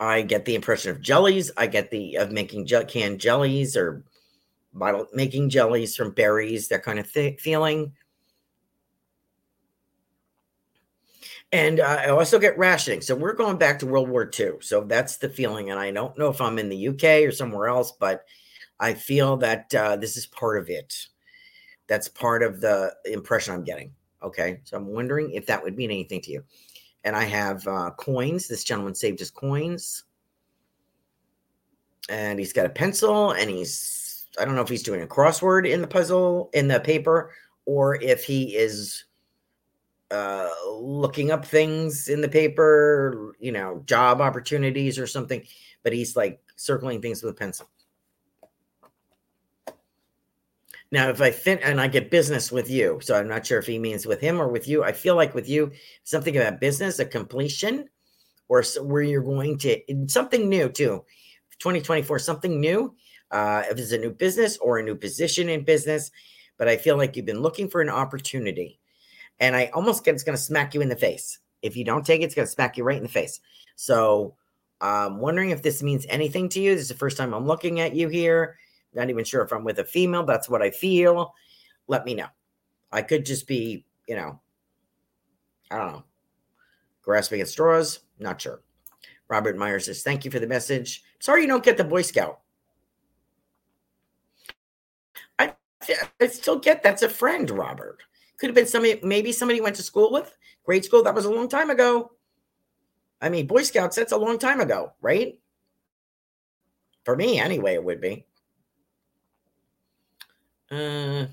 I 0.00 0.22
get 0.22 0.46
the 0.46 0.56
impression 0.56 0.90
of 0.90 1.00
jellies. 1.00 1.52
I 1.56 1.68
get 1.68 1.92
the 1.92 2.16
of 2.16 2.32
making 2.32 2.66
canned 2.88 3.20
jellies 3.20 3.76
or 3.76 4.02
making 5.12 5.50
jellies 5.50 5.96
from 5.96 6.12
berries, 6.12 6.68
that 6.68 6.82
kind 6.82 6.98
of 6.98 7.12
th- 7.12 7.40
feeling. 7.40 7.92
And 11.52 11.80
uh, 11.80 11.98
I 12.00 12.08
also 12.08 12.38
get 12.38 12.58
rationing. 12.58 13.00
So 13.00 13.14
we're 13.14 13.32
going 13.32 13.56
back 13.56 13.78
to 13.78 13.86
World 13.86 14.08
War 14.08 14.30
II. 14.38 14.54
So 14.60 14.82
that's 14.82 15.16
the 15.18 15.28
feeling. 15.28 15.70
And 15.70 15.78
I 15.78 15.90
don't 15.90 16.18
know 16.18 16.28
if 16.28 16.40
I'm 16.40 16.58
in 16.58 16.68
the 16.68 16.88
UK 16.88 17.26
or 17.26 17.30
somewhere 17.30 17.68
else, 17.68 17.92
but 17.92 18.24
I 18.80 18.94
feel 18.94 19.36
that 19.38 19.74
uh, 19.74 19.96
this 19.96 20.16
is 20.16 20.26
part 20.26 20.58
of 20.58 20.68
it. 20.68 21.06
That's 21.86 22.08
part 22.08 22.42
of 22.42 22.60
the 22.60 22.94
impression 23.04 23.54
I'm 23.54 23.64
getting. 23.64 23.92
Okay. 24.22 24.60
So 24.64 24.76
I'm 24.76 24.86
wondering 24.86 25.30
if 25.30 25.46
that 25.46 25.62
would 25.62 25.76
mean 25.76 25.90
anything 25.90 26.20
to 26.22 26.32
you. 26.32 26.44
And 27.04 27.14
I 27.14 27.24
have 27.24 27.66
uh, 27.68 27.90
coins. 27.96 28.48
This 28.48 28.64
gentleman 28.64 28.96
saved 28.96 29.20
his 29.20 29.30
coins. 29.30 30.04
And 32.08 32.38
he's 32.38 32.52
got 32.52 32.66
a 32.66 32.70
pencil 32.70 33.32
and 33.32 33.48
he's 33.48 33.95
I 34.38 34.44
don't 34.44 34.54
know 34.54 34.62
if 34.62 34.68
he's 34.68 34.82
doing 34.82 35.02
a 35.02 35.06
crossword 35.06 35.68
in 35.68 35.80
the 35.80 35.86
puzzle 35.86 36.50
in 36.52 36.68
the 36.68 36.80
paper 36.80 37.32
or 37.64 37.96
if 37.96 38.24
he 38.24 38.56
is 38.56 39.04
uh, 40.10 40.50
looking 40.70 41.30
up 41.30 41.44
things 41.44 42.08
in 42.08 42.20
the 42.20 42.28
paper, 42.28 43.34
you 43.40 43.52
know, 43.52 43.82
job 43.86 44.20
opportunities 44.20 44.98
or 44.98 45.06
something, 45.06 45.42
but 45.82 45.92
he's 45.92 46.16
like 46.16 46.40
circling 46.56 47.02
things 47.02 47.22
with 47.22 47.34
a 47.34 47.36
pencil. 47.36 47.68
Now, 50.92 51.08
if 51.08 51.20
I 51.20 51.32
fit 51.32 51.60
and 51.64 51.80
I 51.80 51.88
get 51.88 52.12
business 52.12 52.52
with 52.52 52.70
you, 52.70 53.00
so 53.02 53.18
I'm 53.18 53.26
not 53.26 53.44
sure 53.44 53.58
if 53.58 53.66
he 53.66 53.78
means 53.78 54.06
with 54.06 54.20
him 54.20 54.40
or 54.40 54.46
with 54.48 54.68
you. 54.68 54.84
I 54.84 54.92
feel 54.92 55.16
like 55.16 55.34
with 55.34 55.48
you, 55.48 55.72
something 56.04 56.36
about 56.36 56.60
business, 56.60 57.00
a 57.00 57.04
completion, 57.04 57.88
or 58.48 58.62
where 58.80 59.02
you're 59.02 59.22
going 59.22 59.58
to 59.58 59.80
something 60.06 60.48
new 60.48 60.68
too. 60.68 61.04
2024, 61.58 62.18
something 62.20 62.60
new 62.60 62.94
uh, 63.30 63.62
if 63.70 63.78
it's 63.78 63.92
a 63.92 63.98
new 63.98 64.12
business 64.12 64.56
or 64.58 64.78
a 64.78 64.82
new 64.82 64.94
position 64.94 65.48
in 65.48 65.64
business. 65.64 66.10
But 66.58 66.68
I 66.68 66.76
feel 66.76 66.96
like 66.96 67.16
you've 67.16 67.26
been 67.26 67.42
looking 67.42 67.68
for 67.68 67.80
an 67.80 67.88
opportunity. 67.88 68.80
And 69.40 69.54
I 69.54 69.66
almost 69.74 70.04
get 70.04 70.14
it's 70.14 70.24
going 70.24 70.36
to 70.36 70.42
smack 70.42 70.74
you 70.74 70.80
in 70.80 70.88
the 70.88 70.96
face. 70.96 71.38
If 71.62 71.76
you 71.76 71.84
don't 71.84 72.06
take 72.06 72.22
it, 72.22 72.24
it's 72.24 72.34
going 72.34 72.46
to 72.46 72.52
smack 72.52 72.76
you 72.76 72.84
right 72.84 72.96
in 72.96 73.02
the 73.02 73.08
face. 73.08 73.40
So 73.76 74.34
I'm 74.80 75.18
wondering 75.18 75.50
if 75.50 75.62
this 75.62 75.82
means 75.82 76.06
anything 76.08 76.48
to 76.50 76.60
you. 76.60 76.74
This 76.74 76.82
is 76.82 76.88
the 76.88 76.94
first 76.94 77.16
time 77.16 77.34
I'm 77.34 77.46
looking 77.46 77.80
at 77.80 77.94
you 77.94 78.08
here. 78.08 78.56
Not 78.94 79.10
even 79.10 79.24
sure 79.24 79.42
if 79.42 79.52
I'm 79.52 79.64
with 79.64 79.78
a 79.78 79.84
female. 79.84 80.24
That's 80.24 80.48
what 80.48 80.62
I 80.62 80.70
feel. 80.70 81.34
Let 81.86 82.04
me 82.04 82.14
know. 82.14 82.28
I 82.92 83.02
could 83.02 83.26
just 83.26 83.46
be, 83.46 83.84
you 84.08 84.16
know, 84.16 84.40
I 85.70 85.78
don't 85.78 85.92
know, 85.92 86.04
grasping 87.02 87.40
at 87.40 87.48
straws. 87.48 88.00
Not 88.18 88.40
sure. 88.40 88.62
Robert 89.28 89.56
Myers 89.56 89.86
says, 89.86 90.02
Thank 90.02 90.24
you 90.24 90.30
for 90.30 90.38
the 90.38 90.46
message. 90.46 91.02
Sorry 91.18 91.42
you 91.42 91.48
don't 91.48 91.64
get 91.64 91.76
the 91.76 91.84
Boy 91.84 92.02
Scout. 92.02 92.40
I 96.20 96.26
still 96.28 96.58
get 96.58 96.82
that's 96.82 97.02
a 97.02 97.08
friend, 97.08 97.50
Robert. 97.50 98.02
Could 98.38 98.48
have 98.48 98.54
been 98.54 98.66
somebody, 98.66 99.00
maybe 99.02 99.32
somebody 99.32 99.60
went 99.60 99.76
to 99.76 99.82
school 99.82 100.12
with, 100.12 100.36
grade 100.64 100.84
school. 100.84 101.02
That 101.02 101.14
was 101.14 101.24
a 101.24 101.30
long 101.30 101.48
time 101.48 101.70
ago. 101.70 102.12
I 103.20 103.28
mean, 103.30 103.46
Boy 103.46 103.62
Scouts, 103.62 103.96
that's 103.96 104.12
a 104.12 104.16
long 104.16 104.38
time 104.38 104.60
ago, 104.60 104.92
right? 105.00 105.38
For 107.04 107.16
me, 107.16 107.38
anyway, 107.40 107.74
it 107.74 107.84
would 107.84 108.00
be. 108.00 108.26
Uh, 110.70 111.26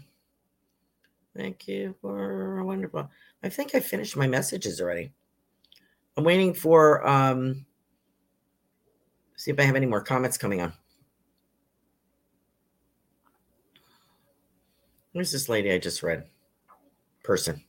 thank 1.35 1.67
you 1.67 1.95
for 1.99 2.63
wonderful. 2.63 3.09
I 3.41 3.49
think 3.49 3.75
I 3.75 3.79
finished 3.79 4.15
my 4.15 4.27
messages 4.27 4.79
already. 4.79 5.11
I'm 6.15 6.23
waiting 6.23 6.53
for 6.53 7.05
um 7.07 7.65
see 9.35 9.51
if 9.51 9.59
I 9.59 9.63
have 9.63 9.75
any 9.75 9.87
more 9.87 10.01
comments 10.01 10.37
coming 10.37 10.61
on. 10.61 10.73
Where's 15.13 15.31
this 15.31 15.47
lady 15.47 15.71
I 15.71 15.77
just 15.77 16.03
read? 16.03 16.25
person. 17.23 17.63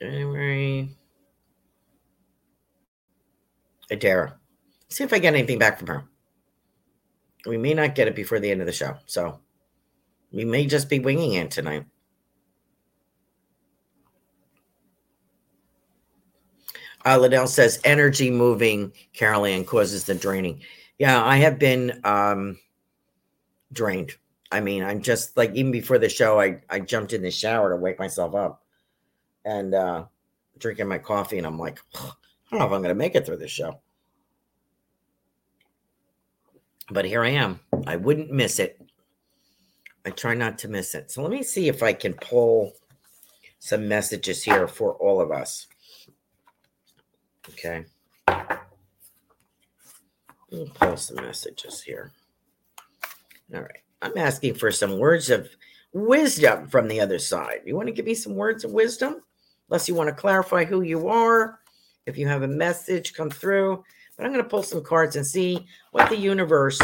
January. 0.00 0.96
Adara. 3.90 4.34
See 4.88 5.04
if 5.04 5.12
I 5.12 5.18
get 5.18 5.34
anything 5.34 5.58
back 5.58 5.78
from 5.78 5.88
her. 5.88 6.04
We 7.46 7.58
may 7.58 7.74
not 7.74 7.94
get 7.94 8.08
it 8.08 8.14
before 8.14 8.38
the 8.38 8.50
end 8.50 8.60
of 8.60 8.66
the 8.66 8.72
show. 8.72 8.96
So 9.06 9.40
we 10.32 10.44
may 10.44 10.66
just 10.66 10.88
be 10.88 11.00
winging 11.00 11.34
it 11.34 11.50
tonight. 11.50 11.84
Uh, 17.04 17.18
Liddell 17.18 17.46
says 17.46 17.80
energy 17.84 18.30
moving, 18.30 18.92
Carolan, 19.14 19.64
causes 19.64 20.04
the 20.04 20.14
draining. 20.14 20.62
Yeah, 20.98 21.24
I 21.24 21.38
have 21.38 21.58
been 21.58 21.98
um, 22.04 22.58
drained. 23.72 24.12
I 24.52 24.60
mean, 24.60 24.82
I'm 24.82 25.00
just 25.00 25.36
like 25.36 25.54
even 25.54 25.70
before 25.70 25.98
the 25.98 26.08
show, 26.08 26.40
I 26.40 26.60
I 26.68 26.80
jumped 26.80 27.12
in 27.12 27.22
the 27.22 27.30
shower 27.30 27.70
to 27.70 27.76
wake 27.76 27.98
myself 27.98 28.34
up, 28.34 28.62
and 29.44 29.74
uh, 29.74 30.04
drinking 30.58 30.88
my 30.88 30.98
coffee, 30.98 31.38
and 31.38 31.46
I'm 31.46 31.58
like, 31.58 31.80
I 31.94 32.10
don't 32.50 32.60
know 32.60 32.66
if 32.66 32.72
I'm 32.72 32.82
going 32.82 32.88
to 32.88 32.94
make 32.94 33.14
it 33.14 33.26
through 33.26 33.38
this 33.38 33.50
show. 33.50 33.80
But 36.90 37.04
here 37.04 37.22
I 37.22 37.30
am. 37.30 37.60
I 37.86 37.96
wouldn't 37.96 38.32
miss 38.32 38.58
it. 38.58 38.80
I 40.04 40.10
try 40.10 40.34
not 40.34 40.58
to 40.58 40.68
miss 40.68 40.94
it. 40.94 41.10
So 41.10 41.22
let 41.22 41.30
me 41.30 41.42
see 41.42 41.68
if 41.68 41.82
I 41.82 41.92
can 41.92 42.14
pull 42.14 42.72
some 43.60 43.86
messages 43.86 44.42
here 44.42 44.66
for 44.66 44.94
all 44.94 45.20
of 45.20 45.30
us. 45.30 45.66
Okay. 47.50 47.84
Let 48.26 48.58
me 50.50 50.72
pull 50.74 50.96
some 50.96 51.16
messages 51.16 51.82
here. 51.82 52.10
All 53.54 53.60
right. 53.60 53.82
I'm 54.02 54.16
asking 54.16 54.54
for 54.54 54.70
some 54.70 54.98
words 54.98 55.30
of 55.30 55.48
wisdom 55.92 56.68
from 56.68 56.88
the 56.88 57.00
other 57.00 57.18
side. 57.18 57.60
You 57.64 57.76
want 57.76 57.88
to 57.88 57.92
give 57.92 58.06
me 58.06 58.14
some 58.14 58.34
words 58.34 58.64
of 58.64 58.72
wisdom? 58.72 59.22
Unless 59.68 59.88
you 59.88 59.94
want 59.94 60.08
to 60.08 60.14
clarify 60.14 60.64
who 60.64 60.82
you 60.82 61.08
are, 61.08 61.60
if 62.06 62.16
you 62.16 62.26
have 62.26 62.42
a 62.42 62.48
message 62.48 63.14
come 63.14 63.30
through. 63.30 63.84
But 64.16 64.26
I'm 64.26 64.32
going 64.32 64.42
to 64.44 64.48
pull 64.48 64.62
some 64.62 64.82
cards 64.82 65.16
and 65.16 65.26
see 65.26 65.66
what 65.92 66.08
the 66.08 66.16
universe 66.16 66.80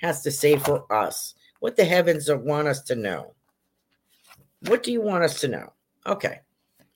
has 0.00 0.22
to 0.22 0.30
say 0.30 0.56
for 0.56 0.90
us, 0.92 1.34
what 1.60 1.76
the 1.76 1.84
heavens 1.84 2.30
want 2.30 2.68
us 2.68 2.82
to 2.82 2.94
know. 2.94 3.34
What 4.66 4.82
do 4.82 4.92
you 4.92 5.00
want 5.00 5.24
us 5.24 5.40
to 5.40 5.48
know? 5.48 5.72
Okay. 6.06 6.40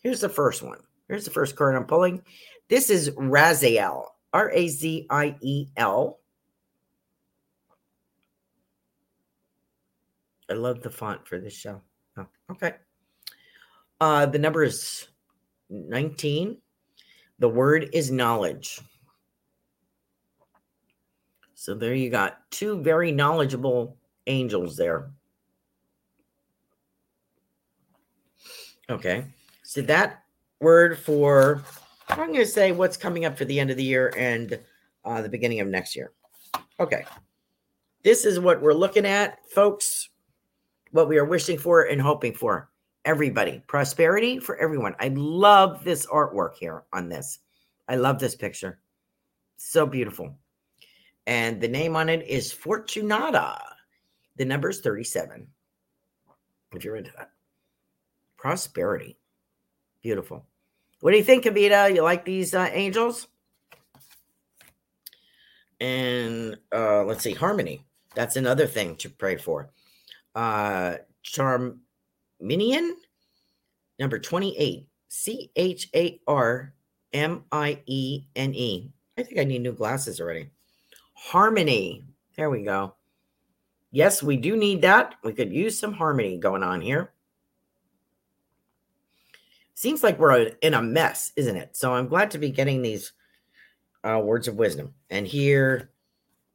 Here's 0.00 0.20
the 0.20 0.28
first 0.28 0.62
one. 0.62 0.78
Here's 1.08 1.24
the 1.24 1.30
first 1.30 1.56
card 1.56 1.74
I'm 1.76 1.84
pulling. 1.84 2.22
This 2.68 2.90
is 2.90 3.10
Raziel, 3.10 4.06
R 4.32 4.50
A 4.52 4.68
Z 4.68 5.06
I 5.10 5.36
E 5.40 5.66
L. 5.76 6.20
I 10.50 10.54
love 10.54 10.82
the 10.82 10.90
font 10.90 11.26
for 11.26 11.38
this 11.38 11.54
show. 11.54 11.80
Oh, 12.18 12.26
okay. 12.50 12.74
Uh, 14.00 14.26
the 14.26 14.38
number 14.38 14.62
is 14.62 15.08
19. 15.70 16.58
The 17.38 17.48
word 17.48 17.88
is 17.92 18.10
knowledge. 18.10 18.80
So 21.54 21.74
there 21.74 21.94
you 21.94 22.10
got 22.10 22.50
two 22.50 22.82
very 22.82 23.10
knowledgeable 23.10 23.96
angels 24.26 24.76
there. 24.76 25.10
Okay. 28.90 29.24
So 29.62 29.80
that 29.82 30.24
word 30.60 30.98
for, 30.98 31.62
I'm 32.10 32.18
going 32.18 32.34
to 32.34 32.46
say 32.46 32.72
what's 32.72 32.98
coming 32.98 33.24
up 33.24 33.38
for 33.38 33.46
the 33.46 33.58
end 33.58 33.70
of 33.70 33.78
the 33.78 33.84
year 33.84 34.12
and 34.16 34.58
uh, 35.06 35.22
the 35.22 35.28
beginning 35.28 35.60
of 35.60 35.68
next 35.68 35.96
year. 35.96 36.12
Okay. 36.78 37.06
This 38.02 38.26
is 38.26 38.38
what 38.38 38.60
we're 38.60 38.74
looking 38.74 39.06
at, 39.06 39.38
folks 39.50 40.10
what 40.94 41.08
we 41.08 41.18
are 41.18 41.24
wishing 41.24 41.58
for 41.58 41.82
and 41.82 42.00
hoping 42.00 42.32
for. 42.32 42.70
Everybody, 43.04 43.60
prosperity 43.66 44.38
for 44.38 44.56
everyone. 44.58 44.94
I 45.00 45.08
love 45.08 45.82
this 45.82 46.06
artwork 46.06 46.54
here 46.54 46.84
on 46.92 47.08
this. 47.08 47.40
I 47.88 47.96
love 47.96 48.20
this 48.20 48.36
picture. 48.36 48.78
So 49.56 49.86
beautiful. 49.86 50.38
And 51.26 51.60
the 51.60 51.66
name 51.66 51.96
on 51.96 52.08
it 52.08 52.24
is 52.28 52.54
Fortunata. 52.54 53.60
The 54.36 54.44
number 54.44 54.70
is 54.70 54.80
37. 54.82 55.48
If 56.74 56.84
you're 56.84 56.96
into 56.96 57.10
that. 57.16 57.32
Prosperity. 58.36 59.18
Beautiful. 60.00 60.46
What 61.00 61.10
do 61.10 61.16
you 61.16 61.24
think, 61.24 61.44
Kavita? 61.44 61.92
You 61.92 62.02
like 62.02 62.24
these 62.24 62.54
uh, 62.54 62.70
angels? 62.72 63.26
And 65.80 66.56
uh, 66.72 67.02
let's 67.02 67.24
see, 67.24 67.34
harmony. 67.34 67.84
That's 68.14 68.36
another 68.36 68.68
thing 68.68 68.94
to 68.96 69.10
pray 69.10 69.36
for 69.36 69.70
uh, 70.34 70.96
Charminian, 71.24 72.92
number 73.98 74.18
28, 74.18 74.88
C 75.08 75.50
H 75.56 75.88
A 75.94 76.20
R 76.26 76.74
M 77.12 77.44
I 77.52 77.80
E 77.86 78.24
N 78.36 78.54
E. 78.54 78.92
I 79.16 79.22
think 79.22 79.38
I 79.38 79.44
need 79.44 79.62
new 79.62 79.72
glasses 79.72 80.20
already. 80.20 80.50
Harmony. 81.14 82.02
There 82.36 82.50
we 82.50 82.62
go. 82.62 82.94
Yes, 83.92 84.22
we 84.22 84.36
do 84.36 84.56
need 84.56 84.82
that. 84.82 85.14
We 85.22 85.32
could 85.32 85.52
use 85.52 85.78
some 85.78 85.92
harmony 85.92 86.36
going 86.36 86.64
on 86.64 86.80
here. 86.80 87.12
Seems 89.74 90.02
like 90.02 90.18
we're 90.18 90.50
in 90.62 90.74
a 90.74 90.82
mess, 90.82 91.32
isn't 91.36 91.56
it? 91.56 91.76
So 91.76 91.94
I'm 91.94 92.08
glad 92.08 92.30
to 92.32 92.38
be 92.38 92.50
getting 92.50 92.82
these 92.82 93.12
uh, 94.02 94.20
words 94.22 94.48
of 94.48 94.56
wisdom. 94.56 94.94
And 95.10 95.26
here 95.26 95.90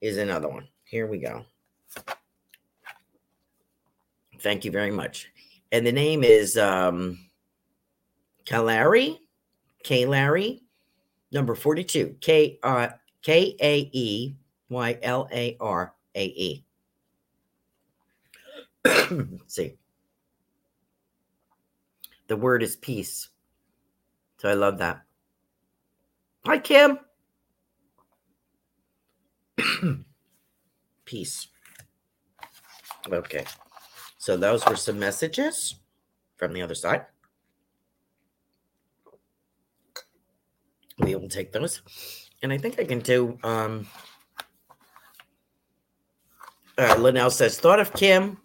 is 0.01 0.17
another 0.17 0.49
one. 0.49 0.67
Here 0.83 1.07
we 1.07 1.19
go. 1.19 1.45
Thank 4.41 4.65
you 4.65 4.71
very 4.71 4.91
much. 4.91 5.29
And 5.71 5.85
the 5.85 5.91
name 5.91 6.23
is 6.23 6.57
um, 6.57 7.19
Kalari, 8.45 9.19
K 9.83 10.05
Larry, 10.05 10.63
number 11.31 11.55
42, 11.55 12.15
K 12.21 12.59
uh, 12.63 12.89
K 13.21 13.55
A 13.61 13.89
E 13.91 14.35
Y 14.69 14.97
L 15.03 15.27
A 15.31 15.57
R 15.59 15.93
A 16.15 16.25
E. 16.25 16.63
See, 19.47 19.75
the 22.27 22.37
word 22.37 22.63
is 22.63 22.75
peace. 22.77 23.29
So 24.37 24.49
I 24.49 24.53
love 24.53 24.77
that. 24.77 25.01
Hi, 26.45 26.57
Kim. 26.57 26.99
peace. 31.05 31.47
Okay. 33.11 33.45
So 34.19 34.37
those 34.37 34.63
were 34.65 34.75
some 34.75 34.99
messages 34.99 35.75
from 36.35 36.53
the 36.53 36.61
other 36.61 36.75
side. 36.75 37.05
We 40.99 41.15
will 41.15 41.29
take 41.29 41.53
those. 41.53 41.81
And 42.43 42.51
I 42.51 42.57
think 42.57 42.79
I 42.79 42.83
can 42.83 42.99
do 42.99 43.39
um 43.43 43.87
uh, 46.77 46.95
Linnell 46.97 47.29
says, 47.29 47.59
thought 47.59 47.79
of 47.79 47.91
Kim, 47.93 48.37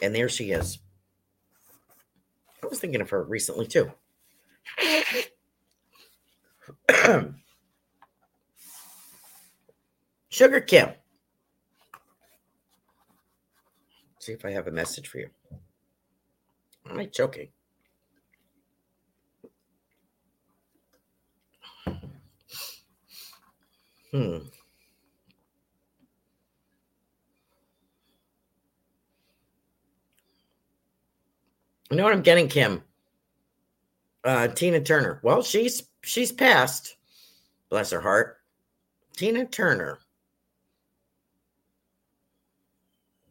and 0.00 0.14
there 0.14 0.28
she 0.28 0.52
is. 0.52 0.78
I 2.62 2.66
was 2.68 2.78
thinking 2.78 3.00
of 3.00 3.10
her 3.10 3.24
recently 3.24 3.66
too. 3.66 3.90
Sugar 10.28 10.60
Kim. 10.60 10.90
See 14.22 14.30
if 14.30 14.44
I 14.44 14.52
have 14.52 14.68
a 14.68 14.70
message 14.70 15.08
for 15.08 15.18
you. 15.18 15.28
Am 16.88 16.96
I 16.96 17.06
joking? 17.06 17.48
Hmm. 24.12 24.38
You 31.90 31.96
know 31.96 32.04
what 32.04 32.12
I'm 32.12 32.22
getting, 32.22 32.46
Kim? 32.46 32.84
Uh, 34.22 34.46
Tina 34.46 34.80
Turner. 34.80 35.18
Well, 35.24 35.42
she's 35.42 35.82
she's 36.04 36.30
passed. 36.30 36.94
Bless 37.70 37.90
her 37.90 38.00
heart. 38.00 38.36
Tina 39.16 39.46
Turner. 39.46 39.98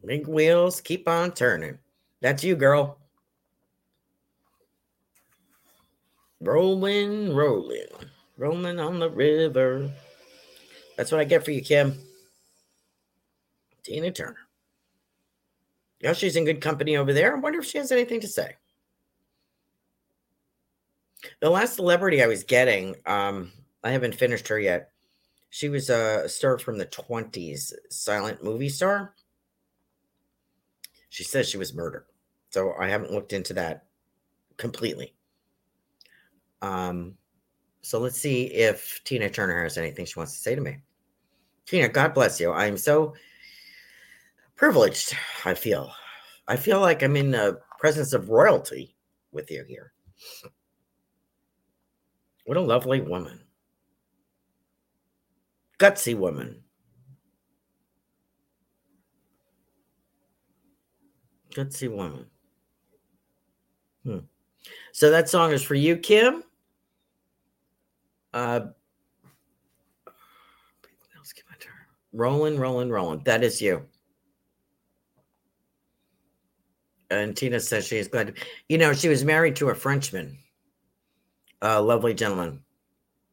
Big 0.04 0.26
wheels 0.26 0.80
keep 0.80 1.08
on 1.08 1.32
turning. 1.32 1.78
That's 2.20 2.42
you, 2.42 2.56
girl. 2.56 2.98
Rolling, 6.40 7.34
rolling, 7.34 7.86
rolling 8.36 8.80
on 8.80 8.98
the 8.98 9.10
river. 9.10 9.90
That's 10.96 11.12
what 11.12 11.20
I 11.20 11.24
get 11.24 11.44
for 11.44 11.52
you, 11.52 11.62
Kim. 11.62 11.98
Tina 13.84 14.10
Turner. 14.10 14.36
Yeah, 16.00 16.12
she's 16.14 16.34
in 16.34 16.44
good 16.44 16.60
company 16.60 16.96
over 16.96 17.12
there. 17.12 17.36
I 17.36 17.38
wonder 17.38 17.60
if 17.60 17.64
she 17.64 17.78
has 17.78 17.92
anything 17.92 18.20
to 18.20 18.28
say. 18.28 18.56
The 21.40 21.50
last 21.50 21.76
celebrity 21.76 22.22
I 22.22 22.26
was 22.26 22.42
getting, 22.42 22.96
um, 23.06 23.52
I 23.84 23.92
haven't 23.92 24.16
finished 24.16 24.48
her 24.48 24.58
yet. 24.58 24.90
She 25.50 25.68
was 25.68 25.90
a 25.90 26.28
star 26.28 26.58
from 26.58 26.78
the 26.78 26.86
20s, 26.86 27.72
silent 27.90 28.42
movie 28.42 28.68
star. 28.68 29.14
She 31.12 31.24
says 31.24 31.46
she 31.46 31.58
was 31.58 31.74
murdered. 31.74 32.06
So 32.48 32.72
I 32.80 32.88
haven't 32.88 33.12
looked 33.12 33.34
into 33.34 33.52
that 33.52 33.84
completely. 34.56 35.12
Um, 36.62 37.18
so 37.82 37.98
let's 37.98 38.18
see 38.18 38.44
if 38.44 38.98
Tina 39.04 39.28
Turner 39.28 39.62
has 39.62 39.76
anything 39.76 40.06
she 40.06 40.18
wants 40.18 40.32
to 40.32 40.38
say 40.38 40.54
to 40.54 40.62
me. 40.62 40.78
Tina, 41.66 41.90
God 41.90 42.14
bless 42.14 42.40
you. 42.40 42.50
I'm 42.50 42.78
so 42.78 43.12
privileged, 44.56 45.14
I 45.44 45.52
feel. 45.52 45.92
I 46.48 46.56
feel 46.56 46.80
like 46.80 47.02
I'm 47.02 47.16
in 47.16 47.32
the 47.32 47.60
presence 47.78 48.14
of 48.14 48.30
royalty 48.30 48.96
with 49.32 49.50
you 49.50 49.64
here. 49.68 49.92
What 52.46 52.56
a 52.56 52.62
lovely 52.62 53.02
woman. 53.02 53.38
Gutsy 55.78 56.16
woman. 56.16 56.62
Gutsy 61.54 61.90
woman. 61.90 62.26
Hmm. 64.04 64.18
So 64.92 65.10
that 65.10 65.28
song 65.28 65.52
is 65.52 65.62
for 65.62 65.74
you, 65.74 65.96
Kim. 65.96 66.44
Uh, 68.34 68.60
rolling, 72.12 72.58
rolling, 72.58 72.90
rolling. 72.90 73.22
That 73.24 73.42
is 73.42 73.60
you. 73.60 73.86
And 77.10 77.36
Tina 77.36 77.60
says 77.60 77.86
she 77.86 77.98
is 77.98 78.08
glad. 78.08 78.28
To, 78.28 78.42
you 78.68 78.78
know, 78.78 78.92
she 78.92 79.08
was 79.08 79.24
married 79.24 79.56
to 79.56 79.68
a 79.68 79.74
Frenchman, 79.74 80.38
a 81.60 81.80
lovely 81.80 82.14
gentleman 82.14 82.62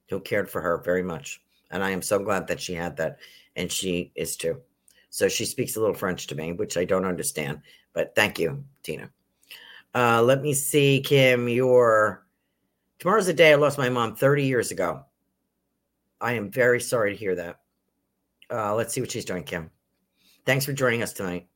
who 0.09 0.19
cared 0.19 0.49
for 0.49 0.61
her 0.61 0.79
very 0.79 1.03
much. 1.03 1.41
And 1.71 1.83
I 1.83 1.91
am 1.91 2.01
so 2.01 2.19
glad 2.19 2.47
that 2.47 2.59
she 2.59 2.73
had 2.73 2.97
that. 2.97 3.19
And 3.55 3.71
she 3.71 4.11
is 4.15 4.35
too. 4.35 4.61
So 5.09 5.27
she 5.27 5.45
speaks 5.45 5.75
a 5.75 5.79
little 5.79 5.95
French 5.95 6.27
to 6.27 6.35
me, 6.35 6.51
which 6.51 6.77
I 6.77 6.85
don't 6.85 7.05
understand. 7.05 7.61
But 7.93 8.13
thank 8.15 8.39
you, 8.39 8.63
Tina. 8.83 9.09
Uh, 9.93 10.21
let 10.21 10.41
me 10.41 10.53
see, 10.53 11.01
Kim. 11.01 11.49
Your 11.49 12.25
tomorrow's 12.99 13.25
the 13.25 13.33
day 13.33 13.51
I 13.51 13.55
lost 13.55 13.77
my 13.77 13.89
mom 13.89 14.15
30 14.15 14.45
years 14.45 14.71
ago. 14.71 15.03
I 16.21 16.33
am 16.33 16.51
very 16.51 16.81
sorry 16.81 17.11
to 17.11 17.17
hear 17.17 17.35
that. 17.35 17.59
Uh, 18.51 18.75
let's 18.75 18.93
see 18.93 19.01
what 19.01 19.11
she's 19.11 19.25
doing, 19.25 19.43
Kim. 19.43 19.71
Thanks 20.45 20.65
for 20.65 20.73
joining 20.73 21.03
us 21.03 21.13
tonight. 21.13 21.47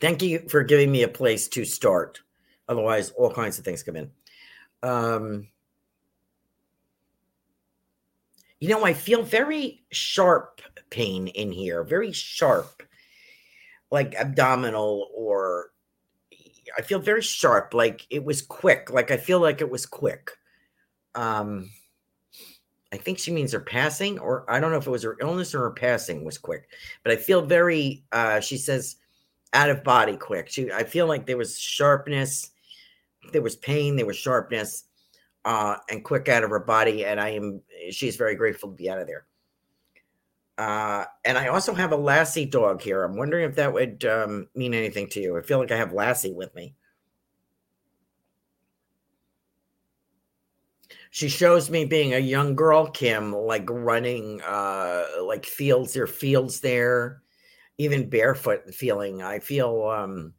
Thank 0.00 0.22
you 0.22 0.46
for 0.48 0.62
giving 0.62 0.90
me 0.90 1.02
a 1.02 1.08
place 1.08 1.48
to 1.48 1.64
start. 1.64 2.20
Otherwise, 2.68 3.10
all 3.10 3.32
kinds 3.32 3.58
of 3.58 3.64
things 3.64 3.82
come 3.82 3.96
in. 3.96 4.10
Um, 4.82 5.48
you 8.62 8.68
know, 8.68 8.84
I 8.84 8.94
feel 8.94 9.24
very 9.24 9.82
sharp 9.90 10.60
pain 10.88 11.26
in 11.26 11.50
here, 11.50 11.82
very 11.82 12.12
sharp, 12.12 12.84
like 13.90 14.14
abdominal 14.14 15.08
or 15.12 15.70
I 16.78 16.82
feel 16.82 17.00
very 17.00 17.22
sharp, 17.22 17.74
like 17.74 18.06
it 18.08 18.24
was 18.24 18.40
quick. 18.40 18.88
Like 18.92 19.10
I 19.10 19.16
feel 19.16 19.40
like 19.40 19.60
it 19.60 19.68
was 19.68 19.84
quick. 19.84 20.30
Um, 21.16 21.70
I 22.92 22.98
think 22.98 23.18
she 23.18 23.32
means 23.32 23.50
her 23.50 23.58
passing, 23.58 24.20
or 24.20 24.48
I 24.48 24.60
don't 24.60 24.70
know 24.70 24.78
if 24.78 24.86
it 24.86 24.90
was 24.90 25.02
her 25.02 25.16
illness 25.20 25.56
or 25.56 25.62
her 25.62 25.72
passing 25.72 26.24
was 26.24 26.38
quick, 26.38 26.68
but 27.02 27.12
I 27.12 27.16
feel 27.16 27.42
very. 27.42 28.04
Uh, 28.12 28.38
she 28.38 28.58
says 28.58 28.94
out 29.54 29.70
of 29.70 29.82
body 29.82 30.16
quick. 30.16 30.48
She, 30.48 30.70
I 30.70 30.84
feel 30.84 31.08
like 31.08 31.26
there 31.26 31.36
was 31.36 31.58
sharpness, 31.58 32.52
there 33.32 33.42
was 33.42 33.56
pain, 33.56 33.96
there 33.96 34.06
was 34.06 34.18
sharpness, 34.18 34.84
uh, 35.44 35.78
and 35.90 36.04
quick 36.04 36.28
out 36.28 36.44
of 36.44 36.50
her 36.50 36.60
body. 36.60 37.04
And 37.04 37.20
I 37.20 37.30
am. 37.30 37.60
She's 37.90 38.16
very 38.16 38.34
grateful 38.34 38.70
to 38.70 38.76
be 38.76 38.90
out 38.90 38.98
of 38.98 39.06
there. 39.06 39.26
Uh, 40.58 41.06
and 41.24 41.38
I 41.38 41.48
also 41.48 41.74
have 41.74 41.92
a 41.92 41.96
Lassie 41.96 42.44
dog 42.44 42.82
here. 42.82 43.02
I'm 43.02 43.16
wondering 43.16 43.48
if 43.48 43.56
that 43.56 43.72
would 43.72 44.04
um, 44.04 44.48
mean 44.54 44.74
anything 44.74 45.08
to 45.08 45.20
you. 45.20 45.36
I 45.36 45.42
feel 45.42 45.58
like 45.58 45.72
I 45.72 45.76
have 45.76 45.92
Lassie 45.92 46.32
with 46.32 46.54
me. 46.54 46.74
She 51.10 51.28
shows 51.28 51.68
me 51.68 51.84
being 51.84 52.14
a 52.14 52.18
young 52.18 52.54
girl, 52.54 52.86
Kim, 52.86 53.34
like 53.34 53.68
running 53.68 54.40
uh 54.42 55.04
like 55.22 55.44
fields. 55.44 55.92
There 55.92 56.06
fields 56.06 56.60
there, 56.60 57.20
even 57.76 58.08
barefoot 58.08 58.74
feeling. 58.74 59.20
I 59.20 59.38
feel 59.38 59.88
um 59.88 60.32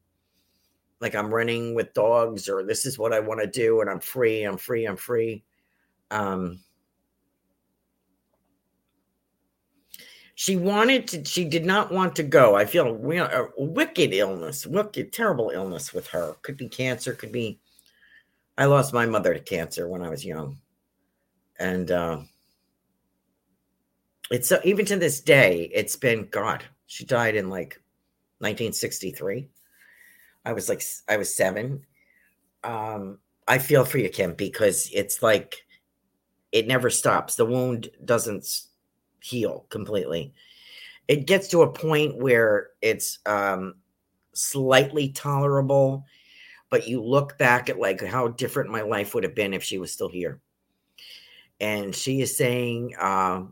like 0.99 1.13
I'm 1.13 1.31
running 1.31 1.75
with 1.75 1.93
dogs, 1.93 2.49
or 2.49 2.63
this 2.63 2.87
is 2.87 2.97
what 2.97 3.13
I 3.13 3.19
want 3.19 3.39
to 3.41 3.45
do, 3.47 3.81
and 3.81 3.89
I'm 3.89 3.99
free, 3.99 4.43
I'm 4.45 4.57
free, 4.57 4.85
I'm 4.85 4.97
free. 4.97 5.43
Um 6.09 6.59
she 10.35 10.55
wanted 10.55 11.07
to 11.07 11.25
she 11.25 11.45
did 11.45 11.65
not 11.65 11.91
want 11.91 12.15
to 12.15 12.23
go. 12.23 12.55
I 12.55 12.65
feel 12.65 12.87
a, 12.87 13.43
a 13.43 13.49
wicked 13.57 14.13
illness 14.13 14.65
wicked 14.65 15.13
terrible 15.13 15.51
illness 15.51 15.93
with 15.93 16.07
her. 16.07 16.35
Could 16.41 16.57
be 16.57 16.67
cancer 16.67 17.13
could 17.13 17.31
be 17.31 17.59
i 18.57 18.65
lost 18.65 18.93
my 18.93 19.05
mother 19.05 19.33
to 19.33 19.39
cancer 19.39 19.87
when 19.87 20.01
i 20.01 20.09
was 20.09 20.25
young. 20.25 20.57
And 21.59 21.91
uh, 21.91 22.21
it's 24.31 24.49
so 24.49 24.59
even 24.63 24.85
to 24.85 24.97
this 24.97 25.21
day 25.21 25.69
it's 25.73 25.95
been 25.95 26.27
god 26.31 26.63
she 26.87 27.05
died 27.05 27.35
in 27.35 27.49
like 27.49 27.79
1963 28.39 29.47
i 30.45 30.53
was 30.53 30.69
like 30.69 30.83
i 31.07 31.17
was 31.17 31.35
seven. 31.35 31.85
Um 32.63 33.19
i 33.47 33.57
feel 33.59 33.85
for 33.85 33.99
you 33.99 34.09
kim 34.09 34.33
because 34.33 34.89
it's 34.93 35.21
like 35.21 35.63
it 36.53 36.67
never 36.67 36.91
stops. 36.91 37.35
The 37.35 37.45
wound 37.45 37.89
doesn't 38.05 38.47
heal 39.23 39.65
completely. 39.69 40.33
It 41.07 41.27
gets 41.27 41.47
to 41.49 41.61
a 41.61 41.71
point 41.71 42.17
where 42.17 42.69
it's 42.81 43.19
um, 43.25 43.75
slightly 44.33 45.09
tolerable, 45.09 46.05
but 46.69 46.87
you 46.87 47.01
look 47.01 47.37
back 47.37 47.69
at 47.69 47.79
like 47.79 48.03
how 48.03 48.29
different 48.29 48.69
my 48.69 48.81
life 48.81 49.15
would 49.15 49.23
have 49.23 49.35
been 49.35 49.53
if 49.53 49.63
she 49.63 49.77
was 49.77 49.91
still 49.91 50.09
here. 50.09 50.41
And 51.59 51.95
she 51.95 52.21
is 52.21 52.35
saying, 52.35 52.95
uh, 52.99 53.43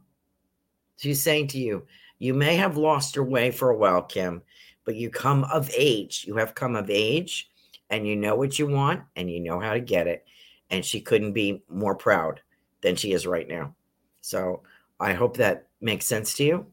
she's 0.97 1.24
saying 1.24 1.47
to 1.49 1.57
you, 1.57 1.86
you 2.19 2.34
may 2.34 2.57
have 2.57 2.78
lost 2.78 3.15
your 3.15 3.26
way 3.26 3.49
for 3.49 3.69
a 3.69 3.78
while, 3.78 4.01
Kim, 4.01 4.41
but 4.84 4.95
you 4.95 5.09
come 5.09 5.45
of 5.45 5.72
age. 5.76 6.26
You 6.28 6.36
have 6.36 6.53
come 6.53 6.76
of 6.76 6.89
age 6.89 7.49
and 7.89 8.05
you 8.05 8.15
know 8.15 8.36
what 8.36 8.59
you 8.59 8.67
want 8.67 9.03
and 9.15 9.32
you 9.32 9.39
know 9.39 9.59
how 9.59 9.74
to 9.74 9.80
get 9.80 10.07
it. 10.07 10.26
And 10.69 10.84
she 10.84 10.99
couldn't 10.99 11.34
be 11.34 11.63
more 11.69 11.95
proud 11.95 12.41
than 12.82 12.95
she 12.95 13.13
is 13.13 13.26
right 13.26 13.47
now. 13.47 13.74
So 14.22 14.63
I 15.02 15.14
hope 15.14 15.38
that 15.38 15.68
makes 15.82 16.06
sense 16.06 16.34
to 16.36 16.43
you. 16.43 16.68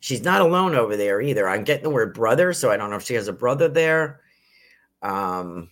She's 0.00 0.22
not 0.22 0.40
alone 0.40 0.74
over 0.74 0.96
there 0.96 1.20
either. 1.20 1.48
I'm 1.48 1.64
getting 1.64 1.84
the 1.84 1.90
word 1.90 2.14
brother, 2.14 2.52
so 2.52 2.70
I 2.70 2.76
don't 2.76 2.90
know 2.90 2.96
if 2.96 3.04
she 3.04 3.14
has 3.14 3.28
a 3.28 3.32
brother 3.32 3.68
there. 3.68 4.22
Um, 5.02 5.70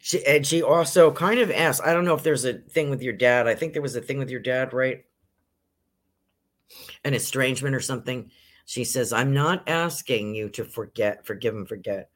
she 0.00 0.24
and 0.26 0.46
she 0.46 0.62
also 0.62 1.10
kind 1.10 1.40
of 1.40 1.50
asked, 1.50 1.82
I 1.82 1.94
don't 1.94 2.04
know 2.04 2.14
if 2.14 2.22
there's 2.22 2.44
a 2.44 2.54
thing 2.54 2.90
with 2.90 3.02
your 3.02 3.14
dad. 3.14 3.46
I 3.46 3.54
think 3.54 3.72
there 3.72 3.82
was 3.82 3.96
a 3.96 4.00
thing 4.00 4.18
with 4.18 4.30
your 4.30 4.40
dad, 4.40 4.74
right? 4.74 5.04
An 7.04 7.14
estrangement 7.14 7.74
or 7.74 7.80
something. 7.80 8.30
She 8.66 8.84
says, 8.84 9.12
I'm 9.12 9.32
not 9.32 9.68
asking 9.68 10.34
you 10.34 10.48
to 10.50 10.64
forget, 10.64 11.24
forgive 11.24 11.54
and 11.54 11.68
forget. 11.68 12.10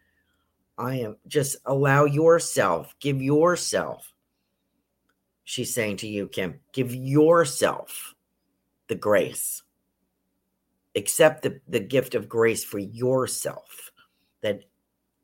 I 0.79 1.01
am 1.01 1.17
just 1.27 1.57
allow 1.67 2.05
yourself, 2.05 2.95
give 3.01 3.21
yourself. 3.21 4.15
She's 5.43 5.75
saying 5.75 5.97
to 5.99 6.09
you, 6.09 6.29
Kim, 6.29 6.61
give 6.73 6.95
yourself 6.95 8.15
the 8.87 8.95
grace. 8.95 9.63
Accept 10.95 11.43
the, 11.43 11.61
the 11.69 11.81
gift 11.81 12.15
of 12.15 12.29
grace 12.29 12.65
for 12.65 12.79
yourself 12.79 13.91
that 14.41 14.65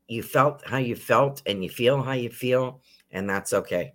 you 0.09 0.23
felt 0.23 0.63
how 0.67 0.79
you 0.79 0.97
felt 0.97 1.43
and 1.47 1.63
you 1.63 1.71
feel 1.71 2.03
how 2.03 2.13
you 2.13 2.31
feel, 2.31 2.81
and 3.11 3.29
that's 3.29 3.53
okay. 3.53 3.95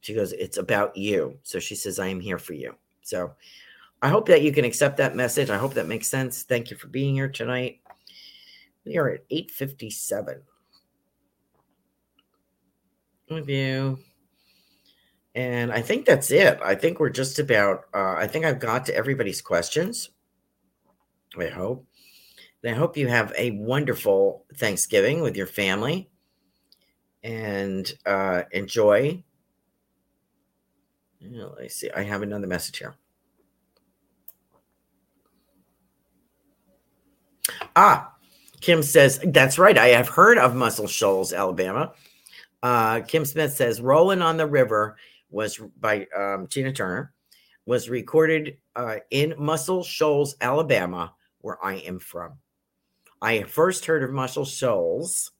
She 0.00 0.14
goes, 0.14 0.32
It's 0.32 0.56
about 0.56 0.96
you. 0.96 1.38
So 1.42 1.58
she 1.58 1.74
says, 1.74 1.98
I 1.98 2.08
am 2.08 2.20
here 2.20 2.38
for 2.38 2.54
you. 2.54 2.74
So 3.02 3.34
I 4.02 4.08
hope 4.08 4.26
that 4.28 4.42
you 4.42 4.52
can 4.52 4.64
accept 4.64 4.96
that 4.96 5.14
message. 5.14 5.50
I 5.50 5.58
hope 5.58 5.74
that 5.74 5.88
makes 5.88 6.08
sense. 6.08 6.42
Thank 6.42 6.70
you 6.70 6.76
for 6.76 6.88
being 6.88 7.14
here 7.14 7.28
tonight. 7.28 7.79
We 8.84 8.96
are 8.96 9.08
at 9.10 9.24
857. 9.30 10.42
Review. 13.30 13.98
And 15.34 15.72
I 15.72 15.80
think 15.80 16.06
that's 16.06 16.30
it. 16.30 16.58
I 16.64 16.74
think 16.74 16.98
we're 16.98 17.10
just 17.10 17.38
about, 17.38 17.84
uh, 17.94 18.14
I 18.18 18.26
think 18.26 18.44
I've 18.44 18.58
got 18.58 18.86
to 18.86 18.94
everybody's 18.94 19.40
questions. 19.40 20.10
I 21.38 21.46
hope. 21.46 21.86
And 22.62 22.74
I 22.74 22.78
hope 22.78 22.96
you 22.96 23.06
have 23.08 23.32
a 23.38 23.52
wonderful 23.52 24.44
Thanksgiving 24.56 25.22
with 25.22 25.36
your 25.36 25.46
family 25.46 26.10
and 27.22 27.90
uh, 28.04 28.42
enjoy. 28.50 29.22
You 31.20 31.30
know, 31.30 31.54
I 31.60 31.68
see. 31.68 31.90
I 31.90 32.02
have 32.02 32.22
another 32.22 32.46
message 32.46 32.78
here. 32.78 32.94
Ah, 37.76 38.14
Kim 38.60 38.82
says, 38.82 39.20
That's 39.24 39.58
right. 39.58 39.76
I 39.76 39.88
have 39.88 40.08
heard 40.08 40.38
of 40.38 40.54
Muscle 40.54 40.86
Shoals, 40.86 41.32
Alabama. 41.32 41.92
Uh, 42.62 43.00
Kim 43.00 43.24
Smith 43.24 43.52
says, 43.52 43.80
Rolling 43.80 44.22
on 44.22 44.36
the 44.36 44.46
River 44.46 44.96
was 45.30 45.58
by 45.78 46.06
um, 46.16 46.46
Tina 46.46 46.72
Turner 46.72 47.12
was 47.66 47.88
recorded 47.88 48.56
uh, 48.74 48.96
in 49.10 49.34
Muscle 49.38 49.84
Shoals, 49.84 50.34
Alabama, 50.40 51.14
where 51.40 51.64
I 51.64 51.74
am 51.76 51.98
from. 51.98 52.32
I 53.22 53.42
first 53.44 53.84
heard 53.84 54.02
of 54.02 54.10
Muscle 54.10 54.44
Shoals, 54.44 55.30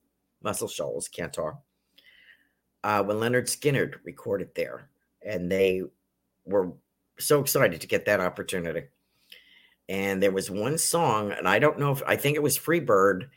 Muscle 0.42 0.68
Shoals, 0.68 1.08
can't 1.08 1.32
talk, 1.32 1.60
uh, 2.84 3.02
when 3.02 3.16
Lynyrd 3.16 3.46
Skynyrd 3.46 3.96
recorded 4.04 4.50
there. 4.54 4.90
And 5.26 5.50
they 5.50 5.82
were 6.44 6.72
so 7.18 7.40
excited 7.40 7.80
to 7.80 7.86
get 7.86 8.04
that 8.06 8.20
opportunity. 8.20 8.84
And 9.90 10.22
there 10.22 10.30
was 10.30 10.48
one 10.52 10.78
song, 10.78 11.32
and 11.32 11.48
I 11.48 11.58
don't 11.58 11.80
know 11.80 11.90
if 11.90 12.00
I 12.06 12.14
think 12.14 12.36
it 12.36 12.42
was 12.42 12.56
Freebird 12.56 13.28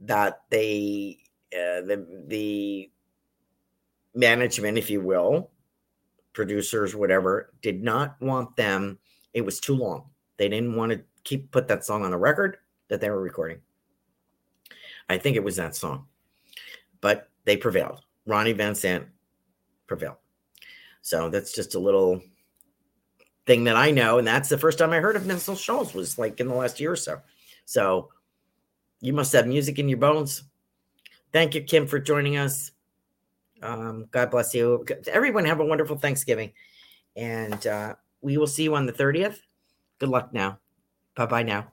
that 0.00 0.42
they, 0.50 1.18
uh, 1.52 1.82
the, 1.82 2.24
the 2.26 2.90
management, 4.12 4.76
if 4.76 4.90
you 4.90 5.00
will, 5.00 5.52
producers, 6.32 6.96
whatever, 6.96 7.52
did 7.62 7.80
not 7.84 8.20
want 8.20 8.56
them. 8.56 8.98
It 9.32 9.42
was 9.42 9.60
too 9.60 9.76
long. 9.76 10.06
They 10.36 10.48
didn't 10.48 10.74
want 10.74 10.90
to 10.90 11.00
keep 11.22 11.52
put 11.52 11.68
that 11.68 11.84
song 11.84 12.04
on 12.04 12.12
a 12.12 12.18
record 12.18 12.56
that 12.88 13.00
they 13.00 13.08
were 13.08 13.22
recording. 13.22 13.60
I 15.08 15.16
think 15.16 15.36
it 15.36 15.44
was 15.44 15.54
that 15.56 15.76
song, 15.76 16.06
but 17.00 17.30
they 17.44 17.56
prevailed. 17.56 18.00
Ronnie 18.26 18.52
Van 18.52 18.72
Zant 18.72 19.06
prevailed. 19.86 20.16
So 21.02 21.28
that's 21.28 21.52
just 21.52 21.76
a 21.76 21.78
little 21.78 22.20
thing 23.48 23.64
that 23.64 23.76
I 23.76 23.90
know, 23.90 24.18
and 24.18 24.28
that's 24.28 24.50
the 24.50 24.58
first 24.58 24.78
time 24.78 24.92
I 24.92 25.00
heard 25.00 25.16
of 25.16 25.26
Muscle 25.26 25.56
Shoals 25.56 25.94
was 25.94 26.18
like 26.18 26.38
in 26.38 26.48
the 26.48 26.54
last 26.54 26.78
year 26.78 26.92
or 26.92 26.96
so. 26.96 27.20
So 27.64 28.10
you 29.00 29.14
must 29.14 29.32
have 29.32 29.46
music 29.46 29.78
in 29.78 29.88
your 29.88 29.98
bones. 29.98 30.44
Thank 31.32 31.54
you, 31.54 31.62
Kim, 31.62 31.86
for 31.86 31.98
joining 31.98 32.36
us. 32.36 32.72
Um, 33.62 34.06
God 34.10 34.30
bless 34.30 34.54
you. 34.54 34.84
Everyone 35.10 35.46
have 35.46 35.60
a 35.60 35.64
wonderful 35.64 35.96
Thanksgiving. 35.96 36.52
And 37.16 37.66
uh, 37.66 37.94
we 38.20 38.36
will 38.36 38.46
see 38.46 38.64
you 38.64 38.74
on 38.74 38.84
the 38.84 38.92
30th. 38.92 39.38
Good 39.98 40.10
luck 40.10 40.34
now. 40.34 40.58
Bye 41.16 41.26
bye 41.26 41.42
now. 41.42 41.72